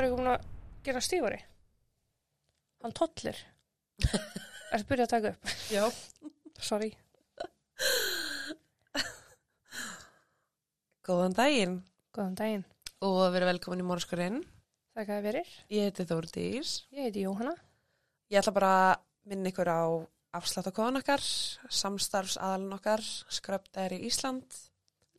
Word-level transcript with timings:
Er 0.00 0.06
ekki 0.06 0.16
búin 0.16 0.30
að 0.32 0.44
gera 0.86 1.00
stífari? 1.04 1.38
Hann 2.80 2.94
tollir. 2.96 3.36
Ertu 4.72 4.86
byrjað 4.88 5.02
að 5.04 5.10
taka 5.12 5.32
upp? 5.34 5.50
Já. 5.68 5.82
Sorry. 6.64 6.88
Góðan 11.04 11.36
daginn 11.36 11.74
Góðan 12.16 12.38
daginn. 12.38 12.64
og 13.04 13.18
verið 13.34 13.50
velkomin 13.50 13.82
í 13.84 13.86
morgunskurinn. 13.90 14.40
Þakka 14.96 15.18
að 15.18 15.28
verir. 15.28 15.52
Ég 15.68 15.90
heiti 15.90 16.08
Þórdís. 16.08 16.72
Ég 16.96 17.10
heiti 17.10 17.26
Jóhanna. 17.26 17.52
Ég 18.32 18.40
ætla 18.40 18.56
bara 18.56 18.72
að 18.80 19.04
minna 19.28 19.52
ykkur 19.52 19.68
á 19.68 19.82
afsláttakóðan 20.40 21.02
okkar, 21.02 21.28
samstarfsaðalinn 21.68 22.72
okkar, 22.78 23.04
skröpdæri 23.28 24.00
Ísland, 24.08 24.48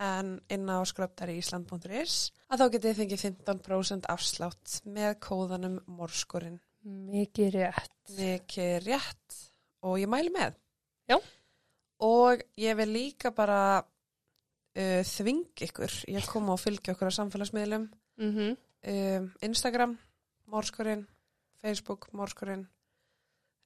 en 0.01 0.33
inn 0.51 0.69
á 0.69 0.81
skröpdæriísland.is 0.89 2.15
að 2.49 2.63
þá 2.63 2.65
getið 2.75 2.97
fengið 3.01 3.23
15% 3.27 4.09
afslátt 4.11 4.79
með 4.89 5.13
kóðanum 5.23 5.77
morskurinn. 5.99 6.57
Mikið 6.81 7.53
rétt. 7.59 7.95
Mikið 8.17 8.75
rétt 8.87 9.37
og 9.85 9.99
ég 10.01 10.09
mæli 10.09 10.33
með. 10.33 10.57
Já. 11.09 11.17
Og 12.01 12.41
ég 12.57 12.77
vil 12.79 12.89
líka 12.89 13.31
bara 13.37 13.61
uh, 13.81 15.01
þving 15.05 15.65
ykkur 15.67 15.97
í 16.09 16.17
að 16.17 16.29
koma 16.31 16.55
og 16.55 16.63
fylgja 16.63 16.95
okkur 16.95 17.13
á 17.13 17.19
samfélagsmiðlum, 17.19 17.89
Mm 18.21 18.35
-hmm. 18.35 18.57
um, 19.17 19.31
Instagram, 19.41 19.97
morskurinn, 20.45 21.07
Facebook, 21.61 22.09
morskurinn, 22.13 22.67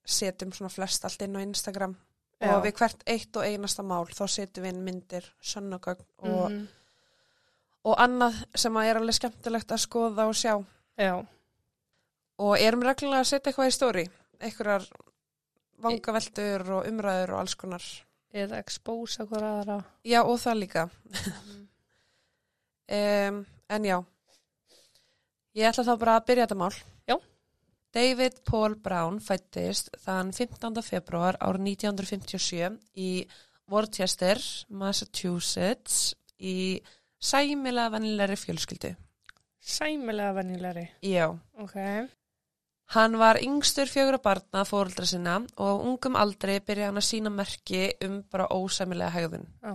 setjum 0.05 0.53
svona 0.53 0.69
flest 0.69 1.05
allt 1.05 1.21
inn 1.21 1.35
á 1.35 1.41
Instagram 1.41 1.95
og 2.41 2.63
við 2.65 2.73
hvert 2.79 3.03
eitt 3.07 3.37
og 3.37 3.43
einasta 3.47 3.83
mál 3.83 4.05
þá 4.11 4.23
setjum 4.27 4.63
við 4.65 4.73
inn 4.73 4.83
myndir, 4.85 5.29
sönnugögn 5.41 6.05
og, 6.17 6.51
Mhm. 6.51 6.67
og 7.85 7.97
annað 7.97 8.43
sem 8.55 8.73
að 8.73 8.89
er 8.89 8.95
alveg 8.99 9.13
skemmtilegt 9.19 9.71
að 9.71 9.83
skoða 9.87 10.27
og 10.27 10.33
sjá. 10.35 10.65
Já. 10.97 11.25
Og 12.37 12.57
erum 12.59 12.81
reglulega 12.83 13.21
að 13.21 13.29
setja 13.31 13.51
eitthvað 13.51 13.67
í 13.71 13.75
stóri, 13.77 14.09
einhverjar 14.41 14.87
vangaveltur 15.81 16.69
og 16.71 16.85
umræður 16.87 17.33
og 17.33 17.39
alls 17.39 17.55
konar. 17.55 17.83
Eða 18.33 18.59
expósa 18.59 19.25
hver 19.25 19.43
aðra. 19.43 19.83
Já, 20.03 20.21
og 20.23 20.37
það 20.39 20.59
líka. 20.59 20.89
Um, 22.87 23.45
en 23.67 23.83
já, 23.83 23.95
ég 25.57 25.65
ætla 25.71 25.83
þá 25.87 25.95
bara 25.97 26.15
að 26.19 26.25
byrja 26.27 26.43
þetta 26.45 26.57
mál. 26.59 26.75
David 27.95 28.41
Paul 28.43 28.75
Brown 28.75 29.21
fættist 29.23 29.87
þann 30.03 30.33
15. 30.35 30.81
februar 30.83 31.37
árið 31.39 31.69
1957 31.71 32.75
í 32.99 33.11
Worcester, 33.71 34.41
Massachusetts 34.69 36.09
í 36.37 36.81
sæmilega 37.23 37.93
vennilegri 37.95 38.35
fjölskyldu. 38.37 38.91
Sæmilega 39.65 40.35
vennilegri. 40.35 40.83
Já. 41.07 41.29
Ok. 41.63 41.77
Hann 42.93 43.15
var 43.17 43.39
yngstur 43.41 43.89
fjögur 43.89 44.19
að 44.19 44.25
barna 44.27 44.65
fóruldra 44.67 45.07
sinna 45.09 45.39
og 45.55 45.65
á 45.65 45.73
ungum 45.87 46.19
aldri 46.19 46.59
byrjaði 46.59 46.89
hann 46.91 47.01
að 47.01 47.07
sína 47.07 47.31
merki 47.33 47.87
um 48.05 48.19
bara 48.29 48.49
ósæmilega 48.53 49.15
hegðun. 49.15 49.47
Já. 49.63 49.73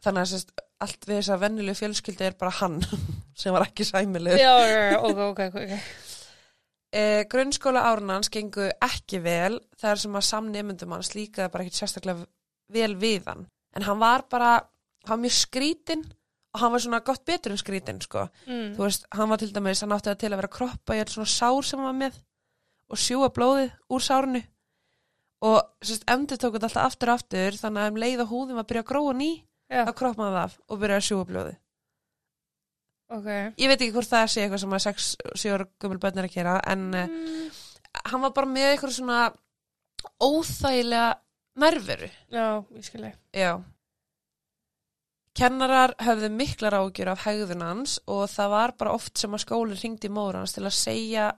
Þannig 0.00 0.22
að 0.22 0.30
sérst, 0.30 0.54
allt 0.80 1.10
við 1.10 1.18
þess 1.18 1.32
að 1.34 1.42
vennilegu 1.42 1.80
fjölskyldi 1.82 2.28
er 2.30 2.38
bara 2.40 2.54
hann 2.62 2.78
sem 3.40 3.52
var 3.52 3.66
ekki 3.66 3.84
sæmileg. 3.84 4.38
Já, 4.40 4.54
já, 4.70 4.80
já, 4.94 5.02
ok, 5.10 5.20
ok, 5.26 5.60
ok. 5.66 5.74
Eh, 6.90 7.22
grunnskóla 7.30 7.84
árunans 7.86 8.30
gengu 8.34 8.64
ekki 8.82 9.20
vel 9.22 9.60
þar 9.78 10.00
sem 10.02 10.16
að 10.18 10.26
samnemyndum 10.26 10.94
hans 10.96 11.12
líkaði 11.14 11.52
bara 11.52 11.66
ekki 11.66 11.78
sérstaklega 11.78 12.24
vel 12.74 12.96
við 12.98 13.28
hann. 13.30 13.44
En 13.78 13.86
hann 13.86 14.00
var 14.00 14.24
bara, 14.30 14.56
hann 15.06 15.14
var 15.14 15.22
mjög 15.22 15.36
skrítinn 15.36 16.02
og 16.50 16.64
hann 16.64 16.72
var 16.74 16.82
svona 16.82 17.02
gott 17.06 17.22
betur 17.24 17.54
en 17.54 17.60
skrítinn, 17.60 18.00
sko. 18.02 18.24
Mm. 18.48 18.72
Þú 18.74 18.82
veist, 18.82 19.06
hann 19.14 19.30
var 19.30 19.38
til 19.38 19.52
dæmis, 19.54 19.84
hann 19.84 19.94
átti 19.94 20.10
það 20.10 20.18
til 20.24 20.32
að 20.32 20.40
vera 20.40 20.54
kroppa 20.56 20.96
í 20.96 21.02
eitt 21.02 21.14
svona 21.14 21.30
sár 21.30 21.68
sem 21.68 21.78
hann 21.78 21.92
var 21.92 22.00
með 22.00 22.18
og 22.90 22.98
sjúa 22.98 23.30
blóðið 23.30 23.70
úr 23.94 24.02
sárinu 24.02 24.42
og 25.46 25.60
sérst, 25.78 26.04
endur 26.10 26.40
tók 26.42 26.56
þetta 26.58 26.68
alltaf 26.68 26.88
aftur 26.90 27.12
og 27.12 27.20
aftur 27.20 27.58
þannig 27.60 27.84
að 27.84 27.92
um 27.92 28.00
leið 28.02 28.24
og 28.24 28.32
var 28.50 28.64
að 28.64 28.70
byrja 28.72 28.82
að 28.82 28.90
gróa 28.90 29.14
ný 29.16 29.30
Já, 29.70 29.84
þá 29.86 29.92
kroppaði 30.00 30.34
það 30.34 30.42
af 30.42 30.56
og 30.66 30.80
byrjaði 30.82 30.98
að 30.98 31.06
sjúa 31.06 31.26
blóðið. 31.28 31.58
Ok. 33.10 33.28
Ég 33.58 33.70
veit 33.70 33.80
ekki 33.80 33.94
hvort 33.96 34.10
það 34.10 34.28
sé 34.32 34.44
eitthvað 34.44 34.62
sem 34.64 34.76
að 34.76 34.84
6-7 34.86 35.54
ára 35.56 35.66
gömul 35.82 36.00
börn 36.02 36.20
er 36.22 36.28
að 36.28 36.36
gera 36.36 36.56
en 36.72 36.86
mm. 36.90 37.18
Mm. 37.18 37.50
hann 38.12 38.24
var 38.24 38.34
bara 38.36 38.50
með 38.54 38.68
eitthvað 38.72 38.96
svona 38.96 39.20
óþægilega 40.20 41.10
nærveru. 41.60 42.08
Já, 42.32 42.46
ég 42.76 42.86
skilji. 42.86 43.12
Já. 43.36 43.52
Kennarar 45.40 45.94
höfðu 46.02 46.28
miklar 46.34 46.74
ágjur 46.80 47.12
af 47.12 47.24
hegðun 47.24 47.62
hans 47.62 47.98
og 48.10 48.24
það 48.32 48.50
var 48.54 48.72
bara 48.80 48.94
oft 48.96 49.20
sem 49.20 49.34
að 49.36 49.44
skólinn 49.44 49.78
ringdi 49.78 50.10
móður 50.12 50.40
hans 50.40 50.56
til 50.56 50.64
að 50.66 50.74
segja 50.76 51.28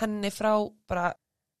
henni 0.00 0.30
frá 0.34 0.52
bara 0.90 1.12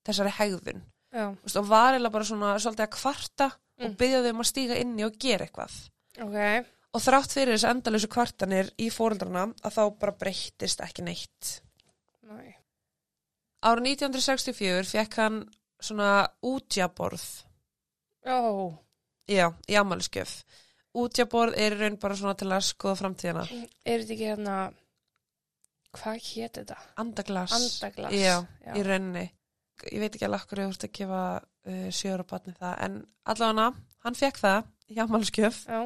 þessari 0.06 0.32
hegðun. 0.38 0.82
Já, 1.10 1.26
og 1.30 1.66
var 1.70 1.96
eða 1.98 2.10
bara 2.14 2.26
svona 2.26 2.54
svolítið 2.58 2.86
að 2.86 2.94
kvarta 2.98 3.50
og 3.80 3.86
Mm. 3.86 3.94
byggja 3.96 4.18
þau 4.22 4.30
um 4.30 4.40
að 4.42 4.48
stíga 4.50 4.76
inni 4.76 5.04
og 5.06 5.14
gera 5.18 5.46
eitthvað. 5.46 5.72
ok. 6.20 6.66
Og 6.90 7.02
þrátt 7.04 7.34
fyrir 7.36 7.54
þessu 7.54 7.68
endalösu 7.70 8.08
kvartanir 8.10 8.70
í 8.82 8.88
fóreldrana 8.90 9.46
að 9.62 9.76
þá 9.76 9.82
bara 10.00 10.16
breyttist 10.18 10.82
ekki 10.82 11.04
neitt. 11.06 11.50
Næ. 12.26 12.56
Árið 13.62 13.90
1964 13.92 14.88
fekk 14.90 15.18
hann 15.20 15.40
svona 15.80 16.10
útjaborð. 16.42 17.24
Já, 18.26 18.38
Já, 19.30 19.46
í 19.70 19.76
ammæliskjöf. 19.78 20.40
Útjaborð 20.98 21.54
er 21.62 21.76
raun 21.78 21.98
bara 22.02 22.16
svona 22.18 22.34
til 22.38 22.48
að 22.50 22.64
skoða 22.66 22.96
framtíðina. 22.98 23.44
er 23.86 24.02
þetta 24.02 24.14
ekki 24.16 24.26
hérna, 24.26 24.56
hvað 25.94 26.16
hétt 26.26 26.58
þetta? 26.58 26.78
Andaglas. 26.98 27.54
Andaglas. 27.54 28.16
Já, 28.16 28.40
Já. 28.66 28.72
í 28.74 28.82
rauninni. 28.88 29.28
Ég 29.86 30.02
veit 30.02 30.10
ekki 30.16 30.26
alveg 30.26 30.42
okkur 30.42 30.62
þú 30.64 30.72
ert 30.72 30.88
að 30.88 30.96
gefa 30.98 31.22
uh, 31.38 31.86
sjöra 31.94 32.26
batni 32.26 32.56
það, 32.58 32.74
en 32.84 32.98
allavega 33.32 33.68
hann 34.04 34.18
fekk 34.18 34.40
það 34.42 34.66
í 34.90 34.98
ammæliskjöf 35.04 35.62
Já, 35.70 35.80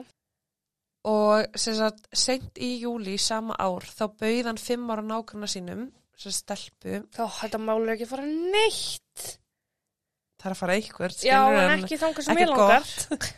og 1.05 1.59
sagt, 1.61 2.07
seint 2.17 2.59
í 2.63 2.71
júli 2.81 3.19
sama 3.21 3.57
ár 3.61 3.85
þá 3.85 4.07
bauð 4.21 4.49
hann 4.49 4.61
fimm 4.61 4.91
ára 4.93 5.05
nákvæmna 5.05 5.49
sínum 5.51 5.89
sem 6.17 6.33
stelpu, 6.33 7.03
þá 7.13 7.25
þetta 7.41 7.61
mál 7.61 7.81
er 7.83 7.97
ekki 7.97 8.07
að 8.07 8.13
fara 8.15 8.29
neitt. 8.31 9.25
það 10.39 10.49
er 10.49 10.55
að 10.55 10.61
fara 10.61 10.77
eitthvað 10.79 11.17
Já, 11.27 11.41
en 11.51 11.83
ekki 11.83 11.99
þangað 12.01 12.29
sem 12.29 12.41
ég 12.41 12.53
langar. 12.53 12.89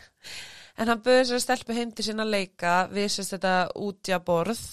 en 0.77 0.91
hann 0.93 1.03
bauð 1.03 1.23
sem 1.31 1.43
stelpu 1.43 1.75
heim 1.75 1.91
til 1.91 2.07
sín 2.07 2.23
að 2.23 2.33
leika 2.37 2.75
við 2.93 3.09
sérst 3.11 3.35
þetta 3.35 3.55
útjaborð 3.81 4.63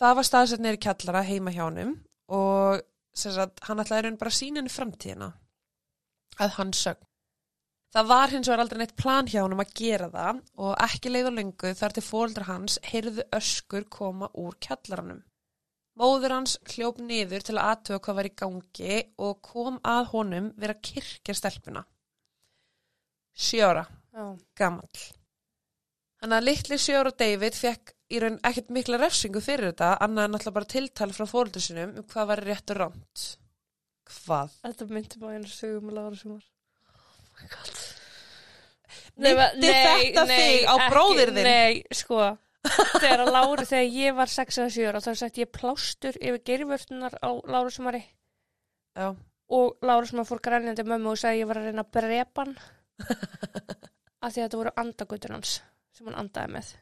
það 0.00 0.16
var 0.18 0.28
staðsett 0.28 0.64
neyri 0.64 0.80
kjallara 0.82 1.24
heima 1.26 1.54
hjá 1.54 1.64
honum 1.66 1.94
og 2.30 2.82
sagt, 3.16 3.62
hann 3.66 3.82
ætlaði 3.82 4.06
raun 4.06 4.18
bara 4.20 4.32
að 4.32 4.38
sína 4.38 4.60
henni 4.60 4.72
framtíðina 4.72 5.30
að 6.40 6.58
hann 6.58 6.74
sögn 6.76 7.06
Það 7.90 8.10
var 8.12 8.30
hins 8.30 8.46
vegar 8.46 8.62
aldrei 8.62 8.78
neitt 8.78 8.98
plan 8.98 9.26
hjá 9.26 9.40
honum 9.42 9.62
að 9.64 9.72
gera 9.80 10.06
það 10.12 10.42
og 10.62 10.74
ekki 10.84 11.10
leið 11.10 11.30
og 11.32 11.36
lengu 11.40 11.72
þar 11.80 11.94
til 11.96 12.04
fóreldra 12.06 12.46
hans 12.46 12.78
heyrðu 12.86 13.24
öskur 13.34 13.86
koma 13.90 14.28
úr 14.38 14.54
kjallaranum. 14.62 15.24
Móður 15.98 16.36
hans 16.36 16.54
hljóp 16.70 17.00
niður 17.02 17.42
til 17.44 17.56
að 17.58 17.70
aðtöfa 17.72 18.02
hvað 18.04 18.18
var 18.20 18.28
í 18.28 18.36
gangi 18.42 18.98
og 19.26 19.40
kom 19.44 19.80
að 19.82 20.04
honum 20.12 20.52
vera 20.60 20.76
að 20.76 20.84
kirkja 20.86 21.34
stelpuna. 21.36 21.82
Sjóra, 23.34 23.82
Já, 24.14 24.24
gamall. 24.58 25.02
Þannig 26.20 26.36
að 26.36 26.46
litli 26.46 26.78
sjóra 26.80 27.12
David 27.16 27.56
fekk 27.56 27.94
í 28.12 28.18
raun 28.22 28.38
ekkert 28.46 28.72
mikla 28.74 28.98
refsingu 29.00 29.42
fyrir 29.42 29.70
þetta 29.70 29.92
annað 30.04 30.26
en 30.28 30.38
alltaf 30.38 30.56
bara 30.56 30.70
tiltal 30.74 31.10
frá 31.16 31.26
fóreldra 31.30 31.62
sinum 31.64 31.94
um 32.00 32.08
hvað 32.10 32.30
var 32.32 32.44
rétt 32.46 32.74
og 32.74 32.80
ránt. 32.82 33.26
Hvað? 34.10 34.56
þetta 34.66 34.88
myndi 34.90 35.22
bara 35.22 35.38
einu 35.38 35.50
sögum 35.50 35.88
með 35.88 35.98
Lára 35.98 36.18
sem 36.18 36.34
var. 36.34 36.46
Myndi 39.20 39.72
þetta 39.72 40.24
þig 40.30 40.68
á 40.68 40.74
bróðir 40.90 41.32
þinn? 41.36 41.48
Nei, 41.48 41.82
sko, 41.94 42.20
þegar 42.96 43.24
að 43.24 43.32
Láru, 43.36 43.66
þegar 43.72 43.96
ég 44.00 44.16
var 44.18 44.32
6 44.32 44.60
eða 44.62 44.74
7 44.76 44.90
ára, 44.90 45.02
þá 45.04 45.10
sett 45.22 45.40
ég 45.42 45.52
plástur 45.54 46.18
yfir 46.20 46.42
geirvörtunar 46.50 47.16
á 47.20 47.30
Láru 47.44 47.72
sem 47.74 47.88
var 47.88 48.00
Já. 48.00 49.08
og 49.56 49.86
Láru 49.86 50.10
sem 50.10 50.24
fór 50.28 50.42
grænjandi 50.44 50.86
mömmu 50.88 51.14
og 51.14 51.20
sagði 51.20 51.44
ég 51.44 51.50
var 51.50 51.60
að 51.60 51.70
reyna 51.70 51.86
að 51.86 51.92
brepa 51.98 52.46
hann 52.46 52.56
af 54.24 54.32
því 54.32 54.40
að 54.40 54.44
þetta 54.44 54.60
voru 54.60 54.76
andagötur 54.82 55.36
hans 55.36 55.58
sem 55.96 56.08
hann 56.08 56.20
andaði 56.24 56.56
með 56.56 56.72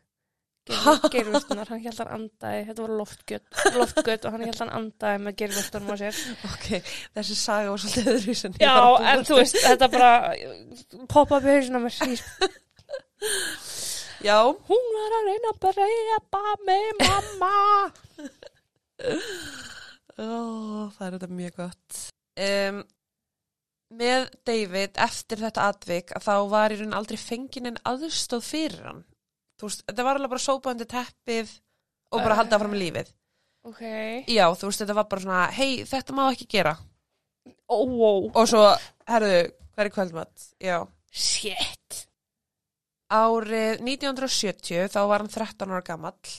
geirvörtunar, 1.12 1.68
hann 1.72 1.80
held 1.84 1.98
hann 2.02 2.10
andaði 2.18 2.60
þetta 2.68 2.84
voru 2.84 2.96
loftgött, 3.00 4.24
og 4.28 4.34
hann 4.34 4.44
held 4.46 4.60
hann 4.62 4.72
andaði 4.78 5.22
með 5.24 5.36
geirvörtunum 5.42 5.92
á 5.92 5.96
sér. 6.02 6.18
Ok, 6.50 6.66
þessi 7.16 7.36
saga 7.40 7.72
var 7.72 7.82
svolítið 7.84 8.10
öðru 8.14 8.34
Já, 8.62 8.74
var 8.76 9.06
en 9.12 9.24
þú 9.28 9.38
veist, 9.40 9.60
þetta 9.64 9.90
bara 9.94 10.12
poppa 11.12 11.38
upp 11.40 11.48
í 11.48 11.54
hausinu 11.56 11.80
mér 11.86 11.94
Ég- 12.08 12.26
Já, 14.28 14.38
Hún 14.68 14.86
var 14.94 15.12
að 15.18 15.26
reyna 15.30 15.50
að 15.52 15.58
brepa 15.64 16.44
mig, 16.66 16.86
mamma. 17.06 17.56
Ó, 20.18 20.90
það 20.96 21.04
er 21.06 21.12
þetta 21.16 21.28
mjög 21.38 21.58
gott. 21.60 21.98
Um, 22.38 22.80
með 23.98 24.26
David 24.46 24.98
eftir 25.00 25.40
þetta 25.40 25.68
atvik 25.72 26.10
að 26.18 26.26
þá 26.26 26.34
var 26.50 26.74
í 26.74 26.78
raun 26.82 26.96
aldrei 26.98 27.18
fengin 27.20 27.70
en 27.70 27.78
aðstóð 27.88 28.42
fyrir 28.46 28.82
hann. 28.90 29.04
Þú 29.58 29.66
veist, 29.68 29.84
þetta 29.88 30.04
var 30.06 30.18
alveg 30.20 30.30
bara 30.34 30.44
sópandi 30.44 30.86
teppið 30.86 31.54
og 32.12 32.20
bara 32.22 32.34
Eh. 32.34 32.38
halda 32.42 32.58
fram 32.58 32.74
í 32.74 32.82
lífið. 32.82 33.12
Ok. 33.68 33.80
Já, 34.30 34.44
þú 34.54 34.68
veist, 34.70 34.80
þetta 34.84 34.94
var 34.94 35.04
bara 35.10 35.20
svona, 35.24 35.46
hei, 35.52 35.82
þetta 35.84 36.14
má 36.14 36.28
ekki 36.32 36.46
gera. 36.48 36.76
Ó, 37.68 37.76
ó. 37.84 38.30
Og 38.34 38.46
svo, 38.48 38.62
herðu, 39.08 39.52
er 39.76 39.90
kvöldmatt? 39.90 40.54
Já. 40.60 40.86
Shit. 41.10 42.06
Árið 43.10 43.80
1970 43.80 44.88
þá 44.92 45.00
var 45.08 45.22
hann 45.24 45.32
13 45.32 45.70
ára 45.72 45.84
gamall 45.86 46.32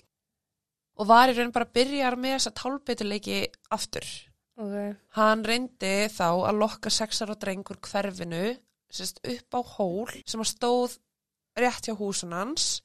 og 1.00 1.08
var 1.10 1.32
í 1.32 1.36
raun 1.38 1.52
bara 1.56 1.66
að 1.66 1.74
byrja 1.80 2.12
með 2.20 2.36
þessa 2.38 2.52
tálbeituleiki 2.60 3.40
aftur. 3.74 4.06
Ok. 4.60 4.98
Hann 5.18 5.44
reyndi 5.48 5.94
þá 6.14 6.28
að 6.46 6.60
lokka 6.60 6.92
sexar 6.94 7.32
og 7.34 7.40
drengur 7.42 7.80
hverfinu 7.82 8.58
sérst, 8.92 9.22
upp 9.24 9.56
á 9.58 9.62
hól 9.78 10.12
sem 10.28 10.42
að 10.44 10.52
stóð 10.52 10.98
rétt 11.58 11.88
hjá 11.90 11.96
húsun 11.98 12.34
hans 12.36 12.82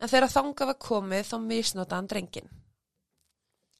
en 0.00 0.10
þegar 0.10 0.32
þangað 0.32 0.72
var 0.72 0.78
komið 0.80 1.26
þá 1.30 1.36
misnóta 1.44 1.98
hann 1.98 2.10
drengin. 2.10 2.50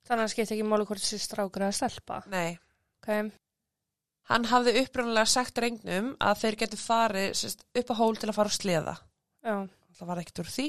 Þannig 0.08 0.26
að 0.26 0.32
skipta 0.34 0.56
ekki 0.56 0.66
máli 0.66 0.86
hvort 0.88 1.02
þessi 1.02 1.20
strákur 1.22 1.66
eða 1.66 1.76
stelpa. 1.76 2.20
Nei. 2.32 2.58
Ok. 3.00 3.32
Hann 4.30 4.46
hafði 4.50 4.76
upprunalega 4.84 5.26
sagt 5.30 5.56
drengnum 5.58 6.12
að 6.22 6.42
þeir 6.42 6.58
getur 6.62 6.80
farið 6.80 7.30
sérst, 7.38 7.64
upp 7.80 7.90
á 7.90 7.94
hól 7.98 8.18
til 8.18 8.30
að 8.30 8.36
fara 8.36 8.52
á 8.52 8.58
sleða. 8.58 8.94
Já. 9.46 9.56
Það 9.98 10.10
var 10.10 10.20
ekkert 10.22 10.42
úr 10.42 10.50
því. 10.54 10.66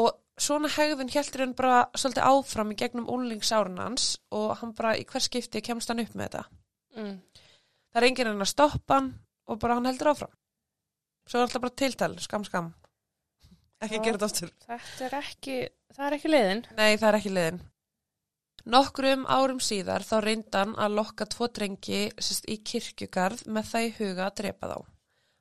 Og 0.00 0.10
svona 0.40 0.70
hegðun 0.74 1.12
heldur 1.14 1.44
hann 1.44 1.56
bara 1.58 1.80
svolítið 1.94 2.28
áfram 2.30 2.72
í 2.74 2.78
gegnum 2.78 3.10
úlningsárun 3.10 3.82
hans 3.82 4.14
og 4.34 4.54
hann 4.60 4.74
bara 4.76 4.94
í 4.98 5.04
hver 5.08 5.22
skipti 5.22 5.62
kemst 5.64 5.90
hann 5.90 6.02
upp 6.02 6.14
með 6.14 6.28
þetta. 6.28 6.44
Mm. 6.98 7.16
Það 7.90 8.00
er 8.00 8.08
enginn 8.08 8.30
hann 8.32 8.46
að 8.46 8.50
stoppa 8.50 8.98
hann 8.98 9.12
og 9.50 9.60
bara 9.62 9.78
hann 9.78 9.90
heldur 9.90 10.12
áfram. 10.14 10.34
Svo 11.26 11.40
er 11.40 11.46
alltaf 11.46 11.62
bara 11.62 11.78
tiltal, 11.78 12.14
skam 12.22 12.46
skam. 12.46 12.72
Ekki 13.84 14.00
Já. 14.00 14.04
gera 14.06 14.18
þetta 14.18 14.30
aftur. 14.30 14.52
Þetta 14.66 15.06
er 15.06 15.16
ekki, 15.20 15.60
það 15.94 16.06
er 16.06 16.18
ekki 16.18 16.32
leiðin. 16.34 16.66
Nei, 16.78 16.90
það 16.96 17.08
er 17.10 17.18
ekki 17.20 17.32
liðin. 17.36 17.62
Nokkrum 18.64 19.26
árum 19.28 19.60
síðar 19.60 20.04
þá 20.08 20.14
reyndan 20.24 20.70
að 20.80 20.94
lokka 20.96 21.26
tvo 21.28 21.50
drengi 21.52 22.06
sérst, 22.16 22.46
í 22.48 22.62
kirkjugarð 22.64 23.44
með 23.52 23.66
það 23.70 23.88
í 23.88 23.90
huga 23.98 24.28
að 24.30 24.36
drepa 24.40 24.70
þá. 24.70 24.78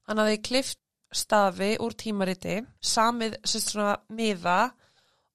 Hann 0.09 0.19
hafði 0.19 0.41
klift 0.43 0.79
stafi 1.13 1.69
úr 1.79 1.95
tímariti, 1.95 2.57
samið 2.83 3.37
sérst, 3.45 3.71
svona 3.71 3.95
miða 4.11 4.57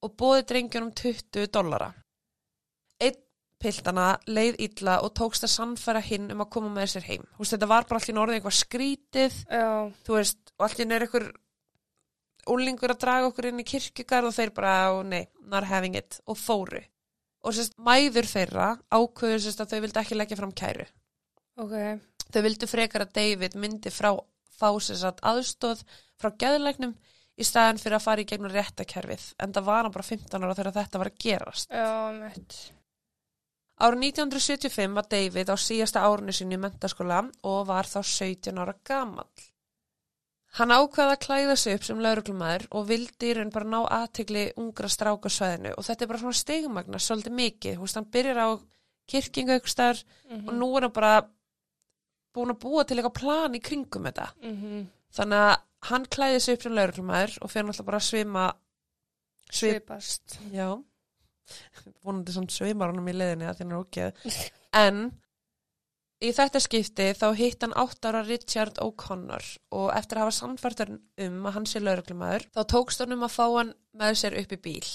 og 0.05 0.15
bóði 0.21 0.45
drengjunum 0.51 0.93
20 1.01 1.49
dollara. 1.55 1.89
Einn 3.01 3.17
piltana 3.59 4.11
leið 4.29 4.61
illa 4.69 5.01
og 5.03 5.15
tókst 5.19 5.47
að 5.49 5.55
sannfæra 5.55 6.03
hinn 6.05 6.29
um 6.35 6.45
að 6.45 6.53
koma 6.55 6.71
með 6.75 6.93
sér 6.93 7.09
heim. 7.09 7.25
Veist, 7.39 7.57
þetta 7.57 7.71
var 7.73 7.89
bara 7.89 8.03
allir 8.03 8.21
orðið 8.23 8.39
eitthvað 8.39 8.59
skrítið, 8.61 9.39
Já. 9.49 9.71
þú 10.05 10.19
veist, 10.19 10.43
og 10.59 10.69
allir 10.69 10.93
er 10.93 11.07
eitthvað 11.07 11.31
úlingur 12.53 12.95
að 12.95 13.03
draga 13.05 13.29
okkur 13.31 13.51
inn 13.51 13.63
í 13.63 13.67
kirkjugarð 13.69 14.31
og 14.31 14.37
þeir 14.37 14.55
bara, 14.55 14.75
"Oh, 14.93 15.03
nei, 15.03 15.27
not 15.41 15.65
having 15.65 15.97
it, 15.97 16.21
og 16.27 16.37
fóru. 16.37 16.83
Og 17.45 17.55
sérst, 17.55 17.77
mæður 17.79 18.27
þeirra 18.27 18.69
ákveður 18.91 19.43
sérst 19.45 19.61
að 19.61 19.71
þau 19.73 19.81
vildi 19.81 20.01
ekki 20.01 20.19
leggja 20.19 20.37
fram 20.37 20.53
kæru. 20.53 20.87
Ok. 21.57 22.01
Þau 22.33 22.43
vildu 22.43 22.67
frekar 22.67 23.07
að 23.07 23.13
David 23.13 23.55
myndi 23.55 23.91
frá 23.91 24.19
fá 24.59 24.71
sérst 24.83 25.07
að 25.07 25.23
aðstóð 25.23 25.85
frá 26.19 26.33
geðleiknum 26.43 26.97
í 27.39 27.47
staðan 27.47 27.79
fyrir 27.79 27.99
að 27.99 28.07
fara 28.07 28.25
í 28.25 28.25
gegnum 28.25 28.51
réttakerfið, 28.51 29.35
en 29.39 29.53
það 29.55 29.69
var 29.69 29.85
hann 29.85 29.95
bara 29.95 30.09
15 30.09 30.43
ára 30.43 30.57
þegar 30.59 30.77
þetta 30.81 30.99
var 30.99 31.11
að 31.13 31.21
gerast. 31.25 31.71
Já, 31.71 32.13
mitt. 32.19 32.57
Árið 33.79 34.01
1975 34.09 34.97
var 34.99 35.07
David 35.07 35.53
á 35.55 35.57
síðasta 35.57 36.03
árinu 36.03 36.35
sinni 36.35 36.59
í 36.59 36.63
mentaskóla 36.63 37.21
og 37.47 37.61
var 37.69 37.87
þá 37.87 38.01
17 38.03 38.59
ára 38.59 38.75
gamall. 38.83 39.29
Hann 40.57 40.73
ákvaði 40.73 41.13
að 41.13 41.23
klæða 41.27 41.57
sig 41.61 41.77
upp 41.77 41.85
sem 41.85 41.99
lauruglumæður 42.03 42.65
og 42.73 42.87
vildi 42.89 43.29
í 43.29 43.35
raun 43.37 43.51
bara 43.53 43.69
ná 43.69 43.79
aðtegli 43.85 44.45
ungra 44.57 44.89
stráka 44.89 45.29
á 45.29 45.37
svæðinu 45.37 45.75
og 45.77 45.85
þetta 45.87 46.05
er 46.05 46.11
bara 46.11 46.21
svona 46.23 46.39
stigmagna 46.41 47.01
svolítið 47.05 47.35
mikið. 47.37 47.77
Þú 47.77 47.85
veist, 47.85 47.99
hann 47.99 48.09
byrjar 48.17 48.41
á 48.41 48.49
kirkingu 49.09 49.59
ykkur 49.59 49.75
starf 49.75 50.05
Mm 50.29 50.49
og 50.49 50.55
nú 50.55 50.69
er 50.77 50.87
hann 50.87 50.93
bara 50.93 51.13
búin 52.35 52.53
að 52.53 52.61
búa 52.63 52.85
til 52.85 52.99
eitthvað 52.99 53.21
plan 53.21 53.55
í 53.55 53.61
kringum 53.61 54.09
þetta. 54.09 54.29
-hmm. 54.43 54.87
Þannig 55.13 55.39
að 55.39 55.57
hann 55.91 56.05
klæði 56.07 56.41
sig 56.41 56.55
upp 56.55 56.63
sem 56.63 56.73
lauruglumæður 56.73 57.39
og 57.43 57.51
fyrir 57.51 57.67
náttúrulega 57.67 57.85
bara 57.85 57.97
að 57.97 58.09
svima, 58.09 58.53
svip, 59.51 59.83
Svipast. 59.83 60.39
Já, 60.53 60.83
vonandi 62.05 62.33
svona 62.33 62.51
sveimar 62.51 62.91
honum 62.91 63.09
í 63.09 63.13
leiðinni 63.13 63.49
að 63.49 63.59
þín 63.61 63.73
er 63.73 63.81
ógeð. 63.83 64.13
En 64.73 65.13
í 66.25 66.31
þetta 66.35 66.61
skipti 66.63 67.09
þá 67.15 67.27
hitt 67.39 67.63
hann 67.65 67.77
átt 67.79 68.09
ára 68.09 68.25
Richard 68.27 68.81
O'Connor 68.83 69.45
og 69.79 69.91
eftir 69.95 70.19
að 70.19 70.27
hafa 70.27 70.37
samfært 70.39 70.83
hann 70.85 70.99
um 71.27 71.47
að 71.47 71.55
hann 71.59 71.69
sé 71.71 71.83
lauruglumæður 71.83 72.49
þá 72.55 72.63
tókst 72.75 73.05
hann 73.05 73.15
um 73.15 73.27
að 73.27 73.37
fá 73.37 73.45
hann 73.47 73.73
með 74.01 74.19
sér 74.23 74.39
upp 74.43 74.55
í 74.57 74.61
bíl. 74.67 74.91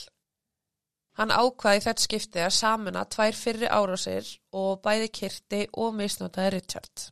Hann 1.13 1.31
ákvaði 1.31 1.83
þetta 1.85 2.03
skipti 2.07 2.41
að 2.41 2.55
samina 2.57 3.03
tvær 3.05 3.35
fyrri 3.37 3.69
árásir 3.69 4.29
og 4.57 4.79
bæði 4.85 5.11
kyrti 5.13 5.65
og 5.77 5.93
misnotaði 5.99 6.55
Richard. 6.55 7.09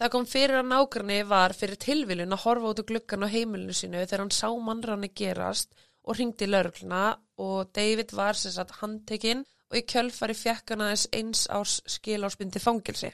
Það 0.00 0.12
kom 0.14 0.26
fyrir 0.28 0.60
að 0.60 0.68
nágranni 0.68 1.20
var 1.28 1.52
fyrir 1.56 1.80
tilviljun 1.80 2.36
að 2.36 2.44
horfa 2.44 2.72
út 2.72 2.82
úr 2.82 2.88
gluggan 2.88 3.24
á 3.24 3.32
heimilinu 3.32 3.74
sínu 3.76 4.04
þegar 4.04 4.22
hann 4.24 4.36
sá 4.36 4.48
mannranni 4.68 5.10
gerast 5.16 5.74
og 6.04 6.16
ringdi 6.16 6.48
laurugluna 6.48 7.02
og 7.44 7.72
David 7.76 8.14
var 8.16 8.38
sem 8.38 8.54
sagt 8.54 8.78
handtekinn 8.80 9.42
og 9.70 9.78
í 9.78 9.86
kjölfari 9.92 10.34
fekk 10.34 10.74
hann 10.74 10.84
aðeins 10.86 11.06
eins 11.14 11.44
árs 11.50 11.78
skilásbyndi 11.94 12.62
fangilsi. 12.62 13.12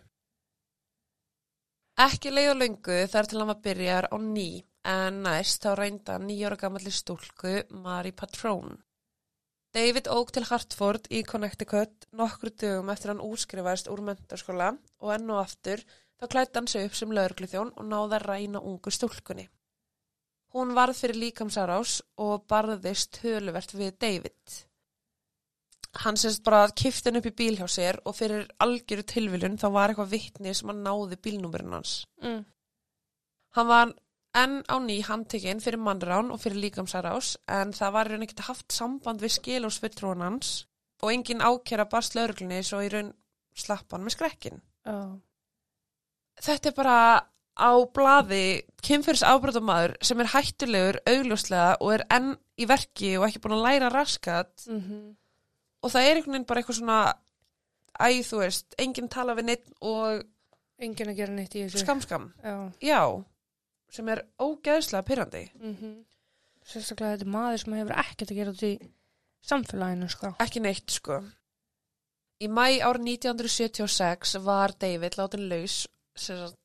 Ekki 2.06 2.32
leið 2.32 2.50
og 2.52 2.58
löngu 2.60 2.96
þar 3.12 3.28
til 3.28 3.38
hann 3.40 3.52
var 3.52 3.62
byrjar 3.64 4.08
á 4.12 4.16
ný 4.20 4.48
en 4.86 5.22
næst 5.24 5.64
þá 5.64 5.70
reynda 5.80 6.18
nýjóra 6.22 6.58
gamalli 6.60 6.92
stúlku 6.92 7.54
Mari 7.84 8.12
Patrón. 8.12 8.76
David 9.76 10.08
óg 10.08 10.30
til 10.32 10.46
Hartford 10.48 11.08
í 11.12 11.22
Connecticut 11.28 12.06
nokkru 12.16 12.52
dögum 12.52 12.92
eftir 12.92 13.12
hann 13.12 13.24
útskrifaðist 13.24 13.90
úr 13.92 14.00
mentarskóla 14.06 14.70
og 14.76 15.12
enn 15.12 15.32
og 15.34 15.42
aftur 15.42 15.82
þá 16.16 16.28
klætti 16.32 16.60
hann 16.60 16.70
sig 16.72 16.86
upp 16.88 16.96
sem 16.96 17.12
lögregluþjón 17.12 17.74
og 17.76 17.88
náði 17.90 18.18
að 18.18 18.26
ræna 18.30 18.62
ungu 18.70 18.92
stúlkunni. 18.94 19.48
Hún 20.54 20.72
varð 20.76 20.96
fyrir 21.00 21.20
líkamsárás 21.20 21.98
og 22.16 22.46
barðist 22.48 23.18
töluvert 23.18 23.74
við 23.76 23.98
David. 24.00 24.60
Hann 26.02 26.18
sérst 26.20 26.42
bara 26.44 26.66
kifti 26.76 27.08
hann 27.08 27.20
upp 27.20 27.28
í 27.30 27.36
bíl 27.36 27.56
hjá 27.56 27.68
sér 27.72 28.00
og 28.04 28.16
fyrir 28.18 28.48
algjöru 28.60 29.04
tilviljun 29.08 29.56
þá 29.60 29.68
var 29.72 29.92
eitthvað 29.92 30.12
vittni 30.12 30.52
sem 30.54 30.72
hann 30.72 30.82
náði 30.84 31.18
bílnúmerinn 31.24 31.76
hans. 31.76 32.02
Mm. 32.22 32.42
Hann 33.56 33.70
var 33.70 33.94
enn 34.36 34.56
á 34.68 34.76
ný 34.84 34.98
handtekinn 35.06 35.62
fyrir 35.64 35.80
mannrán 35.80 36.32
og 36.34 36.42
fyrir 36.42 36.60
líkamsárás 36.66 37.36
en 37.48 37.72
það 37.76 37.94
var 37.94 38.10
raun 38.12 38.26
ekkert 38.26 38.44
haft 38.50 38.74
samband 38.76 39.24
við 39.24 39.38
skilósfulltrúan 39.38 40.24
hans 40.24 40.66
og 41.02 41.12
engin 41.12 41.44
ákjæra 41.44 41.88
barst 41.88 42.16
lauruglunni 42.16 42.60
svo 42.64 42.82
í 42.84 42.90
raun 42.92 43.14
slapp 43.56 43.92
hann 43.92 44.04
með 44.04 44.18
skrekkin. 44.18 44.60
Já. 44.84 45.16
Þetta 46.44 46.70
er 46.70 46.76
bara 46.76 46.98
á 47.56 47.72
blaði 47.96 48.46
kynfyrs 48.84 49.24
ábrotamæður 49.24 49.96
sem 50.04 50.20
er 50.20 50.32
hættulegur 50.34 50.98
augljóslega 51.08 51.78
og 51.80 51.94
er 51.94 52.04
enn 52.12 52.34
í 52.60 52.68
verki 52.68 53.14
og 53.16 53.30
ekki 53.30 53.40
búin 53.44 53.56
að 53.56 53.64
læra 53.70 53.94
raskat 53.94 54.66
Mm 54.68 55.14
og 55.86 55.92
það 55.94 56.08
er 56.10 56.18
einhvern 56.20 56.34
veginn 56.36 56.48
bara 56.50 56.62
eitthvað 56.62 56.78
svona 56.80 56.98
æ, 57.96 58.08
þú 58.26 58.40
veist, 58.42 58.74
enginn 58.82 59.08
tala 59.12 59.36
við 59.38 59.48
neitt 59.52 59.70
og 59.80 60.24
Engin 60.76 61.08
að 61.08 61.16
gera 61.16 61.32
neitt 61.32 61.54
í 61.56 61.62
þessu. 61.64 61.80
skam 61.80 62.02
skam, 62.04 62.24
Já. 62.44 62.56
já 62.84 63.00
sem 63.96 64.08
er 64.12 64.20
ógeðslega 64.42 65.06
pyrrandi 65.08 65.46
Mm 65.56 65.96
Sérstaklega 66.66 67.14
þetta 67.14 67.22
er 67.28 67.30
maður 67.30 67.60
sem 67.62 67.74
hefur 67.78 67.98
ekkert 68.02 68.30
að 68.32 68.38
gera 68.40 68.52
út 68.52 68.62
í 68.66 68.70
samfélaginu, 69.46 70.08
sko. 70.10 70.32
ekki 70.42 70.60
neitt 70.64 70.90
sko 70.90 71.20
í 72.42 72.48
mæ 72.50 72.64
árið 72.84 73.06
1976 73.14 74.34
var 74.44 74.74
David 74.82 75.14
látin 75.16 75.46
laus 75.48 75.76
sagt, 76.18 76.58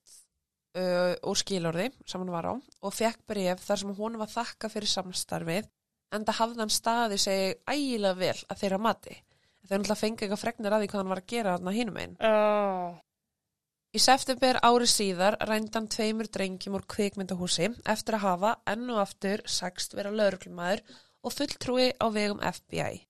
uh, 0.75 1.13
úr 1.23 1.37
skilorði 1.39 1.91
sem 2.03 2.19
hann 2.19 2.33
var 2.33 2.49
á 2.49 2.53
og 2.57 2.95
fekk 2.97 3.21
bref 3.29 3.61
þar 3.67 3.81
sem 3.83 3.93
hún 4.01 4.17
var 4.19 4.31
þakka 4.33 4.71
fyrir 4.73 4.91
samstarfið 4.91 5.69
en 6.11 6.25
það 6.27 6.39
hafði 6.41 6.63
hann 6.63 6.73
staði 6.77 7.21
segi 7.21 7.53
ægilega 7.67 8.19
vel 8.19 8.39
að 8.47 8.63
þeirra 8.63 8.81
mati 8.87 9.15
þau 9.71 9.77
náttúrulega 9.77 10.01
fengið 10.01 10.25
eitthvað 10.25 10.43
fregnir 10.43 10.75
að 10.75 10.83
því 10.83 10.91
hvað 10.91 11.01
hann 11.01 11.13
var 11.13 11.23
að 11.23 11.31
gera 11.31 11.55
þarna 11.55 11.77
hinum 11.77 12.01
einn 12.01 12.19
Já. 12.19 13.01
Í 13.91 13.99
september 13.99 14.55
ári 14.63 14.85
síðar 14.87 15.35
rændi 15.43 15.75
hann 15.75 15.87
tveimur 15.91 16.29
drengjum 16.31 16.77
úr 16.77 16.83
kvikmyndahúsi 16.93 17.65
eftir 17.91 18.15
að 18.15 18.23
hafa 18.23 18.51
enn 18.71 18.85
og 18.93 19.01
aftur 19.01 19.41
sagst 19.51 19.95
vera 19.97 20.13
lauruglumæður 20.15 20.83
og 21.27 21.33
fulltrúi 21.35 21.89
á 21.99 22.07
vegum 22.15 22.39
FBI. 22.39 23.01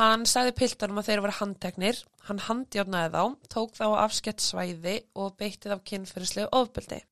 Hann 0.00 0.24
sagði 0.24 0.54
piltanum 0.56 1.02
að 1.02 1.10
þeir 1.10 1.22
voru 1.26 1.36
handteknir, 1.36 2.00
hann 2.24 2.40
handjárnaði 2.40 3.12
þá, 3.12 3.36
tók 3.52 3.76
þá 3.76 3.84
afskett 4.06 4.40
svæði 4.40 4.96
og 5.12 5.36
beittið 5.36 5.76
af 5.76 5.84
kynferðislegu 5.90 6.48
ofbeldi. 6.56 7.02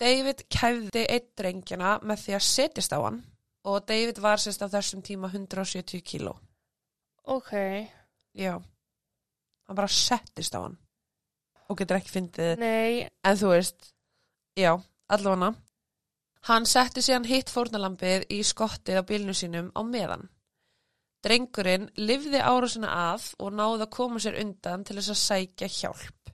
David 0.00 0.46
kæfði 0.48 1.04
einn 1.04 1.28
drengjana 1.36 1.98
með 2.00 2.24
því 2.24 2.38
að 2.38 2.46
setjast 2.48 2.96
á 2.96 2.98
hann 3.04 3.20
og 3.64 3.86
David 3.88 4.18
var 4.22 4.40
sérst 4.42 4.62
á 4.64 4.68
þessum 4.68 5.02
tíma 5.04 5.30
170 5.30 6.02
kíló. 6.02 6.36
Ok. 7.24 7.52
Já, 8.34 8.56
hann 9.66 9.76
bara 9.76 9.88
settist 9.88 10.54
á 10.56 10.64
hann 10.64 10.78
og 11.72 11.78
getur 11.78 11.98
ekki 11.98 12.12
fyndið 12.12 12.60
Nei. 12.60 13.08
En 13.24 13.36
þú 13.38 13.52
veist, 13.54 13.92
já, 14.58 14.74
allavega. 15.08 15.52
Hann 16.48 16.66
setti 16.66 17.04
síðan 17.04 17.28
hitt 17.30 17.52
fórnalambið 17.52 18.26
í 18.34 18.40
skottið 18.44 18.98
á 18.98 19.02
bílnu 19.06 19.34
sínum 19.36 19.70
á 19.78 19.80
meðan. 19.86 20.26
Drengurinn 21.22 21.86
lifði 22.02 22.40
árásina 22.42 22.90
að 23.12 23.28
og 23.38 23.52
náði 23.54 23.84
að 23.86 23.92
koma 23.94 24.22
sér 24.22 24.40
undan 24.42 24.82
til 24.82 24.96
þess 24.98 25.12
að 25.14 25.20
sækja 25.20 25.68
hjálp. 25.70 26.32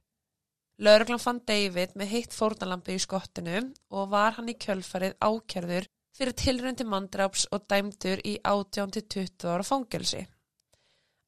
Lörglan 0.81 1.21
fann 1.21 1.43
David 1.45 1.93
með 1.99 2.13
heitt 2.15 2.33
fórnalampi 2.33 2.97
í 2.97 3.03
skottinu 3.03 3.61
og 3.93 4.11
var 4.15 4.39
hann 4.39 4.49
í 4.49 4.57
kjölfarið 4.57 5.19
ákjörður 5.21 5.89
fyrir 6.19 6.35
tilröndi 6.35 6.87
mandráps 6.89 7.47
og 7.55 7.65
dæmdur 7.71 8.21
í 8.27 8.35
18-20 8.43 9.47
ára 9.53 9.67
fangelsi. 9.67 10.25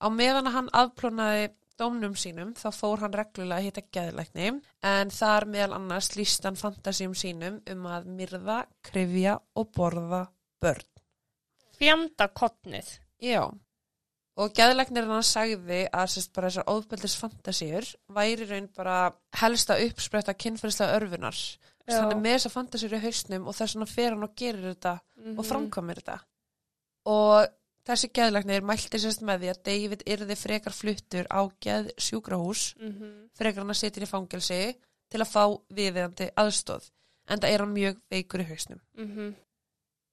Á 0.00 0.06
meðan 0.10 0.48
að 0.50 0.56
hann 0.56 0.70
afplónaði 0.82 1.48
dómnum 1.80 2.16
sínum 2.18 2.52
þá 2.58 2.68
fór 2.76 3.04
hann 3.04 3.14
reglulega 3.16 3.60
að 3.60 3.66
hitta 3.68 3.84
geðlækni 3.96 4.50
en 4.90 5.12
þar 5.14 5.46
meðal 5.48 5.78
annars 5.78 6.10
líst 6.16 6.44
hann 6.44 6.58
fantasíum 6.60 7.14
sínum 7.16 7.60
um 7.72 7.88
að 7.88 8.10
myrða, 8.18 8.60
krifja 8.84 9.38
og 9.56 9.72
borða 9.76 10.26
börn. 10.60 10.86
Fjanda 11.80 12.28
kottnið. 12.36 12.90
Já, 13.24 13.46
og 14.40 14.52
geðlæknirinn 14.56 15.12
hann 15.14 15.26
sagði 15.26 15.82
að 15.88 16.12
sérst 16.14 16.32
bara 16.36 16.50
þessar 16.50 16.72
óðbeldis 16.72 17.16
fantasíur 17.20 17.88
væri 18.16 18.48
raun 18.48 18.68
bara 18.76 18.98
helsta 19.40 19.78
uppspretta 19.84 20.36
kynferðislega 20.36 21.00
örfunar. 21.00 21.36
Já. 21.36 21.69
Hann 21.88 22.12
er 22.12 22.20
með 22.20 22.36
þessar 22.36 22.52
fantasíur 22.54 22.92
í 22.98 23.00
hausnum 23.02 23.46
og 23.48 23.54
þess 23.54 23.74
vegna 23.74 23.86
fer 23.86 24.10
hann 24.14 24.22
og 24.22 24.34
gerir 24.36 24.74
þetta 24.74 25.00
Mhm. 25.16 25.38
og 25.38 25.44
framkomir 25.44 25.96
þetta. 26.02 26.20
Og 27.06 27.48
þessi 27.88 28.10
geðlæknir 28.12 28.62
mælti 28.62 28.98
sérst 29.00 29.22
með 29.26 29.40
því 29.40 29.50
að 29.54 29.62
David 29.64 30.02
yrði 30.06 30.36
frekar 30.36 30.72
fluttur 30.76 31.26
á 31.30 31.40
geð 31.60 31.90
sjúkrahús, 31.98 32.74
Mhm. 32.78 33.30
frekar 33.34 33.62
hann 33.64 33.70
að 33.70 33.80
sitja 33.80 34.02
í 34.02 34.06
fangelsi 34.08 34.74
til 35.10 35.20
að 35.20 35.32
fá 35.32 35.60
viðeigandi 35.74 36.30
aðstóð. 36.36 36.90
En 37.28 37.38
það 37.38 37.50
er 37.54 37.58
hann 37.58 37.74
mjög 37.74 37.96
veikur 38.10 38.40
í 38.40 38.46
hausnum. 38.48 38.80
Mhm. 38.96 39.34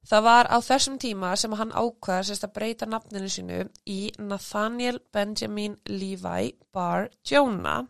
Það 0.07 0.23
var 0.23 0.45
á 0.47 0.57
þessum 0.61 0.97
tíma 0.97 1.37
sem 1.37 1.51
hann 1.51 1.71
ákvaða 1.71 2.23
sérst 2.23 2.43
að 2.47 2.53
breyta 2.53 2.85
nafninu 2.87 3.27
sínu 3.27 3.69
í 3.85 4.11
Nathaniel 4.19 4.99
Benjamin 5.11 5.77
Levi 5.85 6.53
Bar 6.71 7.09
Jonah 7.25 7.87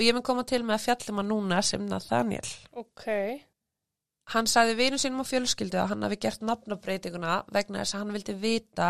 og 0.00 0.06
ég 0.06 0.16
mun 0.16 0.24
koma 0.24 0.46
til 0.48 0.62
með 0.64 0.78
að 0.78 0.84
fjallum 0.86 1.18
hann 1.20 1.28
núna 1.28 1.58
sem 1.60 1.82
Nathaniel. 1.84 2.48
Ok. 2.80 3.04
Hann 4.32 4.48
sagði 4.48 4.78
vinu 4.78 5.00
sínum 5.00 5.20
og 5.20 5.28
fjölskyldu 5.28 5.76
að 5.76 5.90
hann 5.92 6.06
hafi 6.06 6.16
gert 6.22 6.44
nafnabreitinguna 6.46 7.34
vegna 7.52 7.82
þess 7.82 7.96
að 7.96 8.04
hann 8.04 8.14
vildi 8.16 8.36
vita 8.40 8.88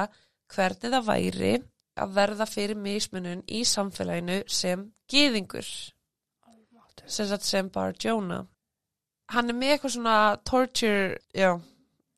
hvernig 0.55 0.95
það 0.95 1.09
væri 1.09 1.53
að 2.01 2.13
verða 2.15 2.47
fyrir 2.47 2.79
mismunun 2.79 3.43
í 3.51 3.65
samfélaginu 3.67 4.43
sem 4.47 4.87
Almáttugur. 5.11 5.73
sem, 7.07 7.35
sem 7.39 7.71
Bar 7.75 7.99
Jonah. 7.99 8.47
Hann 9.35 9.51
er 9.51 9.59
með 9.59 9.75
eitthvað 9.75 9.97
svona 9.97 10.17
torture, 10.47 11.19
já, 11.35 11.57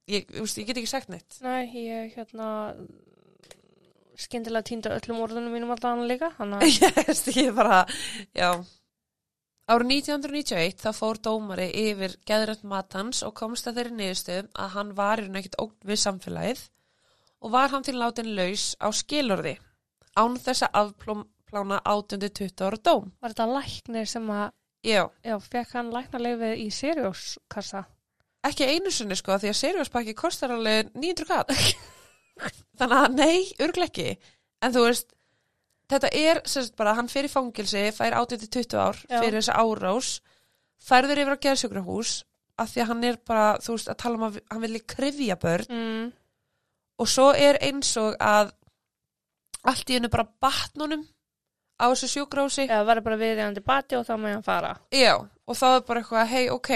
ég, 0.08 0.28
veist, 0.36 0.60
ég 0.60 0.68
get 0.68 0.82
ekki 0.82 0.92
sagt 0.92 1.08
neitt. 1.12 1.40
Nei, 1.44 1.64
ég 1.86 2.12
hérna 2.16 2.50
skyndilega 4.20 4.66
týnda 4.68 4.92
öllum 4.96 5.20
orðunum 5.24 5.54
mínum 5.54 5.72
alltaf 5.72 5.94
hann 5.94 6.08
líka. 6.08 6.32
Að, 6.36 6.66
Yes, 6.68 7.24
ég 7.36 7.52
bara, 7.56 7.82
já. 8.36 8.50
Árið 9.70 9.92
1991 9.94 10.80
þá 10.82 10.88
fór 10.96 11.20
dómari 11.22 11.68
yfir 11.70 12.16
geðrætt 12.26 12.64
matans 12.66 13.22
og 13.22 13.34
komst 13.38 13.68
að 13.70 13.78
þeirri 13.78 13.98
niðurstöðum 14.00 14.48
að 14.64 14.72
hann 14.74 14.90
var 14.98 15.22
í 15.22 15.26
raun 15.26 15.38
ekkert 15.38 15.60
ógn 15.62 15.88
við 15.90 16.00
samfélagið 16.02 16.64
og 17.42 17.54
var 17.54 17.70
hann 17.70 17.86
til 17.86 17.94
látin 18.00 18.34
laus 18.34 18.72
á 18.82 18.88
skilorði 18.90 19.54
án 20.18 20.36
þess 20.42 20.66
að 20.66 20.80
afplána 20.82 21.78
18-20 21.86 22.66
ára 22.66 22.82
dóm. 22.82 23.08
var 23.22 23.34
þetta 23.34 23.48
læknir 23.54 24.10
sem 24.10 24.28
að, 24.34 24.50
Já, 24.82 25.06
já, 25.22 25.36
fekk 25.38 25.76
hann 25.78 25.92
læknarleifið 25.94 26.58
í 26.58 26.70
Sirius-kassa? 26.74 27.84
ekki 28.46 28.66
einu 28.66 28.90
sinni 28.90 29.16
sko 29.18 29.36
því 29.38 29.50
að 29.52 29.58
serióspakki 29.60 30.14
kostar 30.18 30.54
alveg 30.56 30.90
900 30.98 31.28
katt. 31.28 31.52
Þannig 32.80 32.98
að 32.98 33.18
nei, 33.18 33.36
örglega 33.62 33.90
ekki. 33.90 34.32
En 34.62 34.74
þú 34.74 34.86
veist, 34.88 35.12
þetta 35.92 36.10
er 36.18 36.40
sérst 36.48 36.76
bara, 36.76 36.94
hann 36.98 37.08
í 37.08 37.28
fangilsi, 37.30 37.82
fær 37.96 38.12
18-20 38.18 38.76
ár 38.78 38.96
Já. 39.08 39.20
fyrir 39.20 39.38
þessa 39.40 39.56
árás, 39.60 40.10
færður 40.82 41.22
yfir 41.22 41.36
á 41.36 41.42
geðsjókrahús 41.46 42.12
af 42.58 42.68
því 42.72 42.82
að 42.82 42.88
hann 42.92 43.04
er 43.04 43.16
bara, 43.26 43.46
þú 43.58 43.76
veist, 43.76 43.88
að 43.88 43.96
tala 44.02 44.14
um 44.20 44.26
að 44.28 44.40
hann 44.50 44.60
vilji 44.62 44.82
krifja 44.86 45.36
börn 45.40 45.66
Mm. 45.72 46.12
og 46.98 47.08
svo 47.08 47.30
er 47.34 47.58
eins 47.62 47.96
og 47.96 48.16
að 48.20 48.52
allt 49.64 49.90
í 49.90 49.94
hennu 49.96 50.10
bara 50.10 50.26
batnunum 50.42 51.04
á 51.80 51.86
þessu 51.90 52.08
sjúkrahúsi. 52.12 52.68
Eða 52.68 52.84
var 52.86 53.00
bara 53.00 53.16
viðjandi 53.16 53.62
bati 53.64 53.96
og 53.96 54.06
þá 54.06 54.14
með 54.18 54.32
hann 54.36 54.42
fara. 54.46 54.72
Já, 54.92 55.14
og 55.18 55.56
þá 55.56 55.66
er 55.76 55.80
bara 55.86 56.00
eitthvað, 56.02 56.26
hei, 56.26 56.48
ok, 56.50 56.70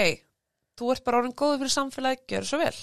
þú 0.77 0.91
ert 0.91 1.03
bara 1.03 1.17
orðin 1.21 1.35
góður 1.35 1.59
fyrir 1.63 1.75
samfélagi, 1.75 2.25
gjör 2.27 2.45
svo 2.47 2.59
vel. 2.59 2.75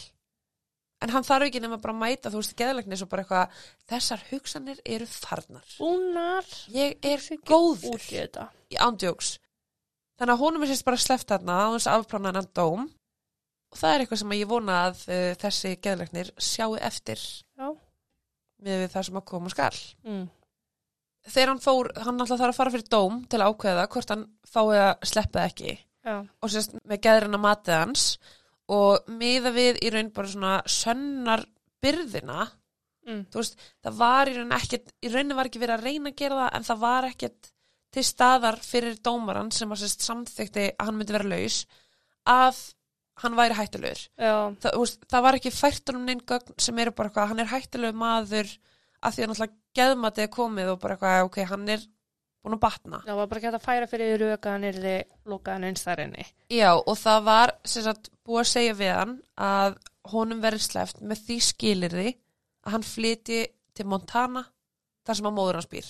En 1.04 1.12
hann 1.12 1.26
þarf 1.26 1.50
ekki 1.50 1.60
nema 1.60 1.76
bara 1.82 1.92
að 1.92 2.00
mæta, 2.00 2.30
þú 2.32 2.40
veist, 2.40 2.56
geðlegnis 2.56 3.02
og 3.04 3.10
bara 3.12 3.24
eitthvað, 3.24 3.62
þessar 3.92 4.22
hugsanir 4.30 4.78
eru 4.88 5.08
farnar. 5.10 5.64
Búnar. 5.76 6.46
Ég 6.72 6.96
er 7.04 7.24
góður 7.44 8.00
í 8.08 8.78
ándjóks. 8.80 9.34
Þannig 10.14 10.36
að 10.36 10.44
honum 10.44 10.64
er 10.64 10.70
sérst 10.70 10.86
bara 10.86 11.02
sleppt 11.02 11.32
þarna 11.32 11.56
á 11.60 11.66
þess 11.74 11.90
að 11.90 11.98
afplána 12.00 12.30
hennan 12.30 12.52
dóm 12.56 12.86
og 12.86 13.80
það 13.80 13.94
er 13.94 14.04
eitthvað 14.04 14.20
sem 14.22 14.34
ég 14.38 14.50
vona 14.50 14.76
að 14.86 15.00
uh, 15.10 15.32
þessi 15.42 15.72
geðlegnir 15.82 16.30
sjáu 16.38 16.76
eftir 16.78 17.20
Já. 17.58 17.66
með 18.62 18.84
það 18.94 19.06
sem 19.08 19.18
að 19.18 19.26
koma 19.32 19.52
skal. 19.52 19.72
Mm. 20.06 20.28
Þegar 21.24 21.50
hann 21.50 21.64
fór, 21.64 21.90
hann 21.98 22.20
alltaf 22.22 22.38
þarf 22.38 22.54
að 22.54 22.60
fara 22.60 22.72
fyrir 22.76 22.92
dóm 22.94 23.18
til 23.26 23.40
að 23.40 23.50
ákveða 23.50 23.88
hvort 23.90 24.14
hann 24.14 24.24
fái 24.46 24.78
að 24.78 25.10
sleppa 25.10 25.44
ekki. 25.50 25.76
Já. 26.04 26.18
og 26.20 26.50
sérst 26.52 26.74
með 26.84 27.00
geðrina 27.06 27.38
matið 27.40 27.78
hans 27.80 28.02
og 28.72 29.08
miða 29.20 29.52
við 29.52 29.80
í 29.84 29.90
raun 29.92 30.12
bara 30.14 30.30
svona 30.32 30.54
sönnar 30.66 31.44
byrðina 31.84 32.46
Mm. 33.04 33.26
þú 33.28 33.36
veist, 33.36 33.58
það 33.84 33.96
var 33.98 34.28
í 34.30 34.34
raun 34.38 34.52
ekkert 34.56 34.92
í 35.04 35.08
raunin 35.12 35.36
var 35.36 35.48
ekki 35.50 35.60
verið 35.60 35.74
að 35.74 35.82
reyna 35.84 36.08
að 36.08 36.14
gera 36.16 36.36
það 36.38 36.54
en 36.56 36.64
það 36.64 36.78
var 36.80 37.06
ekkert 37.10 37.50
til 37.92 38.04
staðar 38.08 38.56
fyrir 38.64 38.94
dómaran 39.04 39.50
sem 39.52 39.74
að 39.74 39.82
sérst 39.82 40.06
samþykti 40.06 40.64
að 40.72 40.86
hann 40.88 40.96
myndi 40.96 41.12
vera 41.12 41.28
laus 41.28 41.58
að 42.24 42.62
hann 43.20 43.36
væri 43.36 43.58
hættulegur 43.58 44.00
það, 44.56 44.78
veist, 44.80 45.04
það 45.12 45.22
var 45.26 45.38
ekki 45.38 45.52
fært 45.52 45.92
um 45.92 46.00
neinn 46.08 46.24
gögn 46.24 46.56
sem 46.56 46.80
eru 46.80 46.94
bara 46.96 47.10
eitthvað, 47.12 47.28
hann 47.34 47.44
er 47.44 47.52
hættulegur 47.52 48.00
maður 48.00 48.48
að 49.04 49.12
því 49.18 49.26
að 49.26 49.28
náttúrulega 49.34 49.60
geðmatið 49.82 50.24
er 50.24 50.32
komið 50.38 50.72
og 50.72 50.80
bara 50.80 50.96
eitthvað, 50.96 51.28
ok, 51.28 51.38
hann 51.52 51.68
er 51.76 51.84
búin 52.44 52.56
að 52.58 52.62
batna 52.64 53.00
Það 53.06 53.18
var 53.20 53.28
bara 53.32 53.42
gett 53.44 53.56
að 53.56 53.64
færa 53.64 53.88
fyrir 53.88 54.14
yrði 54.14 54.94
lokaðan 55.30 55.66
eins 55.70 55.84
þar 55.84 56.04
inni. 56.04 56.26
Já, 56.52 56.70
og 56.76 56.96
það 57.00 57.26
var 57.28 57.54
sagt, 57.64 58.10
búið 58.26 58.42
að 58.42 58.50
segja 58.52 58.78
við 58.78 58.94
hann 58.98 59.14
að 59.40 59.78
honum 60.12 60.42
verið 60.44 60.66
sleft 60.66 61.00
með 61.00 61.22
því 61.28 61.38
skilirði 61.48 62.08
að 62.64 62.76
hann 62.76 62.86
flyti 62.86 63.40
til 63.74 63.86
Montana 63.88 64.44
þar 65.04 65.20
sem 65.20 65.28
að 65.28 65.36
móður 65.38 65.60
hans 65.60 65.70
býr. 65.72 65.88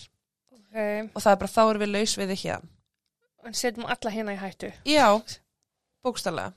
Ok. 0.54 0.76
Og 1.14 1.22
það 1.22 1.32
er 1.32 1.40
bara 1.42 1.54
þá 1.54 1.62
erum 1.64 1.84
við 1.84 1.94
laus 1.94 2.18
við 2.18 2.30
þið 2.32 2.44
hérna. 2.44 2.70
En 3.44 3.56
setjum 3.58 3.88
alla 3.92 4.12
hérna 4.14 4.34
í 4.34 4.40
hættu. 4.40 4.70
Já, 4.88 5.08
bókstallega. 6.04 6.54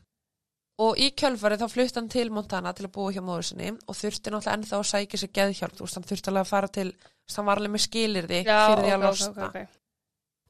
Og 0.77 0.99
í 1.01 1.09
kjölfarið 1.17 1.63
þá 1.63 1.73
flutti 1.73 1.97
hann 1.97 2.09
til 2.13 2.27
Montana 2.31 2.71
til 2.77 2.85
að 2.85 2.93
búa 2.95 3.11
hjá 3.13 3.23
móður 3.25 3.47
sinni 3.49 3.71
og 3.73 3.97
þurfti 3.97 4.29
náttúrulega 4.29 4.57
ennþá 4.59 4.77
að 4.77 4.89
sækja 4.91 5.19
sér 5.23 5.31
geðhjálp. 5.33 5.73
Þú 5.73 5.87
veist, 5.87 5.97
hann 5.97 6.05
þurfti 6.11 6.31
alveg 6.31 6.45
að 6.45 6.51
fara 6.51 6.69
til, 6.77 6.91
þú 6.93 7.25
veist, 7.25 7.37
hann 7.39 7.47
var 7.49 7.61
alveg 7.61 7.73
með 7.73 7.83
skilirði 7.87 8.41
fyrir 8.45 8.83
því 8.85 8.93
að 8.93 9.05
losna. 9.07 9.47
ok, 9.47 9.57
ok. 9.65 9.79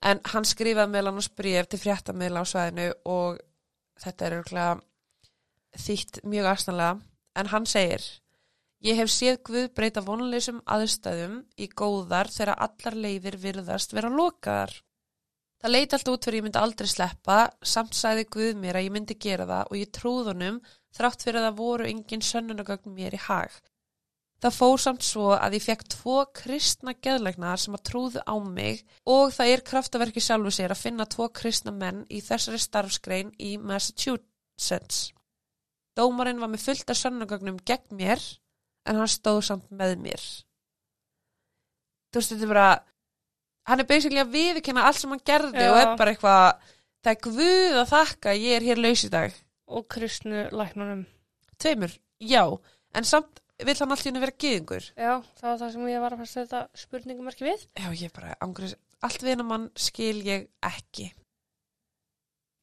En 0.05 0.21
hann 0.31 0.45
skrifaði 0.45 0.93
meðal 0.93 1.11
annars 1.11 1.29
bréf 1.33 1.69
til 1.71 1.79
fréttamiðla 1.81 2.43
á 2.43 2.45
svæðinu 2.45 2.87
og 3.09 3.39
þetta 4.01 4.25
er 4.25 4.37
örgulega 4.37 5.81
þýtt 5.87 6.21
mjög 6.23 6.49
aðstæðanlega. 6.51 6.99
En 7.37 7.51
hann 7.53 7.67
segir, 7.69 8.03
ég 8.85 8.97
hef 8.97 9.11
séð 9.13 9.39
Guð 9.49 9.69
breyta 9.77 10.03
vonleysum 10.05 10.61
aðstæðum 10.65 11.39
í 11.57 11.69
góðar 11.69 12.29
þegar 12.33 12.61
allar 12.67 12.99
leiðir 13.05 13.39
virðast 13.41 13.93
vera 13.97 14.11
lokaðar. 14.13 14.73
Það 15.57 15.73
leiti 15.73 15.97
allt 15.97 16.09
út 16.11 16.25
fyrir 16.27 16.37
ég 16.37 16.45
myndi 16.45 16.61
aldrei 16.61 16.89
sleppa, 16.89 17.37
samt 17.65 17.97
sagði 17.97 18.27
Guð 18.33 18.59
mér 18.61 18.77
að 18.77 18.87
ég 18.87 18.93
myndi 18.93 19.17
gera 19.17 19.47
það 19.49 19.71
og 19.71 19.79
ég 19.79 19.93
trúð 19.97 20.29
honum 20.29 20.59
þrátt 20.93 21.25
fyrir 21.25 21.41
að 21.41 21.47
það 21.47 21.57
voru 21.61 21.87
engin 21.89 22.25
sönnunagögn 22.25 22.93
mér 22.93 23.17
í 23.17 23.21
hag. 23.25 23.55
Það 24.37 24.53
fór 24.53 24.81
samt 24.81 25.05
svo 25.05 25.31
að 25.33 25.55
ég 25.57 25.63
fekk 25.65 25.83
tvo 25.89 26.17
kristna 26.37 26.93
geðlegnar 26.93 27.57
sem 27.57 27.73
að 27.73 27.85
trúðu 27.89 28.21
á 28.21 28.37
mig 28.37 28.83
og 29.09 29.31
það 29.33 29.53
er 29.53 29.63
kraftaverki 29.65 30.21
sjálfu 30.21 30.51
sér 30.53 30.75
að 30.75 30.83
finna 30.83 31.07
tvo 31.09 31.25
kristna 31.33 31.73
menn 31.73 32.03
í 32.13 32.21
þessari 32.21 32.59
starfskrein 32.61 33.31
í 33.41 33.55
Massachusetts. 33.57 35.07
Dómarinn 35.97 36.43
var 36.43 36.51
með 36.53 36.67
fullt 36.67 36.93
af 36.93 36.99
sönnugögnum 36.99 37.57
gegn 37.65 37.97
mér 37.97 38.21
en 38.85 39.01
hann 39.01 39.09
stóð 39.09 39.41
samt 39.49 39.71
með 39.73 39.95
mér. 40.03 40.27
Þú 42.13 42.21
veist, 42.21 42.35
þetta 42.35 42.45
er 42.45 42.53
bara, 42.53 42.67
hann 43.71 43.81
er 43.81 43.89
basically 43.89 44.21
að 44.21 44.35
viðkynna 44.37 44.85
allt 44.85 45.01
sem 45.01 45.15
hann 45.15 45.25
gerði 45.25 45.65
Já. 45.65 45.71
og 45.71 45.79
er 45.81 45.91
bara 45.97 46.13
eitthvað, 46.13 46.69
það 47.01 47.13
er 47.15 47.19
guð 47.25 47.81
að 47.81 47.91
þakka, 47.95 48.35
að 48.35 48.45
ég 48.45 48.59
er 48.59 48.67
hér 48.69 48.83
laus 48.85 49.03
í 49.03 49.11
dag. 49.17 49.41
Og 49.67 49.89
kristnu 49.91 50.45
læknunum. 50.53 51.03
Tveimur, 51.57 51.97
já, 52.21 52.43
en 52.93 53.09
samt 53.09 53.41
vill 53.65 53.77
hann 53.79 53.93
henni 53.97 54.21
vera 54.21 54.35
gyðingur. 54.43 54.89
Já, 54.97 55.13
það 55.39 55.47
var 55.49 55.61
það 55.61 55.71
sem 55.73 55.87
ég 55.89 56.01
var 56.03 56.13
að 56.15 56.21
fæsta 56.23 56.43
þetta 56.43 56.81
spurningumarki 56.83 57.47
við. 57.47 57.63
Já, 57.77 57.87
ég 58.03 58.13
bara, 58.13 58.35
ángrið, 58.43 58.75
allt 59.01 59.23
við 59.23 59.33
hennar 59.33 59.49
mann 59.49 59.69
skil 59.75 60.17
ég 60.25 60.47
ekki. 60.65 61.11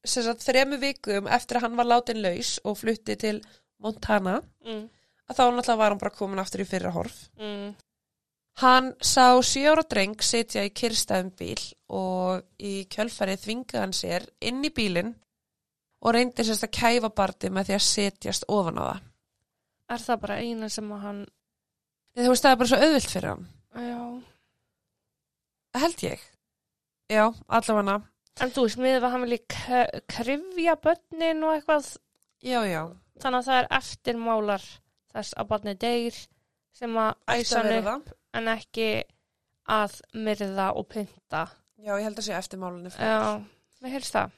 Sem 0.05 0.27
sagt, 0.27 0.45
þremu 0.45 0.79
vikum 0.83 1.31
eftir 1.33 1.59
að 1.59 1.67
hann 1.67 1.79
var 1.81 1.89
látin 1.89 2.21
laus 2.23 2.59
og 2.65 2.77
flutti 2.77 3.17
til 3.17 3.39
Montana, 3.81 4.43
Mm. 4.65 4.89
að 5.29 5.37
þá 5.37 5.43
náttúrulega 5.49 5.77
var 5.81 5.91
hann 5.91 5.99
bara 5.99 6.11
komin 6.15 6.39
aftur 6.39 6.61
í 6.61 6.69
fyrra 6.69 6.93
horf. 6.93 7.29
Mm. 7.41 7.75
Hann 8.63 8.93
sá 9.01 9.41
sjóra 9.43 9.83
dreng 9.89 10.21
sitja 10.23 10.63
í 10.63 10.71
kyrstæðum 10.71 11.33
bíl 11.35 11.75
og 11.89 12.45
í 12.61 12.87
kjölfarið 12.87 13.41
þvingaði 13.43 13.81
hann 13.81 13.93
sér 13.93 14.29
inn 14.41 14.63
í 14.65 14.71
bílinn 14.71 15.15
og 16.05 16.15
reyndi 16.15 16.45
sérst 16.45 16.69
að 16.69 16.77
kæfa 16.79 17.11
barði 17.11 17.51
með 17.51 17.67
því 17.67 17.75
að 17.75 17.87
setjast 17.89 18.45
ofan 18.49 18.79
á 18.79 18.85
það. 18.85 19.01
Er 19.91 20.01
það 20.01 20.21
bara 20.21 20.39
eina 20.41 20.69
sem 20.73 20.89
að 20.93 21.01
hann, 21.05 21.27
Þú 22.17 22.29
veist, 22.31 22.45
það 22.45 22.53
er 22.55 22.57
bara 22.61 22.69
svo 22.71 22.77
auðvilt 22.79 23.11
fyrir 23.11 23.29
hann. 23.33 23.47
já. 23.75 24.23
Held 25.75 26.03
ég. 26.07 26.21
Já, 27.11 27.25
allavega. 27.49 27.97
En 28.43 28.51
þú 28.55 28.65
veist, 28.67 28.79
miður 28.83 29.07
að 29.09 29.13
hann 29.15 29.25
vilji 29.27 29.41
k- 29.51 30.01
krifja 30.11 30.77
börnin 30.83 31.43
og 31.47 31.53
eitthvað, 31.57 31.89
Já, 32.43 32.61
já. 32.67 32.83
þannig 33.23 33.41
að 33.43 33.49
það 33.49 33.59
er 33.63 33.69
eftirmálar 33.79 34.65
þess 35.15 35.35
að 35.39 35.49
barni 35.53 35.75
deyr 35.75 36.17
sem 36.75 36.97
að 36.99 37.13
æsa 37.31 37.61
hann 37.63 37.75
upp 37.79 37.85
það. 37.91 38.15
en 38.35 38.49
ekki 38.55 38.89
að 39.71 40.01
myrða 40.15 40.71
og 40.77 40.89
pynta. 40.89 41.45
Já, 41.79 41.93
ég 41.99 42.03
held 42.09 42.19
að 42.19 42.27
sé 42.29 42.35
eftirmálunni. 42.39 42.91
Já, 42.99 43.45
mér 43.83 43.91
heyrst 43.95 44.15
það. 44.17 44.31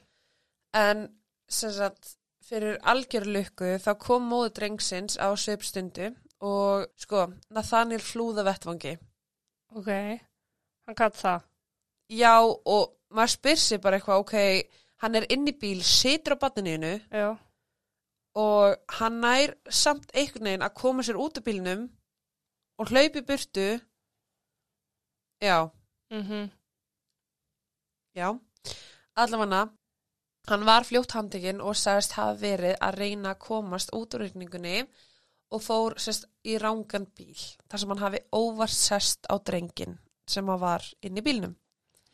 En 0.73 1.07
sem 1.49 1.71
sagt, 1.71 2.15
fyrir 2.47 2.77
algjörlukku 2.87 3.75
þá 3.83 3.91
kom 3.99 4.27
móðu 4.31 4.53
drengsins 4.55 5.17
á 5.19 5.27
sveipstundu 5.35 6.13
og 6.47 6.85
sko, 6.99 7.25
Nathaniel 7.51 8.03
flúða 8.03 8.45
vettvangi. 8.47 8.93
Ok, 9.75 9.89
hann 10.87 10.97
gætt 10.97 11.17
það. 11.19 11.47
Já, 12.13 12.35
og 12.39 12.93
maður 13.11 13.33
spyr 13.33 13.59
sér 13.59 13.81
bara 13.83 13.99
eitthvað, 13.99 14.23
ok, 14.23 14.37
hann 15.03 15.19
er 15.19 15.27
inn 15.33 15.49
í 15.49 15.55
bíl, 15.59 15.81
situr 15.83 16.37
á 16.39 16.41
badnininu 16.45 16.93
Já, 17.11 17.35
og 18.37 18.77
hann 18.99 19.19
nær 19.23 19.55
samt 19.67 20.13
einhvern 20.13 20.47
veginn 20.47 20.65
að 20.65 20.77
koma 20.77 21.03
sér 21.03 21.19
út 21.19 21.39
af 21.39 21.45
bílnum 21.47 21.87
og 22.77 22.91
hlaupi 22.91 23.25
burtu. 23.25 23.67
Já, 25.41 25.67
mhm, 26.13 26.51
já. 28.15 28.29
Allavega, 29.17 29.65
hann 30.47 30.65
var 30.67 30.87
fljótt 30.87 31.15
handekinn 31.17 31.61
og 31.61 31.75
sagðist 31.75 32.15
hafa 32.17 32.37
verið 32.39 32.75
að 32.83 32.97
reyna 33.01 33.33
að 33.33 33.43
komast 33.43 33.93
út 33.95 34.15
úr 34.15 34.25
reyningunni 34.25 34.81
og 35.51 35.63
fór 35.63 35.95
sérst 36.01 36.27
í 36.47 36.57
rángan 36.61 37.07
bíl 37.15 37.37
þar 37.67 37.81
sem 37.81 37.93
hann 37.93 38.03
hafi 38.03 38.21
óvart 38.35 38.75
sest 38.75 39.27
á 39.31 39.35
drengin 39.39 39.97
sem 40.27 40.47
hann 40.47 40.61
var 40.61 40.83
inn 41.01 41.19
í 41.19 41.23
bílnum. 41.23 41.55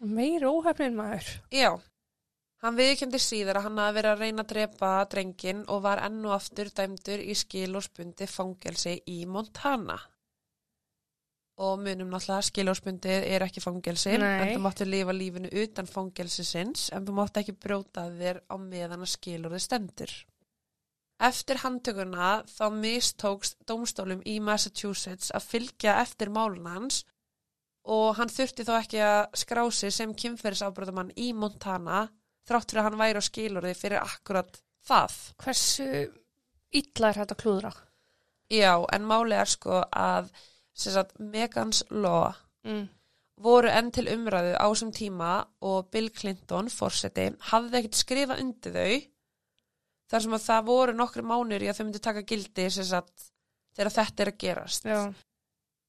meiri 0.03 0.45
óhefnin 0.45 0.97
maður. 0.97 1.29
Já, 1.53 1.79
hann 2.61 2.77
viðkendi 2.77 3.21
síðar 3.21 3.61
að 3.61 3.67
hann 3.67 3.81
hafi 3.81 3.95
verið 3.97 4.11
að 4.11 4.23
reyna 4.25 4.43
að 4.43 4.51
drepa 4.53 4.91
drengin 5.13 5.63
og 5.67 5.83
var 5.85 6.01
enn 6.03 6.25
og 6.25 6.35
aftur 6.35 6.69
dæmdur 6.75 7.23
í 7.23 7.35
skil 7.37 7.71
og 7.75 7.85
spundi 7.85 8.27
fangelsi 8.27 8.97
í 9.07 9.23
Montana. 9.25 9.99
Og 11.61 11.77
munum 11.77 12.09
náttúrulega 12.09 12.39
að 12.41 12.47
skil 12.47 12.69
og 12.71 12.77
spundið 12.79 13.25
er 13.29 13.43
ekki 13.45 13.61
fangelsi, 13.61 14.15
Nei. 14.17 14.29
en 14.41 14.51
þú 14.55 14.61
máttu 14.63 14.87
lifa 14.89 15.13
lífinu 15.13 15.51
utan 15.61 15.85
fangelsisins, 15.85 16.87
en 16.95 17.05
þú 17.05 17.13
máttu 17.19 17.43
ekki 17.43 17.53
brjóta 17.53 18.07
þér 18.09 18.39
á 18.49 18.55
meðan 18.57 19.05
að 19.05 19.11
skil 19.13 19.41
og 19.45 19.53
þið 19.53 19.65
stendur. 19.67 20.13
Eftir 21.23 21.61
handtökuna 21.61 22.31
þá 22.49 22.65
mistókst 22.73 23.59
dómstólum 23.69 24.23
í 24.25 24.39
Massachusetts 24.41 25.29
að 25.31 25.45
fylgja 25.51 25.99
eftir 26.01 26.33
málun 26.33 26.65
hans 26.67 27.03
og 27.83 28.17
hann 28.17 28.31
þurfti 28.31 28.65
þó 28.65 28.73
ekki 28.79 28.99
að 29.05 29.21
skrá 29.43 29.61
sig 29.71 29.93
sem 29.93 30.15
kynferðisafbrotamann 30.17 31.13
í 31.19 31.29
Montana 31.37 32.07
þrátt 32.47 32.71
fyrir 32.71 32.81
að 32.81 32.89
hann 32.89 32.99
væri 32.99 33.21
á 33.21 33.29
skilorði 33.29 33.73
fyrir 33.77 34.01
akkurat 34.01 34.59
það. 34.87 35.17
Hversu 35.43 35.87
illa 36.73 37.09
er 37.09 37.21
þetta 37.21 37.39
klúðra? 37.39 37.73
Já, 38.51 38.73
en 38.93 39.07
máli 39.07 39.37
er 39.37 39.49
sko 39.49 39.83
að 39.87 40.31
sagt, 40.73 41.19
Megans 41.19 41.83
Law 41.91 42.33
Mm. 42.65 42.87
voru 43.43 43.67
enn 43.67 43.91
til 43.91 44.05
umræðu 44.07 44.55
á 44.55 44.65
þessum 44.71 44.91
tíma 44.95 45.45
og 45.61 45.89
Bill 45.91 46.09
Clinton, 46.09 46.69
fórseti, 46.69 47.35
hafði 47.51 47.81
ekkert 47.81 47.99
skrifað 47.99 48.39
undir 48.39 48.71
þau 48.73 49.01
þar 50.09 50.21
sem 50.21 50.35
að 50.37 50.45
það 50.47 50.65
voru 50.65 50.93
nokkru 50.93 51.23
mánur 51.23 51.61
í 51.61 51.67
að 51.67 51.79
þau 51.79 51.85
myndi 51.85 51.99
taka 51.99 52.21
gildi 52.23 52.69
sagt, 52.71 53.31
þegar 53.75 53.91
þetta 53.91 54.23
er 54.23 54.31
að 54.31 54.37
gerast. 54.37 54.85
Já, 54.85 55.13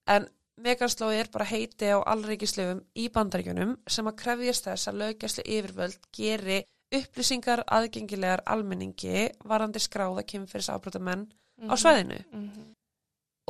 En 0.06 0.28
meganslói 0.60 1.16
er 1.20 1.30
bara 1.32 1.44
heiti 1.48 1.88
á 1.88 1.98
allríkislöfum 2.04 2.82
í 2.96 3.08
bandaríkjunum 3.08 3.78
sem 3.88 4.06
að 4.06 4.16
krefjast 4.16 4.64
þess 4.68 4.88
að 4.88 4.98
lögjastlu 5.00 5.44
yfirvöld 5.46 5.98
geri 6.12 6.58
upplýsingar 6.94 7.64
aðgengilegar 7.66 8.42
almenningi 8.46 9.30
varandi 9.44 9.78
skráða 9.80 10.26
kynfyrirsafbrotamenn 10.28 11.24
á 11.70 11.74
svæðinu. 11.74 12.24
Mhm. 12.32 12.73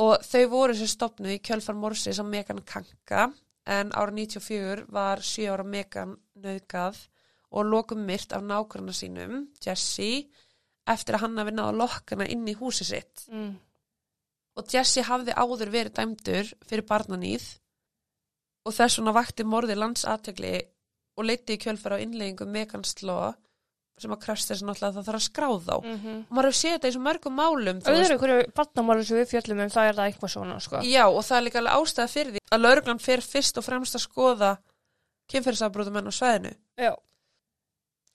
Og 0.03 0.23
þau 0.27 0.45
voru 0.51 0.75
sem 0.75 0.91
stopnu 0.91 1.31
í 1.37 1.41
kjölfar 1.45 1.77
morsi 1.79 2.15
sem 2.15 2.27
Megan 2.27 2.63
Kanka 2.67 3.29
en 3.65 3.93
ára 3.95 4.13
94 4.13 4.89
var 4.93 5.23
7 5.23 5.47
ára 5.53 5.65
Megan 5.65 6.17
nöðgað 6.35 6.99
og 7.55 7.69
lokum 7.71 8.03
myrt 8.03 8.35
af 8.35 8.43
nágrunna 8.43 8.93
sínum, 8.93 9.47
Jesse, 9.63 10.27
eftir 10.91 11.17
að 11.17 11.25
hann 11.25 11.39
hafi 11.39 11.55
náða 11.55 11.77
lokkana 11.79 12.27
inn 12.29 12.43
í 12.51 12.57
húsi 12.59 12.85
sitt. 12.85 13.29
Mm. 13.31 13.55
og 14.55 14.71
Jesse 14.71 15.03
hafði 15.03 15.35
áður 15.35 15.71
verið 15.75 15.95
dæmdur 15.99 16.51
fyrir 16.69 16.87
barnanýð 16.87 17.47
og 18.65 18.75
þess 18.77 19.01
vegna 19.01 19.15
vakti 19.17 19.47
morði 19.47 19.75
landsategli 19.79 20.53
og 21.19 21.27
leiti 21.27 21.57
í 21.57 21.63
kjölfara 21.63 21.99
á 21.99 22.03
innleggingu 22.05 22.47
Megans 22.47 23.01
Law 23.03 23.33
sem 23.99 24.11
að 24.11 24.25
þess 24.27 24.63
náttúrulega 24.67 24.91
að 24.91 24.97
það 24.99 25.07
þarf 25.09 25.21
að 25.21 25.29
skráð 25.29 25.61
þá 25.69 25.75
Mhm. 25.85 26.15
og 26.29 26.33
maður 26.37 26.49
hefur 26.51 26.61
séð 26.61 26.73
þetta 26.75 26.89
í 26.89 26.95
svo 26.95 27.03
mörgum 27.05 27.37
málum 27.39 27.81
Öðru 27.81 28.19
hverju 28.19 28.53
barnamáli 28.55 29.05
sem 29.07 29.17
við 29.19 29.31
fjöllum 29.33 29.61
um 29.65 29.71
það 29.71 29.89
er 29.89 29.95
það 29.95 30.09
eitthvað 30.11 30.33
svona, 30.35 30.61
sko. 30.61 30.77
já 30.83 31.05
og 31.07 31.23
það 31.25 31.37
er 31.39 31.45
líka 31.47 31.59
alveg 31.63 31.77
ástæða 31.79 32.09
fyrir 32.11 32.33
því 32.35 32.39
að 32.53 32.61
lauruglan 32.65 33.01
fer 33.01 33.21
fyrst 33.21 33.59
og 33.59 33.65
fremst 33.65 33.95
að 33.95 34.07
skoða 34.09 34.59
kynferðisafbrótumenn 35.31 36.09
á 36.11 36.13
sveðinu 36.13 36.55
Já. 36.79 36.93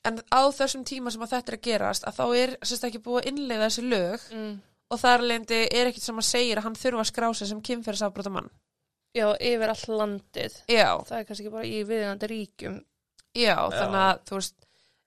en 0.05 0.19
á 0.31 0.41
þessum 0.55 0.83
tíma 0.87 1.11
sem 1.11 1.21
að 1.25 1.33
þetta 1.35 1.53
er 1.53 1.57
að 1.57 1.65
gerast 1.67 2.03
að 2.07 2.17
þá 2.19 2.25
er 2.43 2.55
sérst 2.63 2.83
ekki 2.89 3.01
búið 3.03 3.21
að 3.23 3.29
innleiða 3.31 3.67
þessi 3.69 3.83
lög 3.89 4.19
Mm. 4.31 4.61
og 4.91 4.99
þar 4.99 5.21
lendi 5.21 5.59
er 5.71 5.87
ekkit 5.89 6.01
sem 6.05 6.17
að 6.17 6.27
segja 6.29 6.55
að 6.57 6.63
hann 6.63 6.75
þurfa 6.75 7.03
að 7.05 7.11
skrá 7.11 7.33
sig 7.35 7.47
sem 7.47 7.61
kynferðisafbrótumann 7.61 8.49
Já, 9.15 9.33
yfir 9.41 9.69
all 9.69 9.97
landið. 9.97 10.53
já, 10.69 11.01
Það 11.07 11.17
er 11.19 11.23
kannski 11.25 11.45
ekki 11.47 11.51
bara 11.51 11.65
í 11.65 11.83
viðinandi 11.83 12.27
ríkjum. 12.29 12.83
Já, 13.33 13.55
þannig 13.73 14.01
að 14.05 14.19
þú 14.29 14.35
veist, 14.37 14.53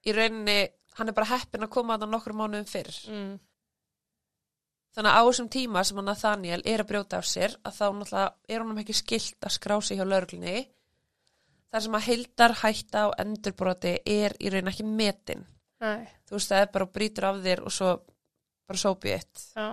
í 0.07 0.15
rauninni, 0.17 0.59
hann 0.99 1.09
er 1.09 1.17
bara 1.17 1.31
heppin 1.33 1.65
að 1.67 1.73
koma 1.77 1.95
að 1.97 2.05
það 2.05 2.13
nokkur 2.17 2.37
mánuðum 2.41 2.69
fyrr. 2.69 2.93
Mm. 3.09 3.33
Þannig 4.93 5.09
að 5.15 5.19
á 5.19 5.23
þessum 5.29 5.49
tíma 5.55 5.83
sem 5.89 5.97
hann 6.01 6.09
Nathaniel 6.11 6.61
er 6.69 6.83
að 6.83 6.89
brjóta 6.91 7.21
af 7.23 7.29
sér, 7.29 7.55
að 7.65 7.77
þá 7.79 7.85
náttúrulega 7.97 8.33
er 8.53 8.61
honum 8.65 8.81
ekki 8.83 8.97
skilt 8.99 9.47
að 9.49 9.55
skrá 9.57 9.77
sig 9.81 9.97
hjá 10.01 10.05
lauruglunni. 10.05 10.67
Þar 11.73 11.85
sem 11.87 11.97
að 11.97 12.07
heildar 12.11 12.55
hætta 12.61 13.07
og 13.09 13.15
endurbroti 13.23 13.95
er 14.05 14.35
í 14.37 14.51
rauninni 14.53 14.75
ekki 14.75 14.85
metin. 14.85 15.47
Nei, 15.83 16.05
Þú 16.29 16.37
veist, 16.37 16.51
það 16.53 16.61
er 16.67 16.69
bara 16.77 16.91
brýtur 16.99 17.25
af 17.31 17.41
þér 17.47 17.63
og 17.65 17.73
svo 17.75 17.89
bara 18.69 18.83
sópið 18.83 19.17
eitt. 19.17 19.47
já. 19.57 19.71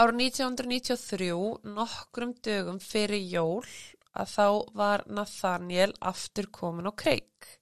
Ára 0.00 0.12
1993, 0.16 1.30
nokkrum 1.76 2.34
dögum 2.42 2.78
fyrir 2.80 3.22
jól, 3.30 3.64
að 4.16 4.30
þá 4.34 4.46
var 4.74 5.02
Nathaniel 5.06 5.92
aftur 6.00 6.48
komin 6.50 6.88
á 6.88 6.92
kreik. 6.96 7.59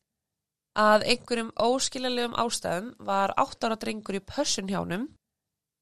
Að 0.78 1.04
einhverjum 1.12 1.52
óskiljalegum 1.58 2.36
ástæðum 2.38 2.90
var 3.06 3.34
átt 3.40 3.64
ára 3.66 3.78
drengur 3.82 4.18
í 4.18 4.22
pössunhjánum 4.22 5.08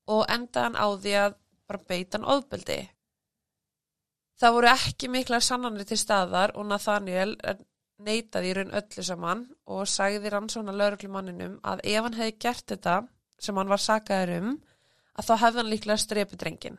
og 0.09 0.23
endaðan 0.33 0.79
á 0.79 0.87
því 0.97 1.17
að 1.21 1.35
bara 1.69 1.89
beita 1.91 2.17
hann 2.17 2.29
ofbeldi. 2.37 2.79
Það 4.41 4.55
voru 4.57 4.71
ekki 4.71 5.09
mikla 5.13 5.41
sannanir 5.41 5.89
til 5.89 5.99
staðar 6.01 6.55
og 6.57 6.69
Nathaniel 6.69 7.35
neitaði 8.07 8.51
í 8.51 8.57
raun 8.57 8.75
öllu 8.77 9.05
saman 9.05 9.45
og 9.73 9.87
sagði 9.89 10.33
rannsóna 10.33 10.75
lauruglumanninum 10.77 11.59
að 11.65 11.85
ef 11.93 12.03
hann 12.05 12.19
hefði 12.19 12.37
gert 12.45 12.67
þetta 12.73 12.97
sem 13.41 13.57
hann 13.57 13.73
var 13.73 13.83
sakaður 13.83 14.35
um, 14.41 14.51
að 15.17 15.29
þá 15.29 15.35
hefði 15.43 15.61
hann 15.63 15.73
líklega 15.73 16.03
strepi 16.03 16.41
drengin. 16.41 16.79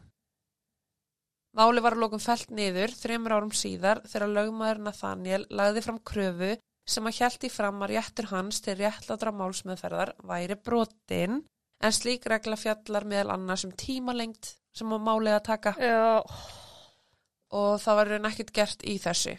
Máli 1.58 1.82
var 1.82 1.98
að 1.98 2.04
lókum 2.04 2.22
felt 2.22 2.52
niður 2.54 2.94
þreymur 2.94 3.34
árum 3.34 3.54
síðar 3.56 4.04
þegar 4.06 4.34
lögmaður 4.36 4.84
Nathaniel 4.86 5.44
lagði 5.50 5.84
fram 5.86 5.98
kröfu 6.06 6.52
sem 6.88 7.08
að 7.10 7.20
hjælti 7.20 7.50
fram 7.52 7.82
að 7.84 7.96
réttur 7.96 8.30
hans 8.32 8.62
til 8.64 8.78
réttlátra 8.80 9.34
málsmeðferðar 9.36 10.14
væri 10.30 10.56
brotin 10.56 11.42
en 11.84 11.94
slík 11.94 12.26
regla 12.32 12.58
fjallar 12.58 13.06
meðal 13.06 13.36
annars 13.36 13.66
um 13.68 13.74
tímalengt 13.76 14.56
sem 14.78 14.94
á 14.94 14.98
málið 14.98 15.36
að 15.36 15.46
taka 15.50 15.74
Já, 15.82 16.24
og 17.58 17.80
það 17.82 18.00
var 18.00 18.12
raun 18.12 18.30
ekkert 18.30 18.54
gert 18.56 18.86
í 18.88 18.98
þessu. 19.02 19.38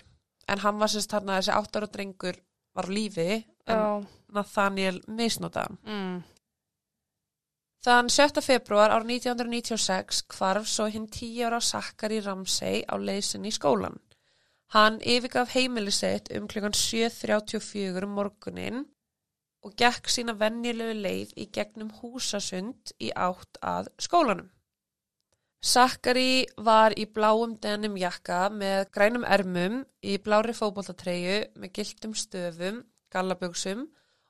En 0.49 0.63
hann 0.65 0.81
var 0.81 0.93
sérst 0.93 1.13
þarna 1.13 1.37
að 1.37 1.43
þessi 1.43 1.57
átt 1.59 1.79
ára 1.79 1.91
drengur 1.93 2.41
var 2.79 2.89
lífi 2.89 3.31
en 3.69 3.79
já. 3.79 3.87
Nathaniel 4.33 5.01
misnotaðan. 5.09 5.79
Mm. 5.85 6.19
Þann 7.85 8.11
7. 8.11 8.43
februar 8.43 8.91
ár 8.91 9.05
1996 9.07 10.25
hvarf 10.35 10.67
svo 10.69 10.89
hinn 10.91 11.07
10 11.07 11.47
ára 11.47 11.61
Sakkari 11.63 12.19
Ramsey 12.25 12.83
á 12.85 12.95
leysin 12.99 13.47
í 13.47 13.53
skólan. 13.55 14.01
Hann 14.75 14.99
yfirgaf 15.01 15.55
heimilisitt 15.57 16.29
um 16.37 16.49
klukkan 16.51 16.75
7.34 16.77 18.05
um 18.05 18.11
morgunin 18.19 18.83
og 19.65 19.73
gekk 19.81 20.11
sína 20.13 20.35
venjulegu 20.37 20.97
leið 20.99 21.33
í 21.41 21.47
gegnum 21.57 21.89
húsasund 22.01 22.93
í 23.01 23.09
átt 23.17 23.61
að 23.65 23.89
skólanum. 23.97 24.51
Sakari 25.59 26.45
var 26.69 26.95
í 26.95 27.09
bláum 27.11 27.57
denim 27.59 27.97
jakka 27.99 28.45
með 28.53 28.85
grænum 28.95 29.25
ermum, 29.27 29.81
í 30.05 30.21
blári 30.23 30.53
fótboltatreyju 30.55 31.41
með 31.59 31.73
giltum 31.81 32.15
stöfum, 32.15 32.85
gallaböksum 33.11 33.89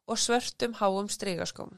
og 0.08 0.22
svörtum 0.22 0.78
háum 0.78 1.10
strygaskóm. 1.12 1.74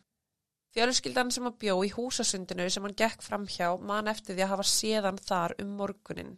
Fjölskyldan 0.77 1.33
sem 1.35 1.49
að 1.49 1.59
bjó 1.65 1.81
í 1.83 1.91
húsasundinu 1.97 2.69
sem 2.71 2.85
hann 2.87 2.95
gekk 2.95 3.25
fram 3.27 3.49
hjá 3.51 3.73
man 3.81 4.13
eftir 4.13 4.37
því 4.37 4.47
að 4.47 4.53
hafa 4.55 4.69
séðan 4.71 5.19
þar 5.19 5.57
um 5.65 5.75
morgunin. 5.81 6.37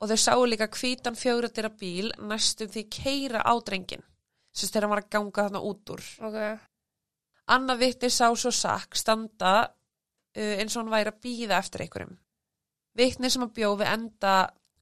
Og 0.00 0.10
þau 0.10 0.18
sáu 0.20 0.44
líka 0.44 0.68
hvítan 0.68 1.16
fjögratira 1.16 1.70
bíl 1.72 2.10
næstum 2.20 2.68
því 2.72 2.82
keira 2.92 3.40
á 3.40 3.52
drengin, 3.64 4.04
sem 4.52 4.74
hann 4.76 4.92
var 4.92 5.04
að 5.04 5.12
ganga 5.14 5.46
þarna 5.46 5.62
út 5.64 5.92
úr. 5.94 6.04
Ok. 6.28 6.38
Anna 7.54 7.76
vittni 7.78 8.10
sá 8.10 8.28
svo 8.34 8.50
sakk 8.50 8.98
standa 8.98 9.54
uh, 9.64 10.54
eins 10.58 10.74
og 10.74 10.82
hann 10.82 10.92
væri 10.92 11.12
að 11.12 11.22
býða 11.24 11.60
eftir 11.62 11.84
einhverjum. 11.86 12.16
Vittni 12.96 13.30
sem 13.30 13.44
að 13.44 13.54
bjó 13.56 13.72
við 13.80 13.92
enda 13.92 14.34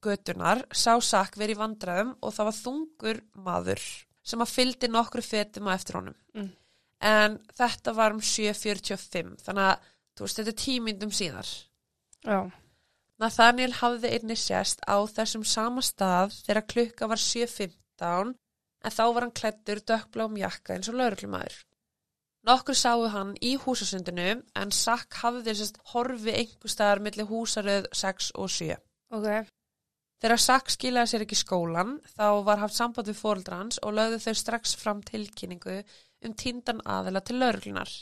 götunar 0.04 0.64
sá 0.72 0.92
sakk 1.02 1.38
verið 1.40 1.56
í 1.56 1.60
vandræðum 1.60 2.12
og 2.20 2.34
það 2.34 2.50
var 2.50 2.58
þungur 2.58 3.22
maður 3.46 3.86
sem 4.24 4.40
að 4.40 4.52
fyldi 4.52 4.90
nokkru 4.90 5.24
fetum 5.24 5.68
á 5.68 5.76
eftir 5.76 5.98
honum. 5.98 6.16
Mm. 6.36 6.50
En 7.04 7.38
þetta 7.58 7.92
var 7.96 8.14
um 8.16 8.22
7.45 8.24 9.34
þannig 9.44 9.70
að 9.70 9.88
þú 10.14 10.26
veist 10.26 10.40
þetta 10.40 10.52
er 10.54 10.60
tímyndum 10.62 11.12
síðar. 11.14 11.50
Já. 12.24 12.38
Nathaniel 13.24 13.72
hafði 13.78 14.10
einni 14.18 14.34
sérst 14.36 14.82
á 14.84 15.00
þessum 15.08 15.44
sama 15.48 15.80
stað 15.80 16.34
þegar 16.44 16.66
klukka 16.72 17.06
var 17.08 17.20
7.15 17.22 18.34
en 18.84 18.92
þá 18.92 19.04
var 19.16 19.24
hann 19.24 19.38
klættur 19.38 19.80
dökkbláum 19.88 20.36
jakka 20.36 20.74
eins 20.74 20.90
og 20.92 20.98
lauruglumæður. 20.98 21.56
Nokkur 22.44 22.76
sáu 22.76 23.06
hann 23.08 23.32
í 23.40 23.54
húsasundinu 23.62 24.28
en 24.60 24.74
Sack 24.76 25.16
hafði 25.22 25.54
sérst 25.56 25.80
horfi 25.94 26.34
einhver 26.34 26.74
staðar 26.74 27.00
millir 27.06 27.30
húsaröð 27.30 27.88
6 27.96 28.34
og 28.36 28.52
7. 28.52 28.76
Ok. 29.16 29.48
Þegar 30.20 30.44
Sack 30.44 30.76
skilaði 30.76 31.14
sér 31.14 31.24
ekki 31.24 31.40
skólan 31.40 31.96
þá 32.18 32.28
var 32.44 32.60
haft 32.60 32.76
samband 32.76 33.08
við 33.08 33.20
fóreldra 33.22 33.62
hans 33.62 33.80
og 33.80 33.96
lögðu 33.96 34.20
þau 34.26 34.40
strax 34.42 34.76
fram 34.84 35.00
tilkynningu 35.00 35.80
um 36.28 36.36
týndan 36.36 36.84
aðila 36.84 37.24
til 37.24 37.40
lauruglunar. 37.40 37.96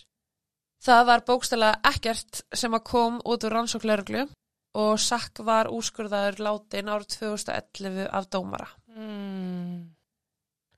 Það 0.82 1.08
var 1.12 1.26
bókstælega 1.30 1.94
ekkert 1.94 2.42
sem 2.58 2.74
að 2.74 2.88
kom 2.90 3.22
út 3.22 3.46
úr 3.46 3.54
rannsók 3.54 3.86
lauruglu 3.86 4.26
og 4.78 5.00
Sack 5.00 5.42
var 5.44 5.68
úrskurðaður 5.72 6.38
látin 6.46 6.88
árið 6.88 7.18
2011 7.18 8.06
af 8.08 8.28
dómara. 8.32 8.68
Mm. 8.96 9.90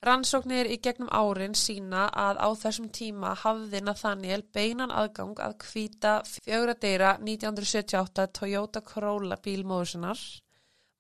Rannsóknir 0.04 0.68
í 0.68 0.76
gegnum 0.84 1.08
árin 1.08 1.54
sína 1.56 2.10
að 2.12 2.40
á 2.44 2.48
þessum 2.60 2.90
tíma 2.92 3.30
hafði 3.40 3.80
Nathaniel 3.80 4.42
beinan 4.52 4.92
aðgang 4.92 5.38
að 5.40 5.54
hvíta 5.64 6.18
fjögradeyra 6.28 7.14
1978 7.22 8.26
Toyota 8.36 8.82
Corolla 8.84 9.38
bílmóðusinnar. 9.40 10.20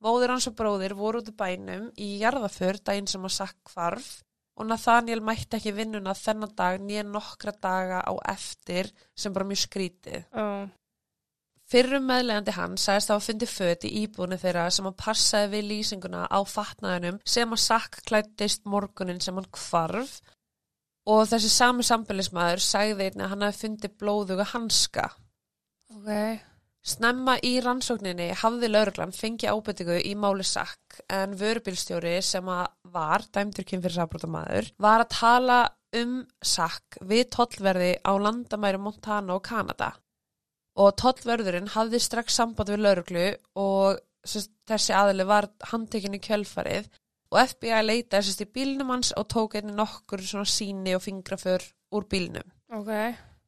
Móður 0.04 0.32
hans 0.32 0.48
og 0.48 0.56
bróðir 0.56 0.94
voru 0.96 1.20
út 1.20 1.28
í 1.28 1.36
bænum 1.36 1.90
í 2.00 2.14
jarðaför 2.22 2.80
daginn 2.80 3.10
sem 3.10 3.28
að 3.28 3.36
sakk 3.36 3.74
hvarf 3.74 4.08
og 4.56 4.70
Nathaniel 4.70 5.20
mætti 5.24 5.58
ekki 5.58 5.74
vinnuna 5.76 6.14
þennan 6.16 6.54
dag 6.56 6.80
nýja 6.80 7.04
nokkra 7.04 7.52
daga 7.60 8.00
á 8.06 8.12
eftir 8.32 8.88
sem 9.16 9.34
bara 9.34 9.48
mjög 9.48 9.66
skrítið. 9.66 10.24
Já. 10.30 10.68
Fyrrum 11.74 12.04
meðlegandi 12.06 12.52
hann 12.54 12.76
sagðist 12.78 13.10
að 13.10 13.16
hafa 13.16 13.26
fundið 13.26 13.50
föt 13.50 13.84
í 13.88 13.88
íbúinu 14.04 14.36
þeirra 14.38 14.68
sem 14.70 14.86
hann 14.86 14.94
passaði 14.94 15.48
við 15.56 15.64
lýsinguna 15.72 16.20
á 16.30 16.38
fatnaðinum 16.46 17.16
sem 17.26 17.50
að 17.56 17.62
sakk 17.64 17.96
klættist 18.06 18.62
morgunin 18.70 19.18
sem 19.24 19.34
hann 19.34 19.48
hvarf 19.58 20.12
og 21.10 21.24
þessi 21.32 21.50
sami 21.50 21.82
sambilismæður 21.82 22.62
sagði 22.62 23.08
einnig 23.08 23.24
að 23.24 23.32
hann 23.32 23.42
hafi 23.48 23.58
fundið 23.64 23.96
blóðuga 23.98 24.46
hanska. 24.52 25.08
Ok. 25.96 26.12
Snemma 26.94 27.34
í 27.42 27.56
rannsókninni 27.64 28.30
hafði 28.38 28.70
lauruglan 28.70 29.16
fengið 29.16 29.56
ábyrtingu 29.56 29.98
í 29.98 30.14
máli 30.14 30.46
sakk 30.46 31.00
en 31.10 31.34
vörubílstjóri 31.42 32.14
sem 32.22 32.54
að 32.54 32.68
var 32.94 33.26
dæmdur 33.34 33.66
kynfyrirsafbrótamaður 33.72 34.70
var 34.78 35.02
að 35.02 35.12
tala 35.18 35.58
um 35.98 36.16
sakk 36.38 37.02
við 37.02 37.26
tollverði 37.34 37.92
á 37.98 38.14
landamæri 38.14 38.78
Montana 38.78 39.40
og 39.40 39.42
Kanada 39.50 39.90
og 40.80 40.96
tollverðurinn 40.98 41.70
hafði 41.74 42.00
strax 42.02 42.36
samband 42.38 42.72
við 42.72 42.82
lauruglu 42.82 43.26
og 43.60 44.00
sérst, 44.26 44.50
þessi 44.66 44.94
aðili 44.96 45.26
var 45.28 45.48
handtekinn 45.70 46.16
í 46.18 46.22
kjölfarið 46.24 46.88
og 47.34 47.38
FBI 47.50 47.82
leitaði 47.84 48.28
sérst 48.28 48.44
í 48.44 48.50
bílnum 48.56 48.90
hans 48.94 49.12
og 49.18 49.28
tók 49.30 49.58
einni 49.58 49.74
nokkur 49.76 50.22
síni 50.46 50.96
og 50.96 51.04
fingraför 51.04 51.62
úr 51.94 52.08
bílnum. 52.10 52.46
Ok. 52.74 52.90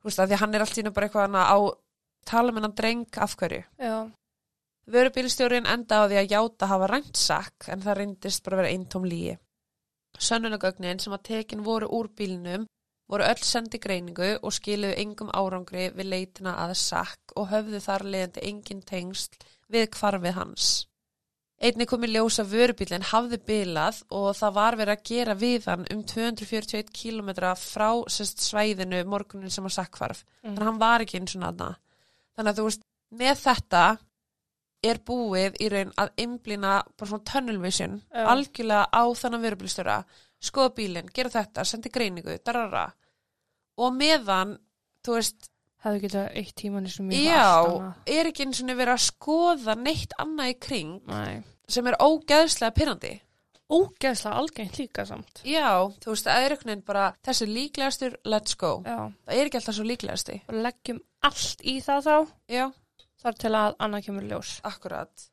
Þú 0.01 0.11
veist 0.11 0.23
því 0.23 0.39
hann 0.43 0.55
er 0.55 0.65
allt 0.65 0.79
einu 0.79 0.93
bara 0.95 1.09
eitthvað 1.09 1.35
á 1.35 1.59
tala 2.27 2.53
með 2.53 2.67
hann 2.67 2.79
dreng 2.79 3.19
af 3.23 3.35
hverju. 3.39 3.65
Já. 3.79 3.97
Vörubílstjórin 4.87 5.67
enda 5.67 6.03
á 6.03 6.07
því 6.07 6.19
að 6.21 6.31
játa 6.31 6.69
hafa 6.71 6.89
rænt 6.91 7.19
sakk 7.19 7.69
en 7.75 7.83
það 7.83 7.99
reyndist 7.99 8.45
bara 8.45 8.57
að 8.57 8.63
vera 8.63 8.75
eintóm 8.75 9.07
lígi. 9.09 9.35
Sönnunagögnin 10.17 11.03
sem 11.03 11.15
að 11.15 11.25
tekin 11.27 11.65
voru 11.67 11.89
úr 11.91 12.09
bílnum 12.15 12.69
voru 13.11 13.27
öll 13.27 13.45
sendi 13.47 13.79
greiningu 13.83 14.33
og 14.43 14.55
skiluðu 14.55 14.97
engum 15.03 15.31
árangri 15.31 15.89
við 15.95 16.11
leitina 16.11 16.57
að 16.65 16.75
sakk 16.81 17.37
og 17.37 17.51
höfðu 17.53 17.81
þar 17.85 18.05
leiðandi 18.07 18.45
engin 18.51 18.83
tengsl 18.87 19.47
við 19.73 19.89
hvarfið 19.99 20.39
hans. 20.41 20.69
Einni 21.57 21.87
kom 21.89 22.03
í 22.05 22.11
ljós 22.11 22.37
að 22.43 22.51
vörubílinn 22.53 23.07
hafði 23.15 23.39
bilað 23.49 24.03
og 24.13 24.27
það 24.37 24.57
var 24.59 24.77
verið 24.77 24.93
að 24.93 25.07
gera 25.09 25.37
við 25.41 25.69
hann 25.71 25.87
um 25.95 26.03
241 26.05 26.91
km 26.93 27.31
frá 27.57 27.89
sest, 28.13 28.43
svæðinu 28.45 29.01
morgunin 29.09 29.53
sem 29.53 29.65
að 29.65 29.79
sakk 29.79 29.97
hvarf. 29.97 30.21
Mm. 30.43 30.51
Þannig 30.51 30.61
að 30.61 30.69
hann 30.69 30.83
var 30.83 31.05
ekki 31.05 31.21
eins 31.23 31.37
og 31.39 31.43
naðna. 31.47 31.71
Þannig 32.37 32.53
að 32.53 32.61
þú 32.61 32.67
veist, 32.69 32.85
með 33.23 33.41
þetta 33.41 33.85
er 34.85 35.01
búið 35.09 35.57
í 35.65 35.71
raun 35.73 35.95
að 35.97 36.13
einblýna 36.21 36.75
bara 36.93 37.09
svona 37.09 37.29
tunnel 37.31 37.57
vision 37.63 37.97
Já. 38.13 38.27
algjörlega 38.35 38.87
á 38.93 39.03
þannig 39.17 39.45
vörubílstjóra 39.47 39.97
skoða 40.43 40.75
bílinn, 40.77 41.09
gera 41.15 41.31
þetta, 41.31 41.65
sendi 41.65 41.91
greiningu 41.91 42.39
darara 42.45 42.93
og 43.79 43.93
meðan, 43.95 44.59
þú 45.05 45.19
veist, 45.21 45.51
Hefðu 45.87 46.01
getað 46.03 46.31
eitt 46.41 46.55
tíman 46.59 46.87
sem 46.91 47.11
ég 47.13 47.27
já 47.29 47.43
allt 47.47 47.69
annað. 47.77 47.99
er 48.11 48.27
ekki 48.31 48.43
eins 48.47 48.61
og 48.65 48.71
verið 48.75 48.95
að 48.97 49.03
skoða 49.05 49.75
neitt 49.79 50.15
annað 50.19 50.49
í 50.51 50.55
kring 50.59 50.95
Nei. 51.07 51.43
sem 51.69 51.87
er 51.87 51.97
ógeðslega 52.01 52.75
pyrrandi 52.75 53.13
Ógeðslega 53.71 54.37
algengt 54.41 54.79
líka 54.79 55.05
samt. 55.07 55.43
já, 55.45 55.69
þú 56.01 56.11
veist, 56.15 56.25
það 56.27 56.43
er 56.47 56.51
einhvern 56.55 56.71
veginn 56.73 56.85
bara 56.87 57.05
þessi 57.27 57.47
líklegastur, 57.51 58.17
let's 58.25 58.57
go 58.57 58.83
Já. 58.87 59.13
það 59.27 59.37
er 59.37 59.47
ekki 59.51 59.61
alltaf 59.61 59.75
svo 59.79 59.85
líklegasti 59.87 60.41
Og 60.49 60.55
leggjum 60.65 61.01
allt 61.23 61.63
í 61.63 61.77
það 61.85 62.03
þá. 62.09 62.17
já, 62.49 62.67
Þar 63.23 63.39
til 63.43 63.51
að 63.59 63.77
annað 63.81 64.05
kemur 64.07 64.27
ljós. 64.29 64.51
Akkurat. 64.63 65.29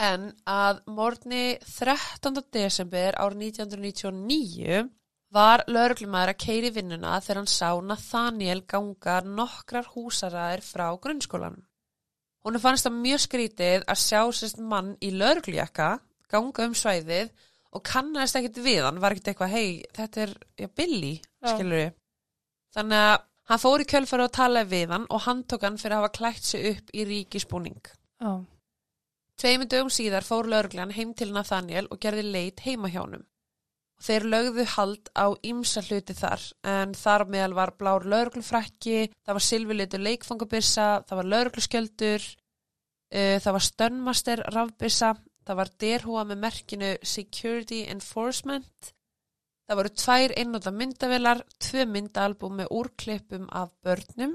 En 0.00 0.30
að 0.48 0.80
morgni 0.88 1.58
13. 1.66 2.40
desember 2.54 3.18
árið 3.20 3.46
1999 3.52 4.88
var 5.32 5.64
lauruglumæður 5.68 6.32
að 6.32 6.40
keiri 6.44 6.70
vinnuna 6.74 7.18
þegar 7.24 7.40
hann 7.40 7.50
sá 7.50 7.68
Nathaniel 7.84 8.62
ganga 8.68 9.20
nokkrar 9.24 9.88
húsaræðir 9.94 10.64
frá 10.64 10.86
grunnskólanum. 11.00 11.62
Hún 12.42 12.58
fannst 12.58 12.88
það 12.88 12.98
mjög 12.98 13.22
skrítið 13.22 13.84
að 13.86 14.00
sjá 14.02 14.20
sérst 14.34 14.58
mann 14.58 14.96
í 15.00 15.12
lauruglujakka 15.14 15.90
ganga 16.32 16.66
um 16.66 16.74
svæðið 16.76 17.30
og 17.72 17.84
kannast 17.86 18.36
ekkit 18.36 18.58
við 18.64 18.82
hann, 18.84 19.00
var 19.00 19.14
ekkit 19.14 19.32
eitthvað, 19.32 19.54
hei, 19.54 19.82
þetta 19.96 20.24
er 20.26 20.32
já, 20.60 20.68
Billy, 20.76 21.12
skilur 21.40 21.78
við. 21.78 21.92
Þannig 22.76 23.04
að 23.06 23.14
hann 23.52 23.62
fór 23.62 23.84
í 23.84 23.88
kjölfæri 23.88 24.26
og 24.26 24.34
talaði 24.36 24.72
við 24.72 24.96
hann 24.96 25.06
og 25.08 25.24
hann 25.26 25.44
tók 25.48 25.64
hann 25.68 25.78
fyrir 25.80 25.96
að 25.96 26.02
hafa 26.02 26.16
klætt 26.18 26.48
sig 26.50 26.68
upp 26.72 26.92
í 26.92 27.06
ríkisbúning. 27.08 27.80
Já. 28.20 28.32
Tveimur 29.40 29.68
dögum 29.70 29.90
síðar 29.90 30.26
fór 30.26 30.48
lauruglan 30.50 30.92
heim 30.94 31.12
til 31.18 31.32
Nathaniel 31.34 31.88
og 31.90 32.00
gerði 32.02 32.24
leit 32.28 32.62
heima 32.66 32.90
hjá 32.92 33.00
honum. 33.02 33.24
Og 33.98 34.06
þeir 34.06 34.26
lögðu 34.28 34.66
hald 34.74 35.10
á 35.14 35.26
ýmsa 35.46 35.82
hluti 35.86 36.14
þar, 36.18 36.44
en 36.66 36.94
þar 36.98 37.24
meðal 37.30 37.56
var 37.58 37.74
blár 37.78 38.06
lauruglufrakki, 38.06 39.12
það 39.22 39.38
var 39.38 39.46
silfurlitur 39.46 40.02
leikfangabissa, 40.02 40.86
það 41.06 41.20
var 41.20 41.30
laurugluskjöldur, 41.34 42.24
uh, 43.14 43.36
það 43.44 43.52
var 43.58 43.66
stönnmaster 43.68 44.42
rafbissa, 44.56 45.12
það 45.46 45.60
var 45.60 45.70
derhúa 45.84 46.24
með 46.26 46.42
merkinu 46.46 46.90
Security 47.02 47.84
Enforcement, 47.94 48.92
það 49.66 49.80
voru 49.80 49.94
tvær 50.02 50.34
einnóta 50.38 50.74
myndavelar, 50.74 51.44
tvö 51.62 51.86
myndaalbum 51.90 52.58
með 52.58 52.74
úrklippum 52.78 53.46
af 53.50 53.70
börnum, 53.86 54.34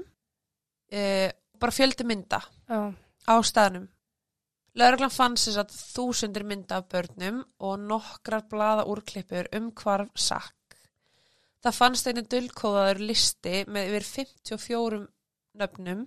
uh, 0.92 1.28
bara 1.58 1.74
fjöldi 1.74 2.08
mynda 2.08 2.40
Já. 2.68 2.92
á 3.28 3.34
staðnum. 3.44 3.88
Lörglan 4.76 5.10
fann 5.10 5.36
sér 5.40 5.62
að 5.62 5.74
þúsundir 5.74 6.44
mynda 6.46 6.82
af 6.82 6.88
börnum 6.92 7.40
og 7.64 7.80
nokkrar 7.80 8.44
blaða 8.50 8.84
úrklippur 8.90 9.48
um 9.56 9.70
hvarf 9.72 10.12
sakk. 10.14 10.54
Það 11.64 11.78
fannst 11.78 12.06
einu 12.06 12.22
dullkóðaður 12.22 13.00
listi 13.08 13.64
með 13.66 13.88
yfir 13.90 14.06
54 14.12 15.00
nöfnum 15.58 16.04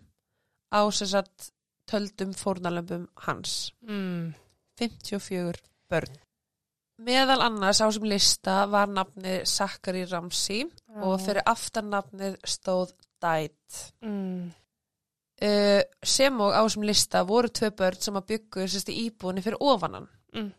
á 0.72 0.82
sér 0.96 1.18
að 1.20 1.50
töldum 1.92 2.32
fórnalömbum 2.38 3.08
hans. 3.26 3.74
Mm. 3.84 4.34
54 4.80 5.60
börn. 5.92 6.20
Meðal 7.02 7.42
annars 7.42 7.82
á 7.82 7.90
sem 7.90 8.06
lista 8.06 8.56
var 8.70 8.90
nafnið 8.94 9.44
Zachary 9.50 10.06
Ramsey 10.06 10.68
og 11.02 11.18
fyrir 11.24 11.42
aftan 11.50 11.90
nafnið 11.92 12.38
stóð 12.46 12.94
Died. 13.22 13.80
Mm. 14.06 14.52
Uh, 15.46 15.82
sem 16.04 16.42
og 16.42 16.56
á 16.56 16.62
þessum 16.64 16.88
lista 16.88 17.24
voru 17.28 17.52
tvö 17.52 17.72
börn 17.78 18.02
sem 18.02 18.18
að 18.18 18.28
byggu 18.34 18.66
sérst 18.68 18.92
íbúinni 18.94 19.44
fyrir 19.46 19.62
ofanan. 19.62 20.10
Mm. 20.36 20.52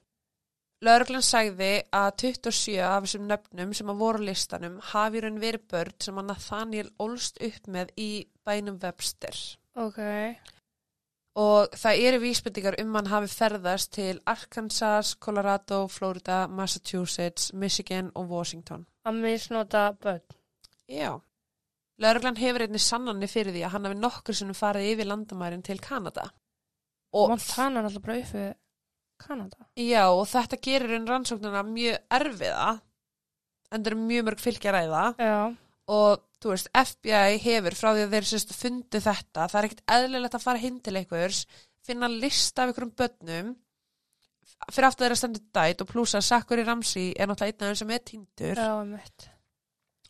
Lörglann 0.82 1.22
sagði 1.22 1.84
að 1.94 2.08
27 2.24 2.80
af 2.82 3.04
þessum 3.04 3.28
nöfnum 3.30 3.74
sem 3.78 3.90
að 3.92 4.00
voru 4.02 4.24
listanum 4.26 4.80
hafi 4.90 5.20
raun 5.22 5.38
verið 5.42 5.68
börn 5.70 5.94
sem 6.02 6.18
að 6.18 6.32
Nathaniel 6.32 6.88
ólst 7.04 7.38
upp 7.38 7.68
með 7.70 7.92
í 8.02 8.10
bænum 8.42 8.80
Webster. 8.82 9.38
Ok. 9.78 10.00
Og 11.38 11.78
það 11.78 12.02
eru 12.08 12.18
vísbendingar 12.20 12.76
um 12.82 12.98
hann 12.98 13.08
hafi 13.08 13.30
ferðast 13.30 13.92
til 13.94 14.18
Arkansas, 14.26 15.14
Colorado, 15.14 15.86
Florida, 15.88 16.48
Massachusetts, 16.48 17.52
Michigan 17.54 18.10
og 18.14 18.28
Washington. 18.34 18.84
Að 19.06 19.22
misnota 19.22 19.92
börn. 20.02 20.26
Já. 20.90 21.22
Lörglann 22.02 22.38
hefur 22.40 22.64
einni 22.66 22.80
sannanni 22.82 23.28
fyrir 23.30 23.54
því 23.54 23.64
að 23.66 23.74
hann 23.76 23.88
hafi 23.88 23.98
nokkur 24.00 24.38
sinnum 24.38 24.58
farið 24.58 24.90
yfir 24.92 25.08
landamærin 25.10 25.64
til 25.66 25.80
Kanada. 25.82 26.28
Og 27.12 27.32
Montana 27.34 27.80
er 27.80 27.88
alltaf 27.88 28.04
bara 28.04 28.18
upp 28.22 28.34
við 28.36 28.50
Kanada. 29.22 29.66
Já, 29.78 30.04
og 30.10 30.24
þetta 30.30 30.58
gerir 30.64 30.96
einn 30.96 31.08
rannsóknina 31.08 31.64
mjög 31.68 31.98
erfiða, 32.18 32.68
en 33.70 33.82
það 33.82 33.92
eru 33.92 34.04
mjög 34.06 34.28
mörg 34.28 34.42
fylgja 34.42 34.74
ræða 34.74 35.02
Já. 35.20 35.36
og 35.96 36.24
þú 36.42 36.54
veist, 36.54 36.70
FBI 36.74 37.42
hefur 37.44 37.76
frá 37.78 37.92
því 37.92 38.06
að 38.06 38.16
þeir 38.16 38.30
sérst 38.32 38.54
fundu 38.58 39.02
þetta, 39.04 39.46
það 39.46 39.58
er 39.60 39.68
ekkert 39.68 39.84
eðlilegt 39.96 40.38
að 40.38 40.46
fara 40.46 40.62
hinn 40.64 40.80
til 40.82 40.96
einhvers, 40.98 41.44
finna 41.86 42.10
lista 42.10 42.64
af 42.64 42.72
einhverjum 42.72 42.96
börnum 42.98 43.52
fyrir 44.70 44.88
aftur 44.88 45.06
þeirra 45.06 45.18
stendur 45.18 45.44
dæt 45.54 45.82
og 45.82 45.90
plussa 45.90 46.22
Sakuri 46.22 46.64
Ramsey 46.66 47.12
er 47.16 47.30
náttúrulega 47.30 47.52
einn 47.52 47.62
af 47.62 47.72
þeim 47.72 47.78
sem 47.80 47.94
er 47.94 48.04
týndur 48.10 48.60
Já, 48.60 48.74
mitt. 48.86 49.28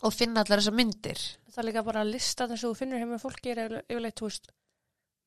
Og 0.02 0.12
finna 0.14 0.42
allar 0.42 0.58
þessar 0.62 0.74
myndir. 0.78 1.20
Það 1.52 1.60
er 1.62 1.68
líka 1.68 1.84
bara 1.86 2.02
að 2.02 2.10
lista 2.14 2.46
þess 2.48 2.64
að 2.64 2.72
þú 2.72 2.78
finnur 2.80 2.98
heim 3.02 3.12
með 3.14 3.22
fólki 3.22 3.52
er 3.52 3.60
yfirle- 3.62 3.84
yfirleitt, 3.88 4.16
þú 4.18 4.28
veist, 4.30 4.52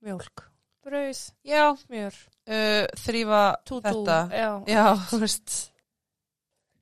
mjólk, 0.06 0.44
brauð, 0.86 1.22
Já, 1.46 1.64
mjör, 1.90 2.18
uh, 2.48 2.86
þrýfa 3.06 3.42
þetta. 3.70 4.18
Já. 4.34 4.50
Já, 4.68 4.86
þú 5.12 5.20
veist. 5.24 5.56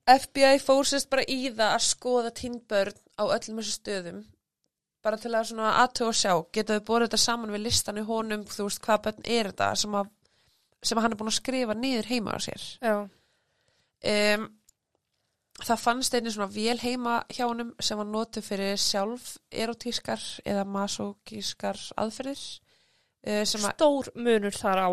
FBI 0.04 0.60
fór 0.60 0.84
sérst 0.88 1.10
bara 1.10 1.24
í 1.32 1.38
það 1.54 1.70
að 1.78 1.84
skoða 1.86 2.32
týnbörn 2.36 2.98
á 3.16 3.24
öllum 3.24 3.60
þessu 3.62 3.76
stöðum 3.78 4.24
bara 5.04 5.20
til 5.20 5.32
að 5.36 5.46
svona 5.52 5.70
aðtöga 5.84 6.10
og 6.12 6.18
sjá 6.20 6.34
geta 6.56 6.76
þau 6.80 6.86
borðið 6.90 7.08
þetta 7.12 7.20
saman 7.24 7.54
við 7.56 7.64
listan 7.64 8.00
í 8.02 8.04
honum 8.08 8.44
þú 8.48 8.66
veist 8.68 8.82
hvað 8.84 9.02
börn 9.08 9.24
er 9.38 9.50
þetta 9.52 9.70
sem 9.80 9.96
að, 10.00 10.10
sem 10.84 10.98
að 11.00 11.06
hann 11.06 11.16
er 11.16 11.20
búin 11.22 11.32
að 11.32 11.38
skrifa 11.40 11.76
niður 11.80 12.10
heima 12.12 12.36
á 12.36 12.40
sér 12.44 12.66
Já. 12.84 12.96
um, 14.12 14.46
það 15.62 15.82
fannst 15.84 16.16
einnig 16.18 16.34
svona 16.34 16.50
vél 16.52 16.80
heima 16.82 17.20
hjá 17.30 17.46
honum 17.46 17.74
sem 17.80 18.00
var 18.00 18.08
notuð 18.10 18.48
fyrir 18.48 18.80
sjálf 18.82 19.36
erotískar 19.54 20.24
eða 20.50 20.64
masókískar 20.66 21.78
aðferðir 22.02 22.42
uh, 23.28 23.44
Stór 23.46 24.10
munur 24.16 24.56
þar 24.58 24.82
á. 24.88 24.90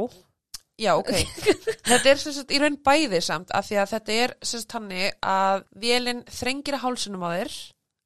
Já, 0.80 0.94
ok. 0.96 1.10
þetta 1.90 2.12
er 2.12 2.20
sem 2.20 2.32
sagt 2.36 2.52
í 2.56 2.60
raun 2.60 2.78
bæði 2.84 3.20
samt 3.24 3.50
af 3.56 3.66
því 3.68 3.80
að 3.82 3.90
þetta 3.96 4.14
er 4.24 4.36
sem 4.40 4.62
sagt 4.62 4.76
hannig 4.78 5.10
að 5.24 5.66
vélinn 5.82 6.22
þrengir 6.28 6.78
að 6.78 6.84
hálsunum 6.86 7.24
á 7.24 7.30
þér 7.36 7.58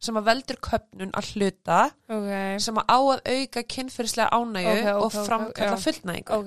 sem 0.04 0.18
að 0.20 0.26
veldur 0.28 0.58
köpnun 0.60 1.12
að 1.16 1.28
hluta 1.34 1.76
Ok. 2.12 2.32
sem 2.60 2.80
að 2.82 2.90
á 2.90 2.98
að 2.98 3.22
auka 3.34 3.62
kynfyrslega 3.74 4.34
ánægju 4.36 4.72
Ok, 4.74 4.88
ok, 4.90 5.04
og 5.04 5.14
framkalla 5.28 5.78
fullnægingu. 5.80 6.40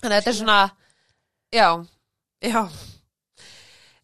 Þannig 0.00 0.06
að 0.06 0.14
þetta 0.16 0.30
er 0.32 0.38
svona, 0.38 0.60
já, 1.52 1.66
já. 2.46 2.62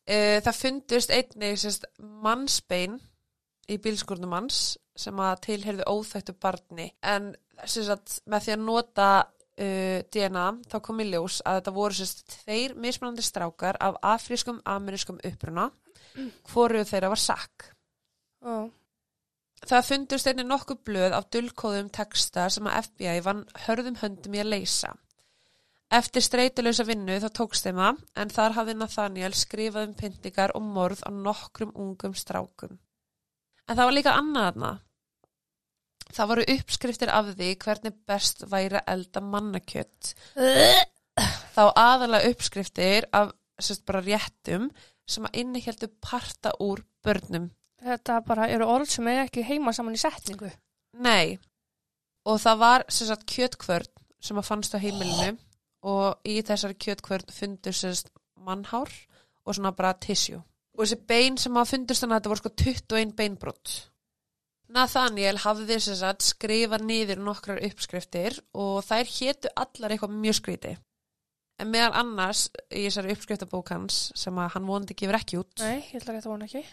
Uh, 0.06 0.38
það 0.44 0.58
fundust 0.60 1.10
einnig 1.10 1.56
sérst, 1.58 1.86
mannsbein 1.98 3.00
í 3.66 3.78
bílskurnum 3.82 4.30
manns 4.30 4.76
sem 4.96 5.18
að 5.18 5.40
tilherðu 5.48 5.86
óþættu 5.90 6.36
barni 6.38 6.92
en 7.02 7.32
sérst, 7.66 8.20
með 8.30 8.44
því 8.44 8.54
að 8.54 8.62
nota 8.62 9.08
uh, 9.26 9.98
DNA 10.14 10.46
þá 10.70 10.76
kom 10.86 11.02
í 11.02 11.08
ljós 11.10 11.40
að 11.42 11.58
þetta 11.58 11.74
voru 11.80 11.98
sérst, 11.98 12.22
tveir 12.36 12.76
mismunandi 12.78 13.26
strákar 13.26 13.80
af 13.82 13.98
afrískum 14.14 14.62
amerískum 14.62 15.18
uppruna 15.26 15.70
hvoru 16.52 16.84
þeirra 16.86 17.10
var 17.12 17.20
sakk. 17.20 17.70
Ó. 18.46 18.68
Það 19.66 19.88
fundust 19.88 20.28
einnig 20.30 20.46
nokkuð 20.46 20.80
blöð 20.86 21.16
af 21.16 21.26
dullkóðum 21.32 21.88
texta 21.92 22.46
sem 22.52 22.68
að 22.68 22.90
FBI 22.90 23.18
vann 23.24 23.42
hörðum 23.66 23.98
höndum 24.02 24.36
í 24.36 24.42
að 24.42 24.52
leysa. 24.52 24.92
Eftir 25.94 26.24
streytulösa 26.24 26.82
vinnu 26.86 27.14
þá 27.22 27.28
tókst 27.30 27.66
þeim 27.66 27.78
það 27.78 28.00
en 28.18 28.32
þar 28.34 28.56
hafði 28.56 28.74
Nathaniel 28.74 29.34
skrifað 29.38 29.86
um 29.86 29.94
pyntingar 29.94 30.54
og 30.58 30.64
morð 30.66 31.04
á 31.06 31.10
nokkrum 31.14 31.70
ungum 31.78 32.16
strákum. 32.18 32.74
En 33.66 33.78
það 33.78 33.84
var 33.84 33.94
líka 33.94 34.16
annað 34.18 34.48
þarna. 34.48 34.72
Það 36.16 36.30
voru 36.32 36.46
uppskriftir 36.56 37.12
af 37.14 37.30
því 37.38 37.52
hvernig 37.62 37.96
best 38.06 38.44
væri 38.50 38.80
að 38.80 38.92
elda 38.96 39.22
mannakjött. 39.22 40.12
Þá 41.54 41.62
aðalega 41.70 42.34
uppskriftir 42.34 43.08
af 43.14 43.32
sérst 43.62 43.86
bara 43.86 44.02
réttum 44.04 44.68
sem 45.06 45.26
að 45.26 45.40
innihjeldu 45.42 45.90
parta 46.02 46.52
úr 46.62 46.82
börnum. 47.06 47.50
Þetta 47.82 48.20
bara 48.26 48.50
eru 48.50 48.66
orð 48.66 48.90
sem 48.90 49.06
er 49.10 49.22
ekki 49.26 49.46
heima 49.46 49.74
saman 49.76 49.94
í 49.94 50.02
setningu. 50.02 50.50
Nei, 50.98 51.38
og 52.26 52.40
það 52.42 52.62
var 52.62 52.84
sem 52.90 53.06
sagt 53.06 53.28
kjötkvörn 53.30 53.92
sem 54.22 54.38
að 54.40 54.48
fannst 54.48 54.74
á 54.74 54.82
heimilinu 54.82 55.36
og 55.82 56.20
í 56.26 56.38
þessari 56.42 56.74
kjötkvörn 56.82 57.32
sagt 57.34 58.08
mannhár 58.46 58.90
og 59.46 59.54
svona 59.54 59.72
bara 59.76 59.92
tissue. 59.94 60.40
Og 60.76 60.84
þessi 60.84 60.98
bein 61.08 61.36
sem 61.40 61.56
að 61.56 61.70
fundust 61.72 62.02
þannig 62.02 62.16
að 62.16 62.20
þetta 62.20 62.32
voru 62.32 62.42
sko 62.42 62.54
21 62.62 63.14
beinbrott. 63.16 63.74
Nathaniel 64.74 65.38
hafði 65.44 65.76
sem 65.80 65.94
sagt 66.00 66.24
skrifað 66.26 66.82
niður 66.88 67.20
nokkrar 67.22 67.60
uppskriftir 67.68 68.40
og 68.58 68.80
þær 68.84 69.06
hétu 69.14 69.52
allar 69.62 69.94
eitthvað 69.94 70.16
mjög 70.24 70.38
skríti. 70.40 70.72
En 71.62 71.70
meðal 71.72 71.94
annars 72.02 72.48
í 72.68 72.82
þessari 72.88 73.14
uppskriftabók 73.14 73.70
hans 73.72 74.00
sem 74.18 74.36
að 74.42 74.50
hann 74.56 74.66
vonandi 74.68 74.96
gefur 74.98 75.16
ekki 75.16 75.38
út 75.40 75.62
Nei, 75.62 75.78
ég 75.92 76.02
ætla 76.02 76.16
að 76.18 76.26
vona 76.28 76.48
ekki. 76.50 76.64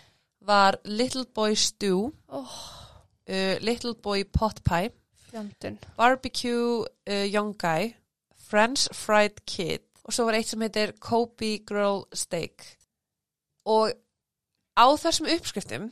var 0.44 0.76
Little 0.84 1.24
Boy 1.38 1.54
Stew, 1.56 2.10
Oh, 2.28 2.58
uh, 3.30 3.56
Little 3.64 3.94
Boy 4.04 4.26
Pot 4.26 4.60
Pie, 4.68 4.90
fjandinn. 5.30 5.78
Barbecue 5.96 6.82
uh, 6.84 7.24
Young 7.30 7.54
Guy, 7.56 7.94
French 8.54 8.86
Fried 8.94 9.42
Kid 9.50 9.88
og 10.04 10.14
svo 10.14 10.28
var 10.28 10.38
eitt 10.38 10.52
sem 10.52 10.64
heitir 10.64 10.94
Kobe 11.02 11.58
Grill 11.68 12.04
Steak. 12.16 12.66
Og 13.70 13.94
á 14.76 14.86
þessum 15.00 15.30
uppskriftum 15.32 15.90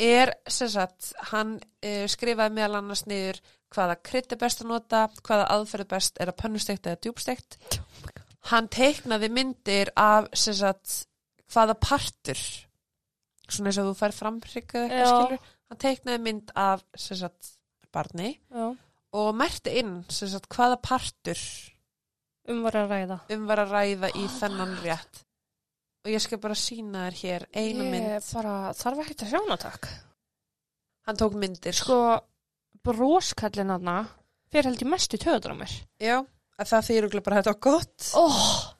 er 0.00 0.32
sem 0.50 0.70
sagt, 0.72 1.12
hann 1.30 1.58
uh, 1.60 2.06
skrifaði 2.10 2.56
meðal 2.56 2.80
annars 2.80 3.04
niður 3.06 3.40
hvaða 3.74 3.98
krydd 4.06 4.34
er 4.34 4.40
best 4.40 4.62
að 4.62 4.70
nota, 4.70 5.06
hvaða 5.26 5.48
aðferð 5.54 5.84
er 5.84 5.90
best 5.92 6.20
er 6.22 6.30
að 6.30 6.38
pönnusteikt 6.40 6.86
eða 6.86 7.00
djúbsteikt. 7.04 7.58
Hann 8.50 8.68
teiknaði 8.68 9.30
myndir 9.32 9.88
af 9.96 10.26
sem 10.36 10.56
sagt, 10.58 11.06
hvaða 11.48 11.78
partur, 11.80 12.40
svona 13.48 13.70
eins 13.70 13.78
og 13.80 13.86
þú 13.88 13.94
fær 13.96 14.12
framhryggaði 14.12 14.90
eitthvað 14.90 15.14
skilur, 15.14 15.46
hann 15.70 15.80
teiknaði 15.80 16.20
mynd 16.26 16.52
af 16.60 16.82
sem 16.92 17.16
sagt, 17.22 17.54
barni 17.94 18.34
Já, 18.36 18.66
og 19.16 19.30
merti 19.40 19.78
inn 19.80 19.94
sem 20.12 20.28
sagt, 20.28 20.50
hvaða 20.52 20.76
partur 20.84 21.40
um 22.48 22.62
var 22.64 22.76
að 22.82 22.90
ræða. 22.94 23.18
um 23.36 23.46
var 23.48 23.62
að 23.64 23.72
ræða 23.76 24.10
í 24.20 24.24
þennan 24.38 24.74
rétt 24.84 25.22
og 26.04 26.10
ég 26.12 26.20
skal 26.20 26.38
bara 26.42 26.54
sína 26.58 27.06
þér 27.08 27.16
hér 27.22 27.46
eina 27.56 27.84
mynd 27.88 28.10
Ég 28.10 28.26
bara 28.34 28.54
þarf 28.76 28.98
ekki 29.06 29.16
að 29.24 29.30
sjá 29.32 29.38
hana 29.40 29.56
takk. 29.62 29.88
hann 31.06 31.16
tók 31.20 31.34
myndir 31.40 31.72
Sko, 31.76 31.98
broskallin 32.84 33.70
hana 33.72 33.96
fyrir 34.52 34.68
held 34.70 34.82
ég 34.84 34.90
mest 34.92 35.14
í 35.16 35.20
töður 35.22 35.54
á 35.56 35.60
mér. 35.62 35.72
já, 36.00 36.18
að 36.60 36.68
það 36.72 36.86
þýr 36.90 37.08
bara 37.24 37.36
að 37.36 37.42
þetta 37.42 37.54
var 37.54 37.60
gott 37.68 38.10
Oh, 38.20 38.74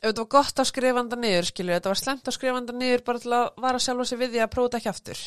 ef 0.00 0.10
þetta 0.10 0.22
var 0.24 0.30
gott 0.36 0.60
á 0.60 0.64
skrifanda 0.68 1.16
niður 1.16 1.48
skilju, 1.50 1.74
þetta 1.78 1.92
var 1.94 2.00
slemt 2.02 2.28
á 2.28 2.32
skrifanda 2.36 2.72
niður 2.76 3.04
bara 3.08 3.18
til 3.24 3.32
að 3.36 3.48
vara 3.56 3.78
sjálfa 3.80 4.04
sig 4.12 4.18
við 4.20 4.30
því 4.36 4.42
að 4.44 4.52
prófa 4.54 4.68
þetta 4.68 4.78
ekki 4.82 4.92
aftur 4.92 5.24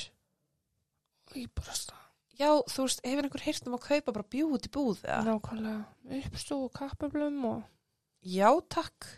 ég 1.34 1.50
bara 1.58 1.74
stað. 1.74 2.03
Já, 2.40 2.50
þú 2.70 2.86
veist, 2.88 3.04
hefur 3.06 3.28
einhver 3.28 3.46
heyrt 3.46 3.68
um 3.68 3.78
að 3.78 3.86
kaupa 3.88 4.16
bara 4.16 4.32
bjúð 4.36 4.70
í 4.70 4.72
búð 4.74 5.04
eða? 5.06 5.22
Nákvæmlega. 5.28 5.84
Uppstú 6.20 6.62
og 6.68 6.74
kappablum 6.78 7.44
og... 7.50 7.60
Já, 8.24 8.50
takk. 8.72 9.10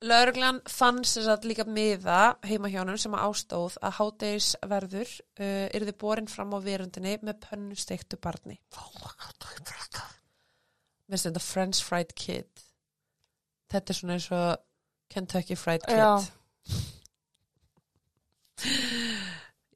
Lörglan 0.00 0.62
fann 0.64 1.04
sem 1.04 1.26
sagt 1.26 1.44
líka 1.44 1.66
miða 1.68 2.36
heima 2.48 2.70
hjá 2.72 2.78
honum 2.80 2.96
sem 2.98 3.12
að 3.12 3.26
ástóð 3.28 3.74
að 3.84 3.96
hátegisverður 3.98 5.10
uh, 5.12 5.66
yrði 5.76 5.94
borin 6.00 6.30
fram 6.30 6.54
á 6.56 6.58
verundinni 6.64 7.18
með 7.20 7.42
pönnusteiktu 7.44 8.16
barni. 8.16 8.56
Mér 11.04 11.12
finnst 11.12 11.28
þetta 11.28 11.44
French 11.44 11.84
Fried 11.84 12.14
Kid. 12.16 12.64
Þetta 13.70 13.92
er 13.92 13.98
svona 13.98 14.16
eins 14.16 14.30
og 14.32 14.64
Kentucky 15.12 15.56
Fried 15.58 15.84
Kid. 15.84 16.00
Já. 16.00 16.24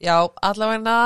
Já, 0.00 0.16
allavegna 0.42 0.96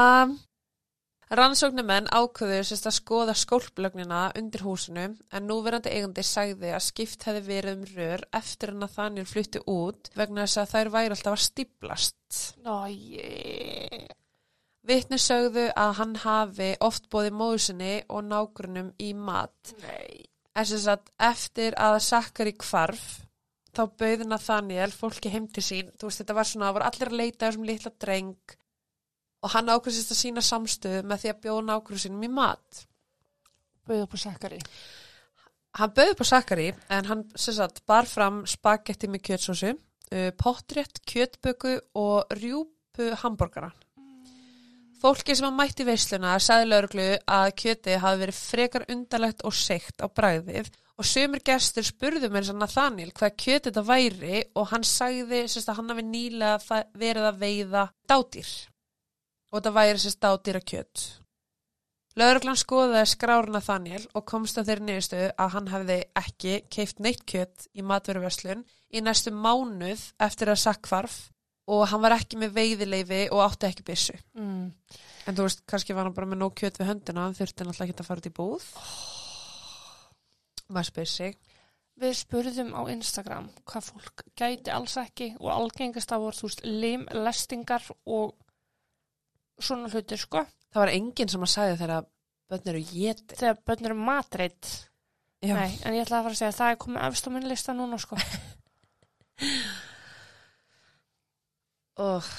rannsóknumenn 1.37 2.09
ákveður 2.09 2.65
sérst 2.65 2.87
að 2.89 2.97
skoða 2.97 3.35
skólplögnina 3.37 4.21
undir 4.39 4.63
húsinu 4.65 5.05
en 5.13 5.49
núverandi 5.49 5.93
eigandi 5.93 6.25
sagði 6.25 6.71
að 6.73 6.87
skipt 6.87 7.27
hefði 7.29 7.43
verið 7.49 7.75
um 7.75 7.83
rör 7.97 8.25
eftir 8.39 8.73
en 8.73 8.87
að 8.87 8.95
þannig 8.95 9.29
flutti 9.29 9.63
út 9.69 10.09
vegna 10.17 10.47
þess 10.47 10.63
að 10.63 10.73
þær 10.73 10.91
væri 10.95 11.17
alltaf 11.17 11.37
að 11.37 11.45
stíplast. 11.45 12.39
Ná, 12.65 12.77
ég... 12.89 14.09
Vitni 14.89 15.19
sögðu 15.21 15.67
að 15.77 15.91
hann 15.99 16.15
hafi 16.23 16.71
oft 16.81 17.11
bóði 17.13 17.33
móðusinni 17.37 17.95
og 18.09 18.25
nágrunum 18.25 18.95
í 19.05 19.11
mat. 19.13 19.75
Nei. 19.83 20.25
En 20.57 20.67
sem 20.67 20.81
sagt, 20.81 21.11
eftir 21.21 21.77
að 21.77 21.99
Sakari 22.07 22.55
kvarf, 22.57 23.05
þá 23.77 23.83
bauði 24.01 24.25
Nathaniel 24.25 24.89
fólki 24.97 25.29
heim 25.35 25.51
til 25.53 25.67
sín. 25.67 25.93
Þú 26.01 26.09
veist, 26.09 26.23
þetta 26.23 26.39
var 26.39 26.49
svona, 26.49 26.71
það 26.71 26.79
voru 26.79 26.89
allir 26.89 27.13
að 27.13 27.21
leita 27.21 27.45
þessum 27.45 27.69
litla 27.69 27.93
dreng 28.01 28.57
og 29.43 29.53
hann 29.55 29.71
ákveðsist 29.71 30.15
að 30.15 30.21
sína 30.21 30.45
samstöðu 30.45 31.03
með 31.07 31.23
því 31.23 31.33
að 31.33 31.43
bjóða 31.45 31.67
nágrunum 31.69 32.03
sínum 32.03 32.25
í 32.27 32.31
mat. 32.33 32.85
Bauð 33.89 34.05
upp 34.05 34.17
á 34.17 34.19
Sakari. 34.25 34.63
Hann 35.79 35.93
bauði 35.95 36.15
upp 36.15 36.25
á 36.25 36.31
Sakari 36.33 36.71
en 36.97 37.11
hann 37.11 37.27
sagt 37.39 37.85
bar 37.87 38.09
fram 38.11 38.43
spagetti 38.49 39.11
með 39.11 39.25
kjötsósu, 39.29 39.75
uh, 39.77 40.31
pottrétt, 40.41 41.03
kjötböku 41.07 41.77
og 42.01 42.35
rjúpu 42.41 43.13
hambúrgara. 43.23 43.71
Fólki 44.99 45.37
sem 45.39 45.47
að 45.47 45.55
mætti 45.55 45.85
veisluna 45.87 46.33
sagði 46.43 46.73
lauruglu 46.73 47.07
að 47.31 47.53
kjötið 47.61 48.01
hafi 48.03 48.21
verið 48.25 48.39
frekar 48.43 48.87
undarlegt 48.91 49.45
og 49.47 49.55
seikt 49.55 50.03
á 50.03 50.11
bræðið 50.11 50.73
og 50.99 51.07
sömur 51.07 51.45
gestur 51.47 51.87
spurðu 51.87 52.27
mér 52.35 52.49
sann 52.49 52.65
að 52.65 52.75
Þanil 52.75 53.13
hvað 53.15 53.37
kjötið 53.39 53.69
þetta 53.69 53.85
væri 53.87 54.41
og 54.59 54.67
hann 54.73 54.83
sagði 54.83 55.45
sérst, 55.47 55.71
að 55.71 55.79
hann 55.79 55.93
hafi 55.95 56.05
nýlega 56.09 56.81
verið 56.99 57.29
að 57.29 57.39
veiða 57.45 57.85
dátýr 58.11 58.51
og 59.49 59.59
þetta 59.59 59.75
væri 59.77 60.03
sérst 60.03 60.21
dátýra 60.23 60.61
kjöt. 60.61 61.07
Lauruglan 62.19 62.59
skoðaði 62.59 63.07
skráruna 63.13 63.61
Þanil 63.63 64.03
og 64.17 64.25
komst 64.27 64.59
að 64.59 64.73
þeirri 64.73 64.87
niðurstöðu 64.89 65.27
að 65.39 65.53
hann 65.55 65.69
hefði 65.71 65.99
ekki 66.19 66.55
keift 66.75 67.03
neitt 67.05 67.23
kjöt 67.31 67.69
í 67.79 67.85
matveruverslun 67.87 68.65
í 68.91 69.03
næstu 69.05 69.31
mánuð 69.31 70.03
eftir 70.27 70.51
að 70.51 70.63
sakkvarf 70.65 71.19
og 71.69 71.85
hann 71.91 72.03
var 72.03 72.17
ekki 72.17 72.41
með 72.41 72.57
veiðileifi 72.57 73.21
og 73.31 73.45
átti 73.45 73.69
ekki 73.69 73.87
byssu. 73.87 74.17
Mm. 74.39 74.73
En 75.29 75.37
þú 75.37 75.47
veist, 75.47 75.63
kannski 75.69 75.95
var 75.95 76.09
hann 76.09 76.17
bara 76.17 76.31
með 76.31 76.43
nóg 76.43 76.57
kjöt 76.59 76.81
við 76.81 76.91
höndina, 76.91 77.27
hann 77.29 77.37
þurfti 77.37 77.67
náttúrulega 77.67 77.93
ekki 77.93 78.03
að 78.03 78.09
fara 78.09 78.23
út 78.25 78.31
í 78.31 78.35
búð. 78.39 78.67
Maður 80.73 80.91
spyr 80.91 81.11
sig. 81.13 81.39
Við 81.99 82.15
spurðum 82.15 82.75
á 82.79 82.83
Instagram 82.95 83.49
hvað 83.69 83.89
fólk 83.93 84.27
gæti 84.39 84.73
alls 84.73 84.95
ekki 85.01 85.33
og 85.39 85.51
algengast 85.53 86.13
af 86.15 86.23
voru, 86.23 86.39
þú 86.39 86.49
veist, 86.49 86.65
limlestingar 86.65 87.89
og 88.07 88.37
svona 89.63 89.91
hlutir, 89.93 90.21
sko. 90.21 90.45
Það 90.73 90.83
var 90.85 90.93
enginn 90.93 91.33
sem 91.33 91.45
að 91.45 91.53
sagði 91.55 91.81
þegar 91.83 92.07
börn 92.49 92.71
eru 92.73 92.83
getið. 92.91 93.37
Þegar 93.41 93.57
börn 93.71 93.89
eru 93.89 93.99
matreitt. 94.09 94.71
Nei, 95.47 95.71
en 95.87 95.95
ég 95.95 96.03
ætla 96.03 96.19
að 96.19 96.27
fara 96.27 96.35
að 96.35 96.41
segja 96.41 96.53
að 96.53 96.59
það 96.59 96.73
er 96.73 96.81
komið 96.83 97.05
efst 97.09 97.29
á 97.29 97.31
minn 97.35 97.51
lista 97.51 97.75
núna, 97.77 97.99
sko. 98.03 98.19
Og 102.09 102.33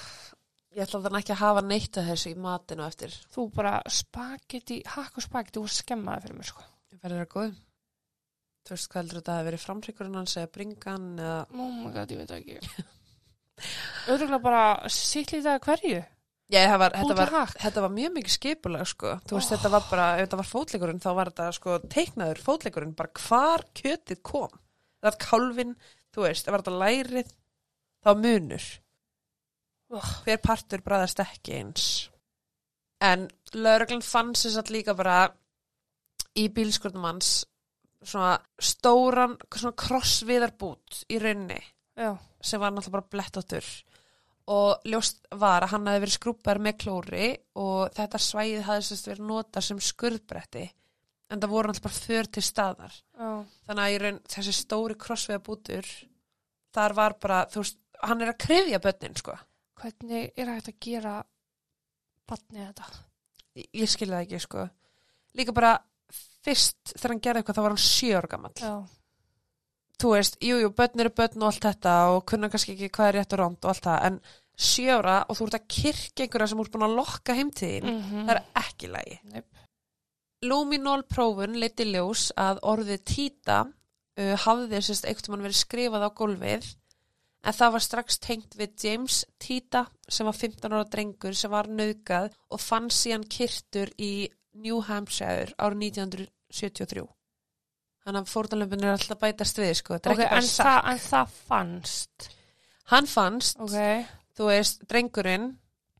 ég 0.75 0.83
ætla 0.83 1.01
þannig 1.05 1.21
ekki 1.23 1.35
að 1.35 1.43
hafa 1.43 1.63
neitt 1.65 1.99
að 1.99 2.09
þessu 2.11 2.33
í 2.33 2.41
matinu 2.43 2.85
eftir. 2.85 3.15
Þú 3.33 3.41
bara 3.55 3.73
spagetti, 3.91 4.77
hakk 4.97 5.19
og 5.19 5.25
spagetti 5.25 5.63
og 5.63 5.73
skemmaði 5.73 6.27
fyrir 6.27 6.39
mér, 6.39 6.51
sko. 6.51 6.67
Ég 6.93 7.01
verður 7.03 7.23
það 7.23 7.33
góð. 7.35 7.57
Þú 8.67 8.75
veist 8.75 8.89
hvað 8.91 9.01
heldur 9.01 9.19
þetta 9.21 9.35
að 9.39 9.47
veri 9.47 9.59
framtrykkurinn 9.63 10.17
hans 10.19 10.37
eða 10.37 10.53
bringan 10.53 11.05
eða... 11.17 11.37
Oh 11.55 11.71
my 11.73 11.91
god, 11.95 12.11
ég 12.13 12.19
veit 12.19 12.29
það 12.29 12.39
ekki. 12.43 12.57
Öðruglega 14.11 14.43
bara 14.43 14.63
sittlið 14.93 15.47
það 15.47 15.61
hverju. 15.65 16.01
Já, 16.49 16.63
var, 16.81 16.95
þetta, 16.97 17.15
var, 17.29 17.51
þetta 17.61 17.81
var 17.83 17.91
mjög 17.93 18.13
mikið 18.15 18.33
skipulag 18.33 18.87
sko. 18.89 19.13
Þú 19.29 19.37
veist, 19.37 19.51
þetta 19.53 19.69
var 19.69 19.83
bara, 19.85 20.05
ef 20.17 20.25
þetta 20.25 20.39
var 20.39 20.47
fótleikurinn 20.49 21.01
þá 21.03 21.09
var 21.13 21.29
þetta 21.29 21.49
sko 21.59 21.75
teiknaður 21.93 22.41
fótleikurinn 22.41 22.95
bara 22.97 23.25
hvar 23.27 23.65
kjötið 23.77 24.21
kom. 24.25 24.55
Það 24.99 25.09
var 25.11 25.17
kálfin, 25.21 25.75
þú 26.15 26.25
veist, 26.25 26.47
það 26.47 26.55
var 26.55 26.63
þetta 26.63 26.79
lærið, 26.83 27.33
þá 28.01 28.09
munur. 28.23 28.69
Oh. 29.89 30.09
Hver 30.25 30.41
partur 30.41 30.83
bræðast 30.85 31.21
ekki 31.21 31.59
eins. 31.59 31.85
En 33.05 33.29
lauruglan 33.53 34.03
fann 34.05 34.33
sér 34.37 34.57
satt 34.57 34.73
líka 34.73 34.97
bara 34.97 35.21
í 36.37 36.49
bílskurðum 36.53 37.05
hans 37.07 37.31
svona 38.05 38.37
stóran, 38.61 39.35
svona 39.53 39.75
krossviðarbút 39.77 41.03
í 41.11 41.19
raunni 41.21 41.59
Já, 41.99 42.13
sem 42.41 42.61
var 42.61 42.71
náttúrulega 42.71 42.95
bara 42.95 43.11
blettóttur 43.11 43.65
og 44.49 44.85
ljóst 44.89 45.27
var 45.37 45.65
að 45.65 45.73
hann 45.75 45.87
hafi 45.89 46.03
verið 46.03 46.15
skrúpar 46.15 46.59
með 46.63 46.77
klóri 46.83 47.29
og 47.61 47.91
þetta 47.97 48.21
svæðið 48.25 48.67
hafi 48.67 48.87
sérst 48.87 49.09
verið 49.11 49.27
notað 49.29 49.67
sem 49.67 49.81
skurðbretti 49.89 50.63
en 51.29 51.41
það 51.43 51.51
voru 51.53 51.69
náttúrulega 51.69 51.85
bara 51.85 51.99
för 52.05 52.29
til 52.33 52.43
staðar. 52.43 52.95
Já. 53.13 53.29
þannig 53.67 53.83
að 53.83 53.93
í 53.93 53.99
raun 54.03 54.21
þessi 54.33 54.55
stóri 54.57 54.97
krossviða 54.97 55.43
bútur 55.45 55.91
þar 56.73 56.95
var 56.97 57.15
bara, 57.21 57.43
þú 57.51 57.61
veist, 57.63 57.77
hann 58.01 58.23
er 58.23 58.33
að 58.33 58.41
krifja 58.45 58.81
börnin 58.81 59.19
sko, 59.19 59.37
Hvernig 59.79 60.33
er 60.35 60.49
hægt 60.51 60.73
að 60.73 60.79
gera 60.83 61.13
batni 62.27 62.65
þetta? 62.65 62.89
ég, 63.55 63.67
ég 63.83 63.89
skilði 63.91 64.15
það 64.17 64.25
ekki 64.25 64.39
sko. 64.43 64.65
Líka 65.39 65.55
bara 65.55 65.75
fyrst 66.45 66.95
þegar 66.95 67.13
hann 67.13 67.21
gerði 67.25 67.41
eitthvað 67.43 67.59
þá 67.59 67.63
var 67.63 67.75
hann 67.75 67.83
sjö 67.83 68.17
ára 68.17 68.31
gamall. 68.31 68.55
Já, 68.59 68.73
þú 69.99 70.13
veist, 70.15 70.37
jú, 70.43 70.59
jú, 70.63 70.71
börn 70.75 71.03
eru 71.03 71.13
börn 71.15 71.43
og 71.43 71.49
allt 71.49 71.65
þetta 71.67 71.95
og 72.13 72.21
kunna 72.31 72.49
kannski 72.51 72.75
ekki 72.75 72.91
hvað 72.95 73.11
er 73.11 73.17
rétt 73.19 73.35
og 73.35 73.41
rámt 73.43 73.65
og 73.65 73.73
allt 73.73 73.87
það, 73.87 74.05
en 74.07 74.19
sjö 74.59 74.97
ára 74.99 75.21
og 75.29 75.37
þú 75.39 75.47
ert 75.47 75.57
að 75.59 75.67
kirkja 75.75 76.25
einhverja 76.25 76.49
sem 76.51 76.61
úr 76.61 76.69
búin 76.73 76.87
að 76.89 76.97
lokka 76.99 77.35
heimtíðin, 77.37 77.89
mm 77.93 78.25
það 78.27 78.33
er 78.35 78.41
ekki 78.63 78.91
lægi. 78.91 79.19
Neip. 79.33 79.65
Luminol 80.49 81.03
prófun 81.07 81.57
leiti 81.59 81.87
ljós 81.89 82.29
að 82.39 82.61
orðið 82.63 83.01
títa 83.07 83.61
uh, 83.67 84.35
hafði 84.45 84.81
sérst 84.83 85.07
einhvern 85.07 85.35
mann 85.35 85.47
verið 85.47 85.59
skrifað 85.63 86.05
á 86.07 86.09
gólfið 86.15 86.67
en 87.39 87.55
það 87.55 87.73
var 87.75 87.83
strax 87.83 88.19
tengt 88.23 88.55
við 88.59 88.83
James 88.83 89.21
Tita 89.39 89.85
sem 90.11 90.27
var 90.27 90.35
15 90.35 90.75
ára 90.75 90.87
drengur 90.91 91.35
sem 91.35 91.51
var 91.51 91.69
nöðgað 91.71 92.33
og 92.51 92.59
fann 92.63 92.89
síðan 92.91 93.27
kyrtur 93.31 93.91
í 93.95 94.27
New 94.59 94.81
Hampshire 94.87 95.53
árið 95.55 95.85
1973. 95.91 97.05
Þannig 98.03 98.25
að 98.25 98.31
fórtanlöfin 98.31 98.83
er 98.83 98.95
alltaf 98.95 99.19
bætast 99.21 99.59
við, 99.59 99.73
sko. 99.79 99.95
Þetta 99.95 100.09
er 100.09 100.15
Ok, 100.15 100.23
ekki 100.23 100.35
bara 100.35 100.49
það, 100.49 100.89
en 100.91 101.01
það 101.03 101.33
fannst. 101.49 102.29
Hann 102.89 103.07
fannst, 103.07 103.59
Ok. 103.63 103.75
Þú 104.39 104.47
veist, 104.47 104.85
drengurinn 104.87 105.49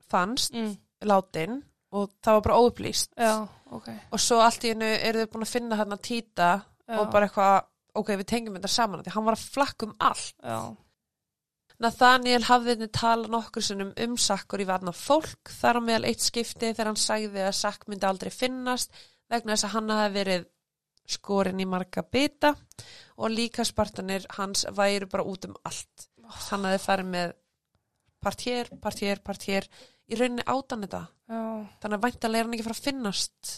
fannst, 0.10 0.54
Mm. 0.56 0.78
látin 1.04 1.64
og 1.92 2.10
það 2.24 2.34
var 2.38 2.42
bara 2.48 2.60
óupplýst. 2.64 3.10
Já, 3.18 3.48
ok. 3.72 3.88
Og 4.14 4.20
svo 4.20 4.40
allt 4.42 4.64
í 4.64 4.70
hennu 4.74 4.86
eru 4.86 5.26
þau 5.26 5.32
búin 5.34 5.46
að 5.46 5.54
finna 5.54 5.76
hérna 5.78 5.98
Tita 6.02 6.50
Já. 6.88 7.00
og 7.00 7.12
bara 7.12 7.28
eitthvað, 7.28 7.64
ok, 7.96 8.08
við 8.16 8.26
tengjum 8.32 8.56
þetta 8.58 8.70
saman 8.70 9.04
því 9.04 9.12
hann 9.14 9.26
var 9.26 9.36
að 9.36 9.50
flakka 9.54 9.86
um 9.90 9.96
allt. 10.00 10.34
Já, 10.44 10.76
Nathaniel 11.80 12.44
hafði 12.44 12.74
henni 12.76 12.90
tala 12.92 13.30
nokkur 13.32 13.64
sinnum 13.64 13.94
um 14.04 14.18
Sakkur 14.20 14.60
í 14.60 14.66
varna 14.68 14.92
fólk 14.92 15.48
þar 15.62 15.80
á 15.80 15.82
meðal 15.86 16.10
eitt 16.10 16.20
skipti 16.26 16.74
þegar 16.74 16.90
hann 16.92 17.00
sagði 17.00 17.46
að 17.48 17.56
Sakk 17.56 17.86
myndi 17.88 18.04
aldrei 18.10 18.32
finnast 18.36 18.92
vegna 19.32 19.56
þess 19.56 19.68
að 19.70 19.74
hann 19.78 19.94
hafi 19.96 20.14
verið 20.18 20.46
skorinn 21.10 21.62
í 21.64 21.68
marga 21.70 22.04
bita 22.04 22.52
og 23.18 23.32
líka 23.32 23.64
spartanir 23.66 24.28
hans 24.36 24.66
væru 24.76 25.08
bara 25.10 25.24
út 25.24 25.48
um 25.48 25.56
allt. 25.66 26.10
Hann 26.50 26.68
hafi 26.68 26.84
farið 26.84 27.10
með 27.16 27.32
part 28.24 28.44
hér, 28.48 28.70
part 28.82 29.02
hér, 29.04 29.24
part 29.24 29.48
hér 29.48 29.68
í 30.10 30.20
rauninni 30.20 30.46
átan 30.46 30.86
þetta. 30.86 31.06
já. 31.30 31.42
Þannig 31.82 31.98
að 31.98 32.06
væntalega 32.06 32.40
er 32.40 32.48
hann 32.48 32.56
ekki 32.58 32.68
fara 32.68 32.78
að 32.78 32.88
finnast. 32.90 33.52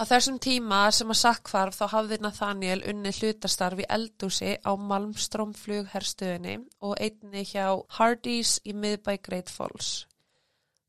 Á 0.00 0.02
þessum 0.08 0.38
tíma 0.40 0.76
sem 0.96 1.10
að 1.12 1.18
sakkvarf 1.20 1.76
þá 1.76 1.86
hafði 1.92 2.18
Nathaniel 2.24 2.78
unni 2.88 3.10
hlutastarf 3.12 3.82
í 3.82 3.88
eldúsi 3.96 4.54
á 4.64 4.72
Malmström 4.72 5.50
flugherstöðinni 5.52 6.54
og 6.80 6.94
einni 6.96 7.42
hjá 7.44 7.66
Hardee's 7.98 8.54
í 8.64 8.72
miðbæ 8.72 9.18
Great 9.26 9.52
Falls. 9.52 10.06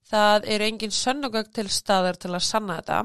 Það 0.07 0.47
eru 0.55 0.69
engin 0.69 0.95
sönnugögg 0.95 1.51
til 1.51 1.67
staðar 1.67 2.19
til 2.19 2.31
að 2.31 2.47
sanna 2.47 2.79
þetta 2.79 3.01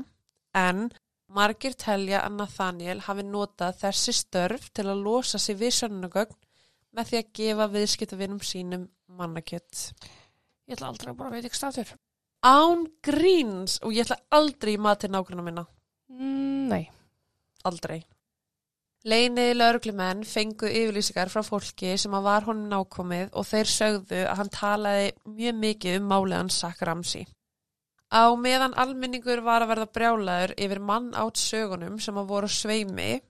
en 0.62 0.86
margir 1.26 1.74
telja 1.74 2.22
að 2.22 2.38
Nathaniel 2.38 3.00
hafi 3.02 3.26
notað 3.26 3.80
þessi 3.82 4.14
störf 4.14 4.70
til 4.70 4.86
að 4.86 5.02
losa 5.02 5.42
sig 5.42 5.58
við 5.58 5.74
sönnugögg 5.80 6.38
með 6.94 7.10
því 7.10 7.18
að 7.18 7.32
gefa 7.40 7.66
viðskiptavinum 7.74 8.42
sínum 8.46 8.86
mannakjött. 9.08 9.92
Ég 10.66 10.76
ætla 10.76 10.90
aldrei 10.90 11.12
að 11.12 11.18
bara 11.20 11.32
veit 11.34 11.46
ekki 11.46 11.58
staftur. 11.58 11.94
Án 12.46 12.84
gríns 13.06 13.78
og 13.82 13.94
ég 13.94 14.06
ætla 14.06 14.18
aldrei 14.34 14.74
í 14.74 14.82
matinn 14.82 15.14
nágrunna 15.14 15.44
minna. 15.46 15.66
Mm, 16.10 16.68
nei. 16.70 16.84
Aldrei. 17.66 18.02
Leiniði 19.06 19.54
lauruglumenn 19.54 20.24
fengu 20.26 20.66
yfirlýsingar 20.66 21.30
frá 21.30 21.44
fólki 21.46 21.92
sem 22.00 22.14
að 22.18 22.26
var 22.26 22.46
honum 22.48 22.66
nákomið 22.72 23.28
og 23.38 23.46
þeir 23.46 23.70
sögðu 23.70 24.22
að 24.26 24.38
hann 24.40 24.50
talaði 24.50 25.12
mjög 25.36 25.58
mikið 25.62 25.98
um 26.00 26.48
Sack 26.50 26.82
Ramsey. 26.82 27.26
Á 28.10 28.34
meðan 28.38 28.74
almenningur 28.74 29.42
var 29.42 29.62
að 29.62 29.70
verða 29.74 29.86
brjálaður 29.94 30.54
yfir 30.58 30.80
mann 30.80 31.14
átt 31.14 31.38
sögunum 31.38 31.98
sem 32.00 32.16
að 32.18 32.28
voru 32.30 32.48
sveimi 32.48 33.20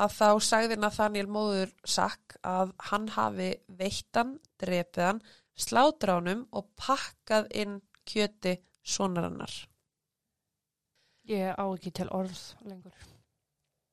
að 0.00 0.14
þá 0.16 0.28
sagði 0.48 0.78
Nathaniel 0.80 1.28
móður 1.28 1.72
Sack 1.84 2.36
að 2.46 2.72
hann 2.90 3.08
hafi 3.16 3.50
veittan, 3.68 4.38
drepið 4.62 5.08
hann, 5.08 5.22
slátránum 5.58 6.46
og 6.52 6.70
pakkað 6.80 7.50
inn 7.62 7.80
kjöti 8.08 8.56
sonarannar. 8.82 9.52
Ég 11.28 11.54
á 11.54 11.64
ekki 11.68 11.92
til 11.94 12.08
orð 12.10 12.40
lengur. 12.66 12.94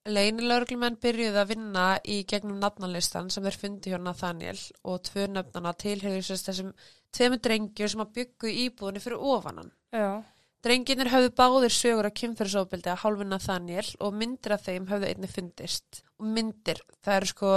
Leinilörglumenn 0.10 0.98
byrjuði 1.04 1.38
að 1.38 1.52
vinna 1.52 1.84
í 2.08 2.24
gegnum 2.30 2.58
nafnalistan 2.62 3.28
sem 3.30 3.46
þeir 3.46 3.58
fundi 3.62 3.92
hjá 3.92 4.00
Nathaniel 4.02 4.58
og 4.88 5.04
tvö 5.06 5.28
nöfnana 5.30 5.76
tilheyðu 5.78 6.24
sérst 6.26 6.50
þessum 6.50 6.72
tveimur 7.14 7.42
drengjur 7.46 7.92
sem 7.92 8.04
að 8.06 8.14
byggu 8.16 8.54
íbúðinni 8.64 9.04
fyrir 9.04 9.26
ofanan. 9.36 9.72
Já. 9.94 10.24
Drengirnir 10.66 11.08
höfðu 11.08 11.32
báðir 11.40 11.72
sögur 11.72 12.10
af 12.10 12.16
kynferðsóbildi 12.20 12.92
að 12.92 13.02
hálfu 13.06 13.28
Nathaniel 13.28 13.88
og 14.04 14.16
myndir 14.20 14.56
af 14.58 14.66
þeim 14.66 14.90
höfðu 14.90 15.08
einni 15.08 15.30
fundist. 15.32 16.02
Og 16.20 16.28
myndir, 16.36 16.82
það 17.06 17.20
eru 17.20 17.30
sko, 17.32 17.52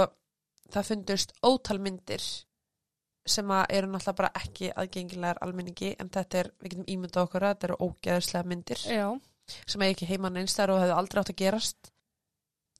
það 0.71 0.89
fundust 0.91 1.35
ótal 1.43 1.79
myndir 1.83 2.23
sem 3.23 3.51
eru 3.51 3.87
náttúrulega 3.87 4.17
bara 4.19 4.31
ekki 4.35 4.69
aðgengilegar 4.75 5.39
almenningi 5.45 5.93
en 5.99 6.09
þetta 6.11 6.41
er, 6.41 6.49
við 6.59 6.73
getum 6.73 6.89
ímyndað 6.95 7.27
okkur 7.27 7.45
að 7.45 7.53
þetta 7.53 7.67
eru 7.69 7.77
ógeðslega 7.87 8.49
myndir 8.51 8.81
Já. 8.83 9.07
sem 9.63 9.83
er 9.83 9.93
ekki 9.93 10.09
heimann 10.09 10.39
einstar 10.41 10.73
og 10.73 10.81
hefðu 10.81 10.97
aldrei 10.97 11.21
átt 11.21 11.31
að 11.31 11.39
gerast. 11.43 11.92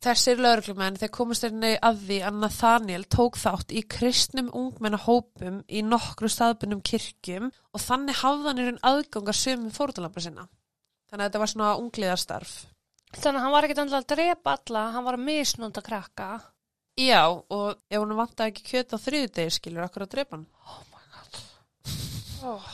Þessir 0.03 0.41
lauruglumenn 0.43 0.97
þeir 0.99 1.11
komast 1.15 1.45
einni 1.47 1.77
að 1.79 2.01
því 2.09 2.15
að 2.27 2.39
Nathaniel 2.41 3.03
tók 3.07 3.37
þátt 3.39 3.69
í 3.71 3.85
kristnum 3.87 4.49
ungmennahópum 4.51 5.61
í 5.71 5.83
nokkru 5.87 6.27
staðbunum 6.27 6.81
kirkjum 6.83 7.45
og 7.47 7.79
þannig 7.79 8.19
hafði 8.19 8.49
hann 8.49 8.59
í 8.59 8.65
raun 8.67 8.81
aðgang 8.89 9.31
að 9.31 9.39
sömum 9.39 9.71
fórtalamba 9.71 10.23
sinna. 10.25 10.43
Þannig 11.07 11.23
að 11.23 11.29
þetta 11.29 11.41
var 11.43 11.51
svona 11.53 11.69
ungliðastarf. 11.79 12.51
Þannig 13.13 13.37
að 13.37 13.45
hann 13.45 13.53
var 13.53 13.67
ekkert 13.67 13.81
andla 13.85 14.01
að 14.01 14.09
drepa 14.11 14.57
alla, 14.57 14.83
hann 14.91 15.07
var 15.07 15.17
að 15.19 15.25
misnúnda 15.29 15.85
krakka. 15.85 16.27
Já, 16.99 17.23
og 17.31 17.79
ef 17.87 18.01
hún 18.03 18.15
vantaði 18.17 18.51
ekki 18.51 18.67
kjöt 18.73 18.93
á 18.93 18.97
þriðudegi 19.05 19.55
skilur 19.55 19.85
okkur 19.87 20.03
að 20.03 20.11
drepa 20.17 20.35
hann. 20.35 20.47
Oh 20.67 20.81
my 20.91 21.05
god. 21.13 21.39
Oh. 22.49 22.73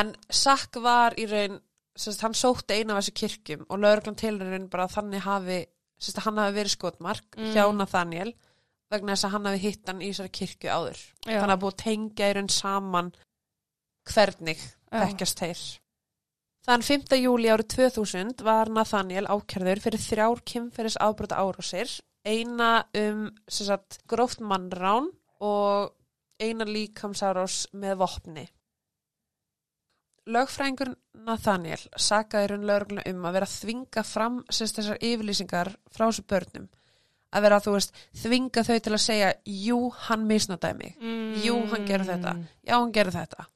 En 0.00 0.14
Sack 0.32 0.80
var 0.80 1.18
í 1.20 1.28
raun, 1.28 1.60
sérst, 1.96 2.22
hann 2.24 2.34
sótti 2.34 2.78
eina 2.78 2.94
af 2.96 3.02
þessu 3.04 3.14
kirkjum 3.20 3.66
og 3.68 3.78
lauruglan 3.82 4.16
tilur 4.16 4.46
í 4.48 4.54
raun 4.54 4.68
bara 4.72 4.86
að 4.88 4.94
þannig 4.96 5.24
hafi, 5.26 5.58
sérst, 6.00 6.22
hann 6.24 6.40
hafi 6.40 6.56
verið 6.56 6.74
skotmark 6.76 7.36
Mm. 7.36 7.52
hjá 7.52 7.64
Nathaniel 7.76 8.32
vegna 8.92 9.12
þess 9.14 9.24
að 9.28 9.30
hann 9.36 9.46
hafi 9.50 9.58
hitt 9.66 9.86
hann 9.88 10.00
í 10.02 10.08
þessari 10.12 10.32
kirkju 10.38 10.70
áður. 10.70 10.98
Já. 11.26 11.38
Þannig 11.40 11.54
að 11.56 11.62
búið 11.64 11.76
tengja 11.84 12.30
í 12.30 12.34
raun 12.36 12.48
saman 12.52 13.12
hvernig 14.12 14.58
þekkjast 14.92 15.38
þeir. 15.40 15.62
Þann 16.62 16.84
5. 16.86 17.16
júli 17.18 17.48
árið 17.50 17.68
2000 17.74 18.42
var 18.46 18.68
Nathaniel 18.70 19.26
ákjörður 19.26 19.80
fyrir 19.82 19.98
þrjár 20.02 20.42
kynferðis 20.46 20.96
afbrota 21.02 21.40
árásir, 21.42 21.90
eina 22.24 22.84
um 22.94 23.24
sagt, 23.50 23.98
gróft 24.06 24.38
mannrán 24.40 25.08
og 25.42 25.90
eina 26.38 26.64
líkamsárás 26.68 27.64
með 27.74 27.96
vopni. 28.04 28.44
Lögfræðingur 30.30 30.92
Nathaniel 31.26 31.80
sakaði 31.98 32.52
raun 32.52 32.66
lögregluna 32.68 33.04
um 33.10 33.24
að 33.26 33.38
vera 33.38 33.48
að 33.48 33.56
þvinga 33.62 34.04
fram 34.06 34.36
sérst 34.50 34.78
þessar 34.78 35.00
yfirlýsingar 35.02 35.72
frá 35.90 36.04
þessu 36.06 36.26
börnum. 36.30 36.68
Að 37.32 37.46
vera, 37.46 37.58
þú 37.64 37.72
veist, 37.74 37.96
þvinga 38.22 38.62
þau 38.68 38.76
til 38.76 38.92
að 38.92 39.02
segja, 39.02 39.32
jú, 39.48 39.78
hann 40.06 40.26
misnataði 40.28 40.78
mig. 40.78 40.94
Mm. 41.00 41.34
Jú, 41.42 41.56
hann 41.72 41.86
gerði 41.88 42.12
þetta. 42.12 42.34
Já, 42.68 42.74
hann 42.76 42.92
gerði 42.92 43.16
þetta. 43.16 43.46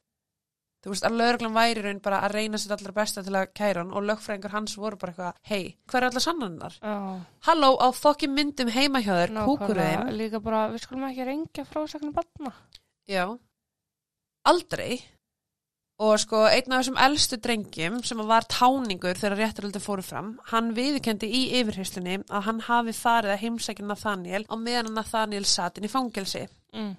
Þú 0.87 0.93
veist, 0.93 1.07
að 1.09 1.17
lögreglan 1.19 1.55
væri 1.57 1.83
raun 1.83 2.01
bara 2.03 2.21
að 2.23 2.35
reyna 2.37 2.59
sér 2.63 2.77
allra 2.77 2.93
besta 2.95 3.23
til 3.27 3.35
að 3.35 3.49
kæra 3.59 3.83
hann 3.83 3.91
og 3.91 4.05
lögfræðingur 4.07 4.55
hans 4.55 4.77
voru 4.79 4.99
bara 5.03 5.13
eitthvað, 5.13 5.41
hei, 5.51 5.75
hver 5.91 5.99
er 5.99 6.09
allar 6.09 6.25
sannannar? 6.25 6.77
Já. 6.79 6.95
Halló, 7.49 7.71
á 7.83 7.89
fokkin 7.91 8.33
myndum 8.37 8.71
heima 8.71 9.03
hjá 9.03 9.13
þér, 9.19 9.35
kúkurinn. 9.49 10.13
Líka 10.15 10.41
bara, 10.45 10.69
við 10.73 10.85
skulum 10.87 11.09
ekki 11.11 11.27
rengja 11.27 11.67
frásagnar 11.69 12.15
batna. 12.17 12.55
Já. 13.11 13.25
Aldrei. 14.47 15.03
Og 15.97 16.19
sko, 16.21 16.43
einn 16.45 16.75
af 16.77 16.83
þessum 16.83 16.99
elstu 17.01 17.39
drengjum 17.41 18.03
sem 18.05 18.19
var 18.29 18.45
táningur 18.53 19.17
þegar 19.17 19.39
réttaröldi 19.41 19.81
fóru 19.81 20.03
fram, 20.05 20.35
hann 20.51 20.75
viðkendi 20.77 21.31
í 21.33 21.41
yfirheyslunni 21.57 22.19
að 22.29 22.45
hann 22.51 22.61
hafi 22.67 22.93
farið 22.93 23.33
að 23.33 23.41
heimsækja 23.47 23.87
Nathaniel 23.89 24.43
á 24.45 24.55
meðan 24.61 24.93
Nathaniel 24.93 25.47
satt 25.49 25.81
inn 25.81 25.89
í 25.89 25.93
fangelsi. 25.93 26.45
Mm. 26.77 26.93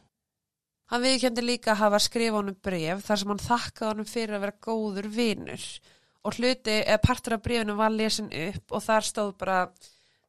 Hann 0.89 1.03
viðkendi 1.03 1.45
líka 1.45 1.75
að 1.75 1.81
hafa 1.83 2.01
skrifa 2.01 2.39
honum 2.39 2.57
bref 2.63 3.05
þar 3.05 3.21
sem 3.21 3.35
hann 3.35 3.43
þakkaði 3.43 3.91
honum 3.91 4.09
fyrir 4.09 4.39
að 4.39 4.43
vera 4.47 4.57
góður 4.65 5.11
vinur 5.13 5.69
og 6.25 6.39
hluti, 6.39 6.81
eða 6.81 7.03
partur 7.03 7.37
af 7.37 7.45
brefinu 7.45 7.77
var 7.77 7.93
lesin 7.93 8.33
upp 8.33 8.73
og 8.73 8.85
þar 8.87 9.05
stóð 9.05 9.33
bara 9.37 9.61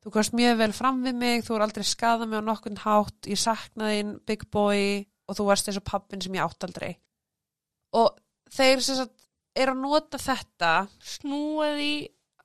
þú 0.05 0.13
komst 0.13 0.37
mjög 0.37 0.61
vel 0.61 0.73
fram 0.77 1.01
við 1.09 1.21
mig, 1.25 1.45
þú 1.47 1.57
er 1.57 1.65
aldrei 1.65 1.89
skadað 1.89 2.29
mig 2.29 2.45
á 2.45 2.49
nokkund 2.53 2.85
hátt, 2.85 3.19
ég 3.33 3.41
saknaði 3.41 4.05
big 4.29 4.45
boy 4.53 5.07
og 5.25 5.41
þú 5.41 5.49
varst 5.49 5.71
eins 5.71 5.81
og 5.81 5.89
pappin 5.89 6.21
sem 6.21 6.37
ég 6.37 6.45
átt 6.45 6.69
aldrei 6.69 6.99
og 7.97 8.19
þeir 8.55 8.81
sagt 8.85 9.15
er 9.59 9.73
að 9.73 9.81
nota 9.83 10.19
þetta 10.23 10.73
Snúið 11.03 11.81
í 11.83 11.93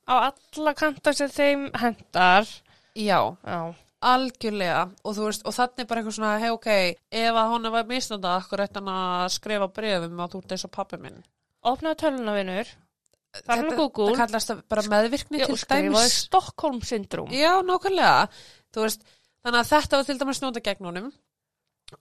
á 0.10 0.16
alla 0.34 0.74
kanta 0.76 1.14
sem 1.16 1.30
þeim 1.32 1.70
hendar. 1.80 2.47
já, 2.95 3.20
Já. 3.47 3.60
algjörlega 4.04 4.82
og 5.06 5.16
veist, 5.16 5.45
og 5.47 5.54
þannig 5.56 5.88
bara 5.88 6.01
eitthvað 6.01 6.18
svona 6.18 6.39
hei 6.41 6.49
ok, 6.51 6.70
ef 7.12 7.38
að 7.39 7.51
hún 7.54 7.70
var 7.72 7.86
misnöndað 7.88 8.39
akkur 8.41 8.64
eftir 8.66 8.82
hann 8.84 8.91
að 9.24 9.30
skrifa 9.38 9.68
brefum 9.74 10.20
að 10.20 10.34
þú 10.34 10.41
ert 10.43 10.51
eins 10.58 10.66
og 10.68 10.72
pappi 10.76 10.97
minn 10.99 11.22
Opnaðu 11.64 11.95
töluna 11.95 12.34
vinnur. 12.36 12.68
Þetta- 13.34 14.18
kallast 14.18 14.51
bara 14.68 14.82
meðvirkni 14.84 15.39
Já, 15.39 15.45
til 15.47 15.56
skrifaði. 15.56 16.10
Stockholm 16.12 16.82
syndrom. 16.84 17.30
Já, 17.32 17.62
nákvæmlega. 17.64 18.28
Veist, 18.76 19.01
þannig 19.45 19.62
að 19.62 19.70
þetta 19.72 19.95
var 19.97 20.04
til 20.04 20.18
dæmis 20.20 20.41
nota 20.43 20.60
gegn 20.60 20.86
honum 20.86 21.08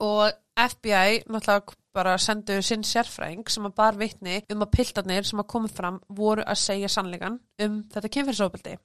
og 0.03 0.33
FBI 0.57 1.23
náttúrulega 1.31 1.73
bara 1.93 2.17
sendu 2.17 2.55
sinn 2.65 2.83
sérfræðing 2.87 3.49
sem 3.53 3.65
að 3.69 3.75
bar 3.77 3.97
vitni 3.99 4.39
um 4.53 4.65
að 4.65 4.71
piltarnir 4.77 5.27
sem 5.29 5.39
að 5.43 5.49
koma 5.53 5.69
fram 5.69 5.99
voru 6.09 6.43
að 6.45 6.59
segja 6.63 6.89
sannleikan 6.89 7.39
um 7.61 7.79
þetta 7.93 8.11
kynferðsóbildi. 8.15 8.75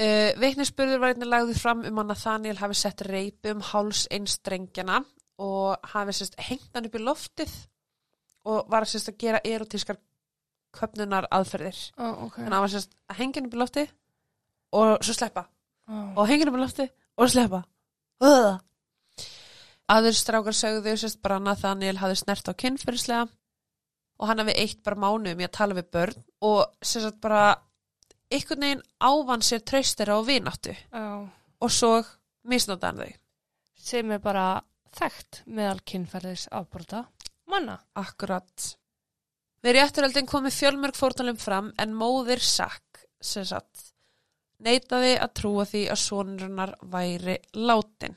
Uh, 0.00 0.30
Vitnisspurður 0.40 1.00
var 1.02 1.14
einnig 1.14 1.28
lagður 1.28 1.58
fram 1.60 1.82
um 1.84 1.98
að 2.00 2.12
Nathaniel 2.12 2.56
hafi 2.60 2.76
sett 2.78 3.02
reipi 3.04 3.52
um 3.52 3.60
háls 3.72 4.06
einstrengjana 4.12 5.02
og 5.40 5.90
hafi 5.92 6.14
sérst 6.16 6.38
hengt 6.40 6.70
hann 6.76 6.86
upp 6.88 6.96
í 6.96 7.02
loftið 7.04 7.52
og 8.48 8.70
var 8.72 8.86
sérst 8.88 9.10
að 9.12 9.18
gera 9.20 9.42
erotískar 9.44 9.98
köpnunar 10.76 11.26
aðferðir. 11.34 11.76
Ó, 11.98 12.06
ok. 12.28 12.38
Þannig 12.38 12.46
að 12.46 12.56
hann 12.56 12.64
var 12.64 12.72
sérst 12.76 12.96
að 13.10 13.20
hengja 13.20 13.40
hann 13.40 13.50
upp 13.50 13.56
í 13.56 13.60
loftið 13.60 13.92
og 14.80 14.92
svo 15.04 15.16
sleppa 15.16 15.44
Ó. 15.90 15.94
og 16.16 16.24
hengja 16.30 16.44
hann 16.46 16.52
upp 16.54 16.60
í 16.60 16.64
loftið 16.64 16.92
og 17.20 17.32
sleppa. 17.34 17.62
Uða. 18.20 18.52
Aður 19.90 20.14
strákar 20.14 20.56
sögðu 20.56 20.94
sérst 21.00 21.20
bara 21.22 21.40
að 21.40 21.48
Nathaniel 21.48 21.98
hafi 21.98 22.18
snert 22.20 22.46
á 22.46 22.54
kynferðislega 22.54 23.26
og 24.20 24.28
hann 24.28 24.42
hafi 24.42 24.54
eitt 24.62 24.82
bara 24.86 25.00
mánuðum 25.00 25.42
í 25.42 25.48
að 25.48 25.56
tala 25.56 25.76
við 25.78 25.90
börn 25.96 26.24
og 26.46 26.60
sérst 26.84 27.18
bara 27.22 27.44
einhvern 28.30 28.66
veginn 28.66 28.84
ávann 29.02 29.42
sér 29.42 29.64
traustera 29.66 30.18
og 30.20 30.28
vináttu 30.28 30.74
Já. 30.76 31.06
og 31.60 31.72
svo 31.74 31.94
misnóta 32.46 32.90
hann 32.90 33.02
þau. 33.02 33.14
Sem 33.80 34.12
er 34.14 34.22
bara 34.22 34.60
þekkt 34.96 35.42
meðal 35.46 35.80
kynferðis 35.86 36.46
afbrota. 36.54 37.04
Manna. 37.50 37.78
Akkurat. 37.98 38.70
Við 39.60 39.76
rétturöldin 39.76 40.28
komi 40.28 40.52
fjölmörg 40.54 40.96
fórtalum 40.96 41.36
fram 41.40 41.72
en 41.78 41.96
móðir 41.96 42.40
Sack, 42.40 43.02
sem 43.20 43.44
sagt, 43.44 43.90
neitaði 44.64 45.16
að 45.20 45.34
trúa 45.40 45.66
því 45.68 45.82
að 45.92 46.00
sonurinnar 46.04 46.74
væri 46.92 47.36
látin. 47.58 48.16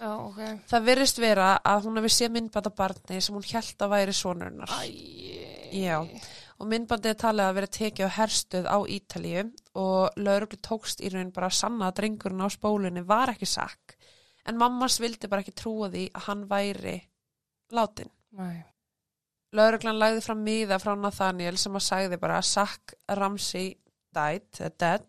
Já, 0.00 0.10
ok. 0.18 0.40
Það 0.70 0.86
virðist 0.88 1.20
vera 1.22 1.50
að 1.64 1.86
hún 1.88 2.00
hefði 2.00 2.12
séð 2.14 2.32
myndbanda 2.36 2.72
barni 2.74 3.20
sem 3.24 3.36
hún 3.36 3.46
held 3.50 3.84
að 3.84 3.92
væri. 3.94 4.16
Já. 5.74 5.98
Og 6.62 6.68
myndbandið 6.70 7.16
talið 7.18 7.44
að 7.48 7.56
vera 7.58 7.70
tekið 7.76 8.06
á 8.06 8.16
herstuð 8.18 8.68
á 8.70 8.78
Ítalíu 8.96 9.46
og 9.80 10.20
lauruglu 10.20 10.58
tókst 10.62 11.02
í 11.02 11.10
raun 11.10 11.32
bara 11.34 11.50
að 11.50 11.58
sanna 11.58 11.88
að 11.88 11.96
drengurinn 12.00 12.44
á 12.46 12.48
spólunni 12.54 13.02
var 13.06 13.34
ekki 13.34 13.48
Sack. 13.50 13.96
En 14.46 14.60
mammas 14.60 15.00
vildi 15.02 15.30
bara 15.30 15.42
ekki 15.42 15.56
trúa 15.56 15.90
því 15.90 16.06
að 16.14 16.26
hann 16.28 16.46
væri 16.50 16.96
látin. 17.74 18.12
Lauruglan 19.54 19.98
lagði 19.98 20.22
fram 20.24 20.42
miða 20.46 20.78
frá 20.82 20.94
Nathaniel 20.98 21.56
sem 21.60 21.74
að 21.78 21.86
sagði 21.86 22.18
bara 22.22 22.38
að 22.40 22.48
Sack 22.50 22.94
Ramsey 23.18 23.74
died, 24.14 24.48
dead, 24.78 25.06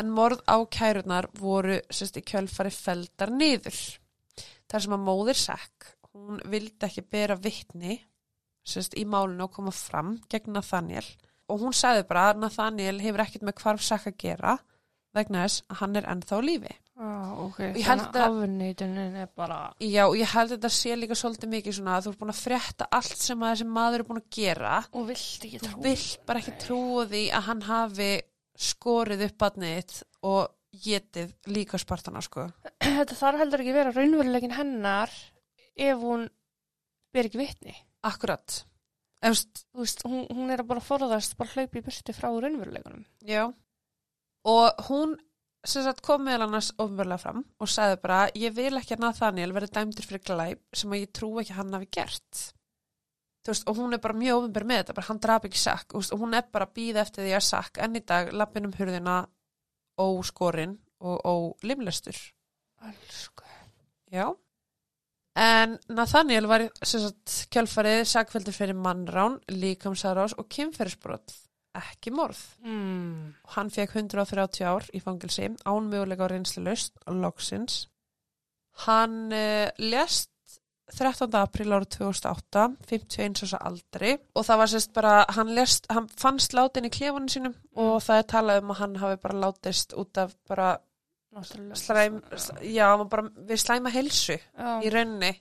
en 0.00 0.10
morð 0.16 0.42
á 0.48 0.56
kærunar 0.72 1.28
voru 1.38 1.78
sérst 1.92 2.18
í 2.20 2.24
kjölfari 2.26 2.72
feldar 2.74 3.30
niður. 3.34 3.78
Þar 4.70 4.84
sem 4.86 4.94
að 4.96 5.04
móðir 5.08 5.38
Sack, 5.40 5.90
hún 6.14 6.40
vildi 6.50 6.86
ekki 6.88 7.02
bera 7.10 7.36
vittni 7.38 7.98
sérst 8.70 8.94
í 9.00 9.04
málinu 9.08 9.46
og 9.48 9.54
koma 9.56 9.72
fram 9.74 10.16
gegn 10.30 10.52
Nathaniel 10.54 11.06
og 11.50 11.62
hún 11.64 11.74
sagði 11.74 12.04
bara 12.06 12.28
að 12.30 12.42
Nathaniel 12.44 13.00
hefur 13.02 13.24
ekkert 13.24 13.46
með 13.48 13.56
hvarf 13.64 13.82
Sack 13.82 14.06
að 14.12 14.18
gera 14.22 14.52
vegna 15.16 15.40
þess 15.46 15.64
að 15.66 15.78
hann 15.80 15.96
er 15.98 16.06
ennþá 16.12 16.36
lífi. 16.46 16.74
Já, 17.00 17.14
ok. 17.42 17.56
Ég 17.64 17.86
held 17.88 18.02
Þannig 18.04 18.18
að- 18.20 18.26
afneitunin 18.28 19.14
er 19.24 19.30
bara... 19.34 19.56
Já, 19.82 20.02
og 20.06 20.14
ég 20.20 20.28
held 20.34 20.50
að 20.52 20.54
þetta 20.58 20.70
sé 20.76 20.94
líka 21.00 21.16
svolítið 21.18 21.50
mikið 21.56 21.74
svona 21.78 21.96
að 21.96 22.04
þú 22.06 22.12
ert 22.12 22.20
búin 22.20 22.32
að 22.34 22.42
frétta 22.44 22.88
allt 22.98 23.16
sem 23.24 23.42
að 23.42 23.50
þessi 23.56 23.66
maður 23.72 24.02
er 24.04 24.06
búin 24.10 24.20
að 24.20 24.28
gera 24.36 24.74
Og 24.92 25.08
vilt 25.08 25.46
ekki 25.48 25.58
þú 25.64 25.70
trú. 25.72 25.80
vilt 25.88 26.20
bara 26.28 26.42
ekki 26.44 26.54
trúa 26.62 27.06
því 27.10 27.22
að 27.38 27.46
hann 27.48 27.64
hafi 27.70 28.10
skorið 28.60 29.26
upp 29.28 29.38
badnið 29.40 29.76
þitt 29.78 30.02
og 30.28 30.50
getið 30.84 31.32
líka 31.50 31.78
spartana 31.80 32.22
sko. 32.24 32.46
Þetta 32.82 33.16
þarf 33.18 33.42
heldur 33.42 33.64
ekki 33.64 33.76
vera 33.76 33.94
raunveruleikin 33.94 34.54
hennar 34.54 35.14
ef 35.74 36.02
hún 36.02 36.28
ber 37.14 37.26
ekki 37.26 37.40
vitni. 37.40 37.74
Akkurat. 38.06 38.62
Efst, 39.24 39.66
veist, 39.76 40.04
hún, 40.08 40.24
hún 40.32 40.52
er 40.52 40.62
að 40.62 40.70
bara 40.70 40.84
forðast, 40.84 41.34
bara 41.36 41.52
hlaupi 41.56 41.82
í 41.82 41.84
burti 41.84 42.14
frá 42.16 42.30
raunveruleikunum. 42.30 43.02
já. 43.26 43.50
og 44.48 44.86
hún 44.88 45.18
sagt 45.60 46.00
kom 46.00 46.24
meðal 46.24 46.46
annars 46.46 46.70
ofnverlega 46.80 47.20
fram 47.20 47.42
og 47.60 47.68
sagði 47.68 47.98
bara, 48.00 48.20
ég 48.32 48.54
vil 48.56 48.72
ekki 48.78 48.96
að 48.96 49.02
Nathaniel 49.04 49.52
verði 49.52 49.74
dæmdur 49.76 50.08
fyrir 50.08 50.24
glæp 50.24 50.62
sem 50.72 50.94
að 50.94 51.02
ég 51.02 51.12
trú 51.12 51.34
ekki 51.42 51.56
hann 51.58 51.74
hafi 51.76 51.90
gert 51.92 52.40
veist, 53.52 53.68
og 53.68 53.78
hún 53.78 53.94
er 53.94 54.02
bara 54.02 54.18
mjög 54.18 54.44
ofnverð 54.44 54.70
með 54.70 54.82
þetta, 54.82 54.96
bara 54.98 55.08
hann 55.10 55.22
draf 55.22 55.46
ekki 55.48 55.60
sakk 55.60 55.96
og 55.98 56.10
hún 56.20 56.36
er 56.38 56.46
bara 56.52 56.68
að 56.68 56.76
býða 56.78 57.04
eftir 57.04 57.26
því 57.26 57.36
að 57.38 57.48
sakk 57.48 57.80
enn 57.84 57.98
í 57.98 58.04
dag 58.06 58.32
lappin 58.32 58.68
um 58.68 58.76
hurðina 58.78 59.16
óskorinn 60.00 60.76
og 61.00 61.24
ólimlestur 61.24 62.18
Elsku. 62.80 63.44
Já. 64.10 64.30
En 65.40 65.76
Nathaniel 65.94 66.48
var 66.50 66.64
kjálfarið 67.52 68.02
sakveldur 68.08 68.56
fyrir 68.56 68.76
mannrán, 68.76 69.38
líkamsarás 69.52 70.34
og 70.40 70.48
kynferðisbrot, 70.50 71.34
ekki 71.78 72.12
morð. 72.14 72.40
Mm. 72.66 73.30
Hann 73.54 73.70
fekk 73.72 73.94
130 74.00 74.66
ár 74.66 74.88
í 74.96 75.02
fangilsi, 75.04 75.52
án 75.64 75.92
mögulega 75.92 76.26
á 76.26 76.30
reynslu 76.32 76.64
löst 76.66 76.98
og 77.06 77.20
loksins. 77.22 77.84
Hann 78.86 79.30
uh, 79.30 79.68
lest 79.78 80.32
13. 80.96 81.34
apríl 81.38 81.72
árið 81.72 81.92
2008, 81.96 82.66
51 82.90 83.44
ása 83.46 83.60
aldri 83.70 84.16
og 84.34 84.46
það 84.46 84.60
var 84.62 84.70
sérst 84.72 84.92
bara, 84.96 85.14
hann 85.36 85.54
lest, 85.54 85.86
hann 85.92 86.08
fannst 86.08 86.54
látin 86.56 86.88
í 86.88 86.92
klefunum 86.94 87.30
sínum 87.30 87.56
og 87.78 88.00
það 88.04 88.22
er 88.22 88.30
talað 88.34 88.62
um 88.62 88.72
að 88.74 88.80
hann 88.82 88.96
hafi 89.04 89.20
bara 89.22 89.42
látist 89.46 89.94
út 89.98 90.18
af 90.20 90.34
bara 90.50 90.70
slæm, 91.78 92.20
já, 92.66 92.86
bara 93.08 93.28
við 93.46 93.62
slæma 93.62 93.92
helsu 93.94 94.34
Já. 94.34 94.80
í 94.82 94.90
rauninni 94.90 95.34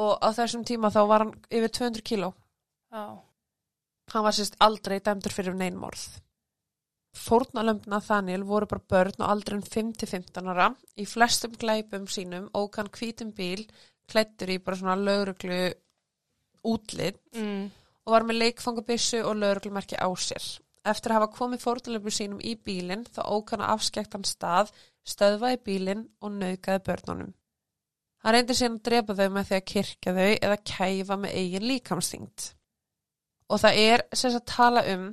og 0.00 0.16
á 0.22 0.28
þessum 0.32 0.64
tíma 0.64 0.90
þá 0.92 1.00
var 1.08 1.24
hann 1.24 1.34
yfir 1.50 1.72
200 1.76 2.06
kíló. 2.06 2.32
Já. 2.92 3.20
Hann 4.10 4.24
var 4.24 4.34
sérst 4.34 4.56
aldrei 4.58 4.98
dæmdur 5.00 5.34
fyrir 5.34 5.54
neinmorð. 5.54 6.06
Fórnalömb 7.10 7.88
Nathaniel 7.90 8.44
voru 8.46 8.68
bara 8.70 8.86
börn 8.88 9.18
og 9.18 9.28
aldrin 9.28 9.62
5-15 9.66 10.46
ára. 10.46 10.70
Í 10.96 11.04
flestum 11.10 11.56
glæpum 11.58 12.06
sínum 12.06 12.48
ók 12.54 12.78
hann 12.78 12.90
hvítum 12.94 13.34
bíl, 13.34 13.66
klættur 14.10 14.52
í 14.54 14.58
bara 14.64 14.76
svona 14.80 14.96
lauruglu 14.98 15.60
útlit 16.66 17.18
Mm. 17.34 17.70
og 18.06 18.12
var 18.12 18.22
með 18.28 18.38
leikfangabissu 18.42 19.22
og 19.24 19.36
lauruglumerki 19.40 19.96
á 19.96 20.08
sér. 20.16 20.60
Eftir 20.84 21.12
að 21.12 21.18
hafa 21.20 21.34
komið 21.36 21.62
fórnalömbu 21.64 22.10
sínum 22.12 22.40
í 22.40 22.54
bílinn 22.56 23.04
þá 23.04 23.20
ók 23.28 23.50
hann 23.52 23.60
á 23.64 23.72
afskektan 23.74 24.24
stað, 24.24 24.70
stöðvaði 25.04 25.58
bílinn 25.64 26.06
og 26.22 26.32
naukaði 26.32 26.82
börnunum. 26.86 27.34
Hann 28.24 28.34
reyndi 28.34 28.54
síðan 28.56 28.78
að 28.78 28.82
drepa 28.88 29.14
þau 29.16 29.28
með 29.32 29.46
því 29.48 29.56
að 29.58 29.68
kirkja 29.72 30.14
þau 30.16 30.30
eða 30.44 30.56
kæfa 30.70 31.16
með 31.16 31.36
eigin 31.40 31.68
líkamsþyngd. 31.70 32.48
Og 33.50 33.60
það 33.60 33.78
er 33.84 34.02
sem 34.14 34.36
að 34.36 34.44
tala 34.46 34.82
um 34.94 35.06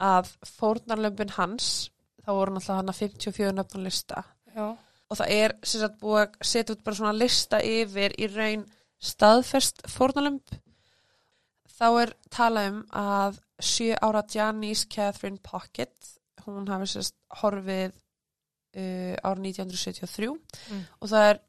að 0.00 0.30
fórnarlömpin 0.48 1.34
hans, 1.36 1.90
þá 2.24 2.30
voru 2.32 2.54
náttúrulega 2.56 2.78
hann 2.80 2.92
að 2.92 3.00
54 3.02 3.52
nöfnum 3.58 3.84
lista, 3.84 4.24
Já. 4.54 4.76
Og 5.10 5.18
það 5.20 5.32
er 5.36 5.54
að 5.60 5.96
búið 6.00 6.20
að 6.24 6.36
setja 6.50 6.74
út 6.76 6.84
bara 6.86 6.96
svona 6.98 7.16
lista 7.18 7.60
yfir 7.62 8.14
í 8.18 8.28
raun 8.32 8.64
staðfest 9.04 9.82
fórnarlömp. 9.92 10.54
Þá 11.74 11.86
er 12.04 12.12
talað 12.30 12.68
um 12.70 12.78
að 12.96 13.40
sjö 13.62 13.96
ára 14.02 14.22
Janice 14.30 14.86
Catherine 14.90 15.38
Pocket, 15.42 15.92
hún 16.46 16.68
hafi 16.70 16.86
sérst 16.94 17.14
horfið 17.40 17.90
uh, 17.92 19.14
árið 19.24 19.50
1973 19.50 20.30
Mm. 20.70 20.84
og 21.00 21.08
það 21.10 21.26
er, 21.30 21.40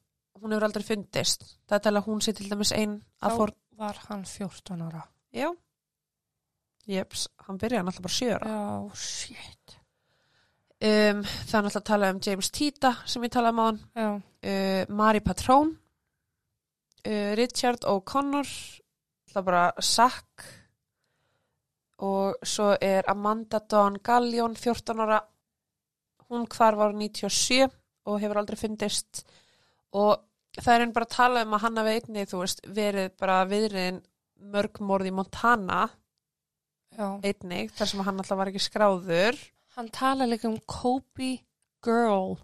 hún 0.41 0.51
hefur 0.55 0.65
aldrei 0.67 0.83
fundist. 0.87 1.45
Það 1.69 1.77
er 1.77 1.83
talað 1.85 2.01
að 2.03 2.09
hún 2.09 2.21
sé 2.25 2.33
til 2.35 2.49
dæmis 2.51 2.71
einn 2.75 2.97
að 3.23 3.31
Þá 3.31 3.37
fór, 3.39 3.53
var 3.79 3.99
hann 4.09 4.25
14 4.25 4.81
ára. 4.89 5.03
já, 5.35 5.49
jeps, 6.87 7.27
hann 7.47 7.57
byrjaði 7.61 7.85
náttúrulega 7.87 8.05
bara 8.07 8.17
sjö 8.17 8.33
ára. 8.35 8.49
Já, 8.51 8.95
shit. 8.99 9.77
Um, 10.85 11.23
það 11.25 11.55
er 11.57 11.63
náttúrulega 11.65 11.79
að 11.79 11.87
tala 11.87 12.09
um 12.13 12.19
James 12.21 12.51
Tita 12.53 12.91
sem 13.09 13.23
ég 13.25 13.31
talaði 13.33 13.55
um 13.55 13.61
á 13.61 13.65
hann, 13.65 13.79
uh, 13.97 14.81
Mari 14.93 15.21
Patrón, 15.25 15.71
uh, 17.07 17.31
Richard 17.39 17.87
O'Connor, 17.89 18.51
það 19.33 19.47
bara 19.47 19.63
Sack 19.81 20.45
og 22.05 22.45
svo 22.45 22.75
er 22.83 23.07
Amanda 23.09 23.63
Dawn 23.63 23.97
Gallion, 24.03 24.53
14 24.59 25.01
ára, 25.01 25.21
hún 26.29 26.45
hvar 26.51 26.77
var 26.77 26.93
97 26.93 27.65
og 28.05 28.21
hefur 28.21 28.41
aldrei 28.41 28.59
fundist. 28.59 29.23
Og 29.95 30.19
það 30.59 30.73
er 30.73 30.85
einn 30.85 30.93
bara 30.93 31.07
að 31.07 31.15
tala 31.15 31.45
um 31.47 31.55
að 31.55 31.65
hann 31.65 31.81
hafi 31.81 31.97
einnig, 31.97 32.29
þú 32.29 32.41
veist, 32.43 32.61
verið 32.67 33.13
bara 33.21 33.41
viðriðin 33.49 34.01
mörgmorð 34.53 35.09
í 35.09 35.15
Montana. 35.15 35.85
Já. 36.95 37.19
einnig, 37.27 37.73
þar 37.75 37.89
sem 37.91 38.01
hann 38.07 38.21
alltaf 38.21 38.37
var 38.39 38.47
ekki 38.47 38.61
skráður. 38.63 39.39
Hann 39.75 39.89
tala 39.91 40.25
líka 40.27 40.47
um 40.47 40.57
Kobe 40.65 41.39
Girl 41.83 42.37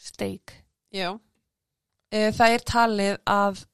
Steak. 0.00 0.54
Já. 0.92 1.12
E, 2.10 2.30
það 2.34 2.54
er 2.56 2.64
talið 2.66 3.18
að 3.30 3.64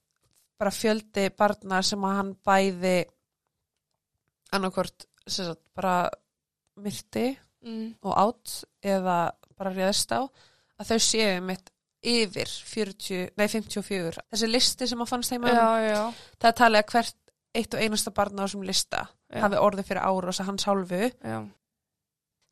bara 0.58 0.72
fjöldi 0.72 1.28
barna 1.36 1.82
sem 1.84 2.02
að 2.04 2.16
hann 2.18 2.32
bæði 2.46 2.96
annarkvort 4.56 5.06
sem 5.26 5.50
sagt 5.52 5.62
bara 5.76 5.98
myrti 6.80 7.36
Mm. 7.66 7.96
og 8.04 8.12
átt 8.14 8.64
eða 8.86 9.32
bara 9.58 9.72
réðst 9.74 10.12
á 10.14 10.22
að 10.78 10.86
þau 10.86 10.98
séu 11.02 11.40
mitt 11.42 11.70
yfir 12.06 12.46
40, 12.46 13.32
nei 13.34 13.48
54 13.50 14.20
þessi 14.30 14.46
listi 14.52 14.86
sem 14.86 15.00
að 15.02 15.08
fannst 15.10 15.32
heima 15.34 15.50
Já, 15.50 15.64
um, 15.64 15.86
já. 15.88 16.02
það 16.38 16.50
er 16.52 16.56
talið 16.60 16.78
að 16.84 16.92
hvert 16.92 17.16
eitt 17.58 17.74
og 17.74 17.82
einasta 17.82 18.12
barna 18.14 18.44
á 18.44 18.46
þessum 18.46 18.62
lista 18.68 19.00
Já. 19.32 19.40
hafi 19.42 19.58
orðið 19.58 19.88
fyrir 19.88 20.04
árás 20.06 20.38
að 20.44 20.46
hans 20.52 20.66
hálfu. 20.68 21.00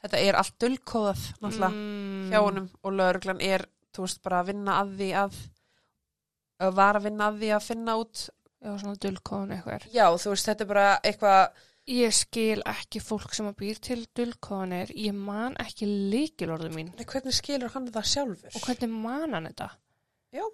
Þetta 0.04 0.20
er 0.28 0.38
allt 0.40 0.54
dullkóðað 0.62 1.26
náttúrulega 1.40 1.72
Mm. 1.74 2.30
hjá 2.30 2.40
honum 2.44 2.70
og 2.84 2.92
lögreglan 3.00 3.40
er, 3.42 3.66
þú 3.94 4.04
veist, 4.06 4.22
bara 4.22 4.40
að 4.42 4.50
vinna 4.52 4.78
að 4.82 4.96
því 5.00 5.10
að, 5.24 5.36
að 6.64 6.74
var 6.78 6.98
að 6.98 7.06
vinna 7.08 7.28
að 7.30 7.38
því 7.42 7.52
að 7.58 7.68
finna 7.68 7.98
út 8.00 8.24
Já, 8.64 8.70
svona 8.80 8.96
dulkóðun 8.96 9.50
eitthvað. 9.58 9.86
já, 9.92 10.06
þú 10.16 10.30
veist, 10.32 10.46
þetta 10.48 10.64
er 10.64 10.70
bara 10.74 10.88
eitthvað 11.04 11.62
Ég 11.84 12.14
skil 12.16 12.62
ekki 12.64 12.96
fólk 13.04 13.34
sem 13.36 13.44
að 13.44 13.58
býr 13.60 13.76
til 13.84 14.06
dulkóðunir. 14.16 14.88
Ég 14.96 15.12
man 15.12 15.52
ekki 15.60 15.84
líkilorðu 15.84 16.70
mín. 16.72 16.86
Nei, 16.96 17.04
hvernig 17.04 17.34
skilur 17.36 17.68
hann 17.74 17.90
það 17.92 18.06
sjálfur? 18.08 18.54
Og 18.56 18.62
hvernig 18.64 18.88
man 18.88 19.34
hann 19.36 19.44
þetta? 19.50 19.66
Já. 20.32 20.46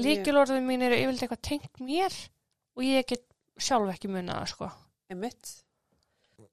Líkilorðu 0.00 0.56
mín 0.64 0.80
eru 0.86 0.96
yfirlega 0.96 1.26
eitthvað 1.26 1.42
tengt 1.44 1.82
mér 1.84 2.16
og 2.78 2.86
ég 2.88 3.04
get 3.12 3.26
sjálf 3.60 3.92
ekki 3.92 4.08
munið 4.08 4.32
það, 4.32 4.48
sko. 4.54 4.70
Einmitt. 5.12 5.52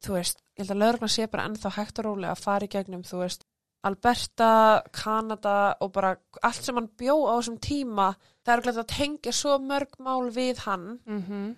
Þú 0.05 0.15
veist, 0.15 0.43
ég 0.55 0.63
held 0.63 0.75
að 0.75 0.81
lögreglan 0.83 1.11
sé 1.11 1.27
bara 1.27 1.45
ennþá 1.49 1.71
hægt 1.75 1.99
og 1.99 2.05
rólega 2.07 2.35
að 2.35 2.43
fara 2.43 2.67
í 2.67 2.71
gegnum, 2.71 3.05
þú 3.07 3.23
veist, 3.23 3.45
Alberta, 3.87 4.51
Kanada 4.91 5.55
og 5.79 5.91
bara 5.95 6.13
allt 6.43 6.65
sem 6.65 6.75
hann 6.75 6.89
bjó 6.99 7.15
á 7.31 7.39
þessum 7.39 7.57
tíma, 7.63 8.09
það 8.43 8.53
er 8.53 8.63
glætt 8.65 8.79
að 8.81 8.89
tengja 8.91 9.33
svo 9.35 9.55
mörg 9.63 9.95
mál 10.03 10.29
við 10.35 10.63
hann 10.67 10.99
Mm 11.07 11.55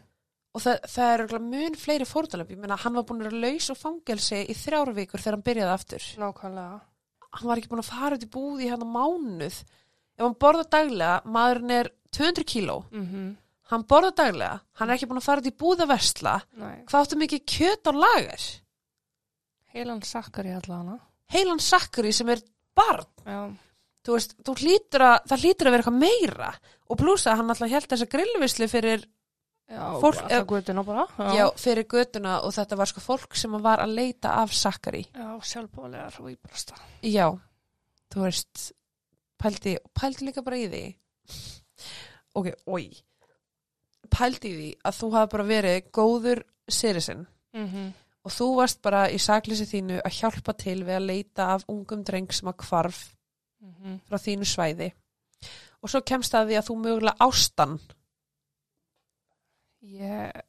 og 0.51 0.59
það, 0.59 0.81
það 0.91 1.09
er 1.13 1.21
glætt 1.31 1.43
mun 1.47 1.75
fleiri 1.79 2.05
fórtalöf. 2.05 2.49
Ég 2.51 2.59
meina, 2.59 2.75
hann 2.75 2.97
var 2.97 3.05
búin 3.07 3.21
að 3.23 3.37
laus 3.39 3.69
og 3.71 3.77
fangelsi 3.79 4.41
í 4.51 4.55
þrjár 4.59 4.89
vikur 4.97 5.21
þegar 5.23 5.37
hann 5.37 5.45
byrjaði 5.45 5.71
aftur. 5.71 6.07
Nákvæmlega. 6.19 6.81
hann 7.31 7.47
var 7.47 7.61
ekki 7.61 7.69
búin 7.71 7.83
að 7.85 7.91
fara 7.93 8.17
út 8.17 8.25
í 8.25 8.31
búð 8.33 8.65
í 8.65 8.67
hann 8.67 8.83
mánuð 8.83 9.61
ef 9.61 10.25
hann 10.25 10.35
borða 10.35 10.65
daglega, 10.75 11.21
maðurinn 11.23 11.71
er 11.77 11.89
200 12.11 12.43
kíló, 12.43 12.83
Mm 12.91 13.37
hann 13.71 13.85
borða 13.87 14.11
daglega 14.19 14.59
hann 14.79 14.89
er 14.91 14.97
ekki 14.97 15.07
búin 15.09 15.21
að 15.21 15.27
fara 15.29 15.41
út 15.43 15.49
í 15.49 15.55
búð 15.63 15.83
að 15.85 15.91
versla 15.93 16.33
Nei. 16.59 16.83
hvað 16.89 17.05
áttu 17.05 17.19
mikið 17.21 17.45
kjöt 17.55 17.87
á 17.87 17.91
lagar 17.95 18.43
Heilan 19.71 20.01
sakkar 20.03 20.49
í 20.49 20.51
allana. 20.57 20.97
heilan 21.31 21.61
sakkari 21.63 22.11
sem 22.13 22.29
er 22.33 22.41
barn 22.75 23.05
Já. 23.25 23.39
þú 24.03 24.15
veist, 24.17 24.33
þú 24.43 24.55
hlýtur 24.59 25.05
að, 25.07 25.17
það 25.31 25.43
hlýtur 25.45 25.69
að 25.69 25.71
vera 25.75 25.83
eitthvað 25.85 26.01
meira 26.01 26.51
og 26.91 26.99
blúsa 26.99 27.35
hann 27.39 27.49
alltaf 27.53 27.71
held 27.71 27.87
þessa 27.93 28.09
grillvislu 28.11 28.67
fyrir, 28.67 29.05
Já, 29.71 29.85
Fólk- 30.03 30.19
alltaf 30.25 30.47
guttuna 30.49 30.83
bara. 30.83 31.05
já. 31.31 31.45
fyrir 31.55 31.85
götuna 31.87 32.41
og 32.43 32.51
þetta 32.51 32.75
var 32.75 32.89
sko 32.91 32.99
fólk 32.99 33.37
sem 33.39 33.51
var 33.63 33.79
að 33.79 33.93
leita 33.95 34.33
af 34.41 34.51
sakkari 34.51 35.05
Já, 35.15 35.29
sjálfbóðlegar 35.39 36.19
og 36.19 36.27
íbrasta. 36.33 36.75
já, 37.07 37.29
þú 38.11 38.25
veist 38.25 38.73
pældi, 39.39 39.77
pældi 39.95 40.25
líka 40.27 40.43
bara 40.43 40.57
í 40.59 40.67
því 40.67 40.83
ok, 42.35 42.51
oi 42.67 42.89
pældi 44.11 44.51
í 44.51 44.57
því 44.57 44.69
að 44.87 44.97
þú 44.99 45.11
hafi 45.15 45.31
bara 45.33 45.47
verið 45.49 45.89
góður 45.91 46.43
citizen. 46.69 47.27
Mm 47.53 47.67
-hmm. 47.67 47.87
og 48.23 48.31
þú 48.31 48.47
varst 48.55 48.81
bara 48.81 49.09
í 49.09 49.17
saklýsi 49.19 49.65
þínu 49.65 50.01
að 50.05 50.17
hjálpa 50.19 50.53
til 50.53 50.83
við 50.83 50.95
að 50.95 51.07
leita 51.07 51.45
af 51.53 51.65
ungum 51.67 52.03
dreng 52.03 52.33
sem 52.33 52.47
að 52.47 52.61
hvarf 52.67 53.15
frá 54.07 54.17
þínu 54.17 54.45
svæði. 54.45 54.91
Og 55.81 55.89
svo 55.89 56.01
kemst 56.01 56.31
það 56.33 56.47
því 56.47 56.55
að 56.57 56.67
þú 56.67 56.75
mögulega 56.77 57.15
ástan 57.19 57.79
Ég... 59.81 60.41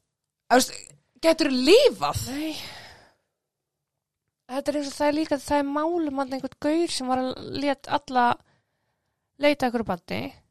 getur 1.21 1.49
þú 1.49 1.61
lifað? 1.65 2.25
Nei. 2.29 2.55
Þetta 4.53 4.71
er 4.71 4.77
eins 4.77 4.89
og 4.91 4.97
það 4.97 5.07
er 5.07 5.15
líka, 5.17 5.39
það 5.41 5.61
er 5.61 5.69
málum 5.71 6.19
að 6.21 6.33
einhvern 6.35 6.59
gaur 6.61 6.93
sem 6.93 7.09
var 7.09 7.21
að 7.23 7.45
let 7.63 7.89
alla 7.89 8.25
leita 9.41 9.69
ykkur 9.71 9.85
banni, 9.87 10.21
eða 10.29 10.42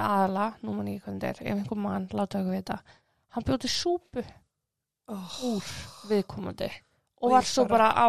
aðala, 0.00 0.46
nú 0.62 0.74
man 0.76 0.88
ég 0.88 1.00
ekki 1.00 1.08
hvernig 1.08 1.24
þetta 1.24 1.44
er, 1.44 1.50
ef 1.52 1.58
einhver 1.58 1.80
mann 1.84 2.08
láta 2.16 2.40
ykkur 2.40 2.56
vita, 2.56 2.78
hann 3.34 3.46
bjóti 3.48 3.68
súpu 3.68 4.24
oh. 5.12 5.36
úr 5.50 5.72
viðkomandi 6.10 6.70
og 7.22 7.34
var 7.34 7.46
svo 7.48 7.66
bara- 7.70 7.92
á 7.92 8.08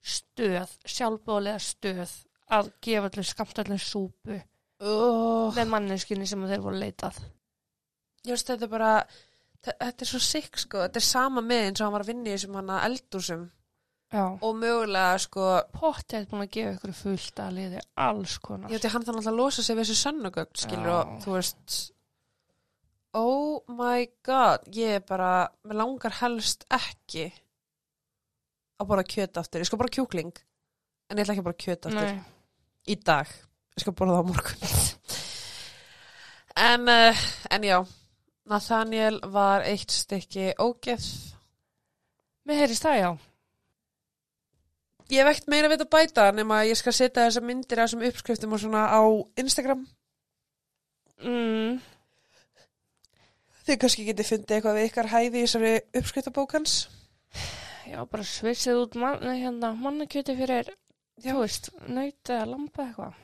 stöð, 0.00 0.70
sjálfbóðlega 0.88 1.60
stöð 1.60 2.14
að 2.50 2.70
gefa 2.82 3.10
allir 3.10 3.28
skamt 3.28 3.58
allir 3.62 3.82
súpu 3.84 4.40
oh. 4.80 5.52
með 5.54 5.68
manneskinni 5.74 6.26
sem 6.26 6.46
þeir 6.48 6.64
voru 6.64 6.80
leitað. 6.80 7.20
Ég 8.24 8.34
veist, 8.34 8.48
þetta 8.48 8.66
er 8.66 8.72
bara, 8.72 8.92
þe- 9.60 9.76
þetta 9.76 10.04
er 10.06 10.10
svo 10.10 10.20
sikk, 10.24 10.58
sko, 10.64 10.82
þetta 10.86 11.00
er 11.00 11.06
sama 11.06 11.44
með 11.44 11.66
eins 11.68 11.80
og 11.80 11.86
hann 11.86 11.96
var 11.98 12.04
að 12.06 12.12
vinna 12.14 12.30
í 12.30 12.34
þessum 12.34 12.58
hann 12.58 12.72
að 12.74 12.86
eldúsum 12.88 13.46
Já. 14.10 14.24
og 14.42 14.56
mögulega, 14.58 15.18
sko, 15.22 15.42
Potti 15.70 16.16
er 16.18 16.24
búin 16.26 16.42
að 16.42 16.50
gefa 16.56 16.72
ykkur 16.74 16.92
fullt 16.98 17.40
að 17.44 17.52
liði 17.60 17.80
alls 18.02 18.38
konar. 18.42 18.70
ég 18.72 18.80
veit, 18.80 18.92
hann 18.92 19.04
þannig 19.06 19.28
að 19.30 19.36
losa 19.38 19.62
sig 19.62 19.76
við 19.78 19.84
þessu 19.86 19.98
sönnugögn, 20.00 20.56
skilur, 20.58 20.88
Já. 20.90 20.96
og 20.98 21.20
þú 21.22 21.36
veist, 21.36 21.76
oh 23.14 23.62
my 23.68 24.08
god, 24.26 24.66
ég 24.74 24.96
er 24.98 25.04
bara, 25.06 25.30
mér 25.62 25.78
langar 25.82 26.16
helst 26.20 26.66
ekki 26.74 27.28
að 28.80 28.90
borða 28.90 29.06
kjöt 29.14 29.38
aftur, 29.38 29.62
ég 29.62 29.70
skal 29.70 29.78
bara 29.78 29.94
kjúkling, 29.94 30.34
en 31.10 31.16
ég 31.18 31.22
ætla 31.24 31.36
ekki 31.36 31.44
að 31.44 31.48
borða 31.52 31.62
kjöt 31.66 31.86
aftur 31.90 32.10
Nei, 32.10 32.20
í 32.90 32.98
dag, 33.06 33.30
ég 33.76 33.84
skal 33.84 33.94
borða 33.94 34.18
það 34.18 34.26
á 34.26 34.30
morgun. 34.32 34.68
en, 36.66 36.88
uh, 36.88 37.24
en 37.54 37.62
já, 37.70 37.78
Nathaniel 38.50 39.20
var 39.30 39.62
eitt 39.70 39.92
stykki 39.94 40.50
ógeð 40.58 41.04
mér 42.48 42.64
heyrist 42.64 42.82
það 42.82 42.98
já. 43.04 43.10
Ég 45.10 45.18
hef 45.24 45.30
ekkert 45.32 45.48
meira 45.50 45.68
við 45.72 45.82
að 45.82 45.90
bæta 45.90 46.26
nema 46.34 46.60
að 46.60 46.68
ég 46.70 46.78
skal 46.78 46.92
setja 46.94 47.24
þessar 47.26 47.42
myndir 47.48 47.80
af 47.82 47.88
þessum 47.88 48.04
uppskriftum 48.06 48.52
og 48.54 48.60
svona 48.62 48.84
á 48.94 49.00
Instagram. 49.42 49.80
Mm, 51.20 51.80
Þið 53.66 53.78
kannski 53.82 54.04
getið 54.06 54.28
fundið 54.30 54.54
eitthvað 54.56 54.78
við 54.78 54.86
ykkar 54.88 55.08
hæði 55.12 55.40
í 55.40 55.42
þessari 55.44 55.72
uppskriftabókans. 56.00 56.76
já, 57.90 57.98
bara 58.06 58.24
svissið 58.26 58.80
út 58.84 58.94
man, 58.98 59.20
hérna, 59.22 59.72
mannakjöti 59.76 60.34
fyrir, 60.38 60.70
Já. 61.20 61.34
veist, 61.36 61.68
naut 61.86 62.30
eða 62.32 62.46
lampa 62.54 62.86
eitthvað. 62.86 63.18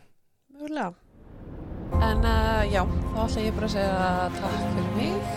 Mögulega. 0.52 0.92
En 2.02 2.18
uh, 2.26 2.62
já, 2.68 2.82
þá 3.14 3.22
ætla 3.24 3.46
ég 3.46 3.56
bara 3.56 3.70
að 3.70 3.74
segja 3.78 4.28
takk 4.36 4.58
fyrir 4.74 4.92
mig. 4.98 5.32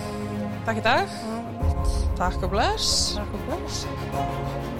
Takk 0.66 0.82
í 0.82 0.86
dag. 0.90 1.16
Takk 2.20 2.44
og 2.44 2.52
bless. 2.58 2.92
Takk 3.16 3.40
og 3.40 3.48
bless. 3.48 4.79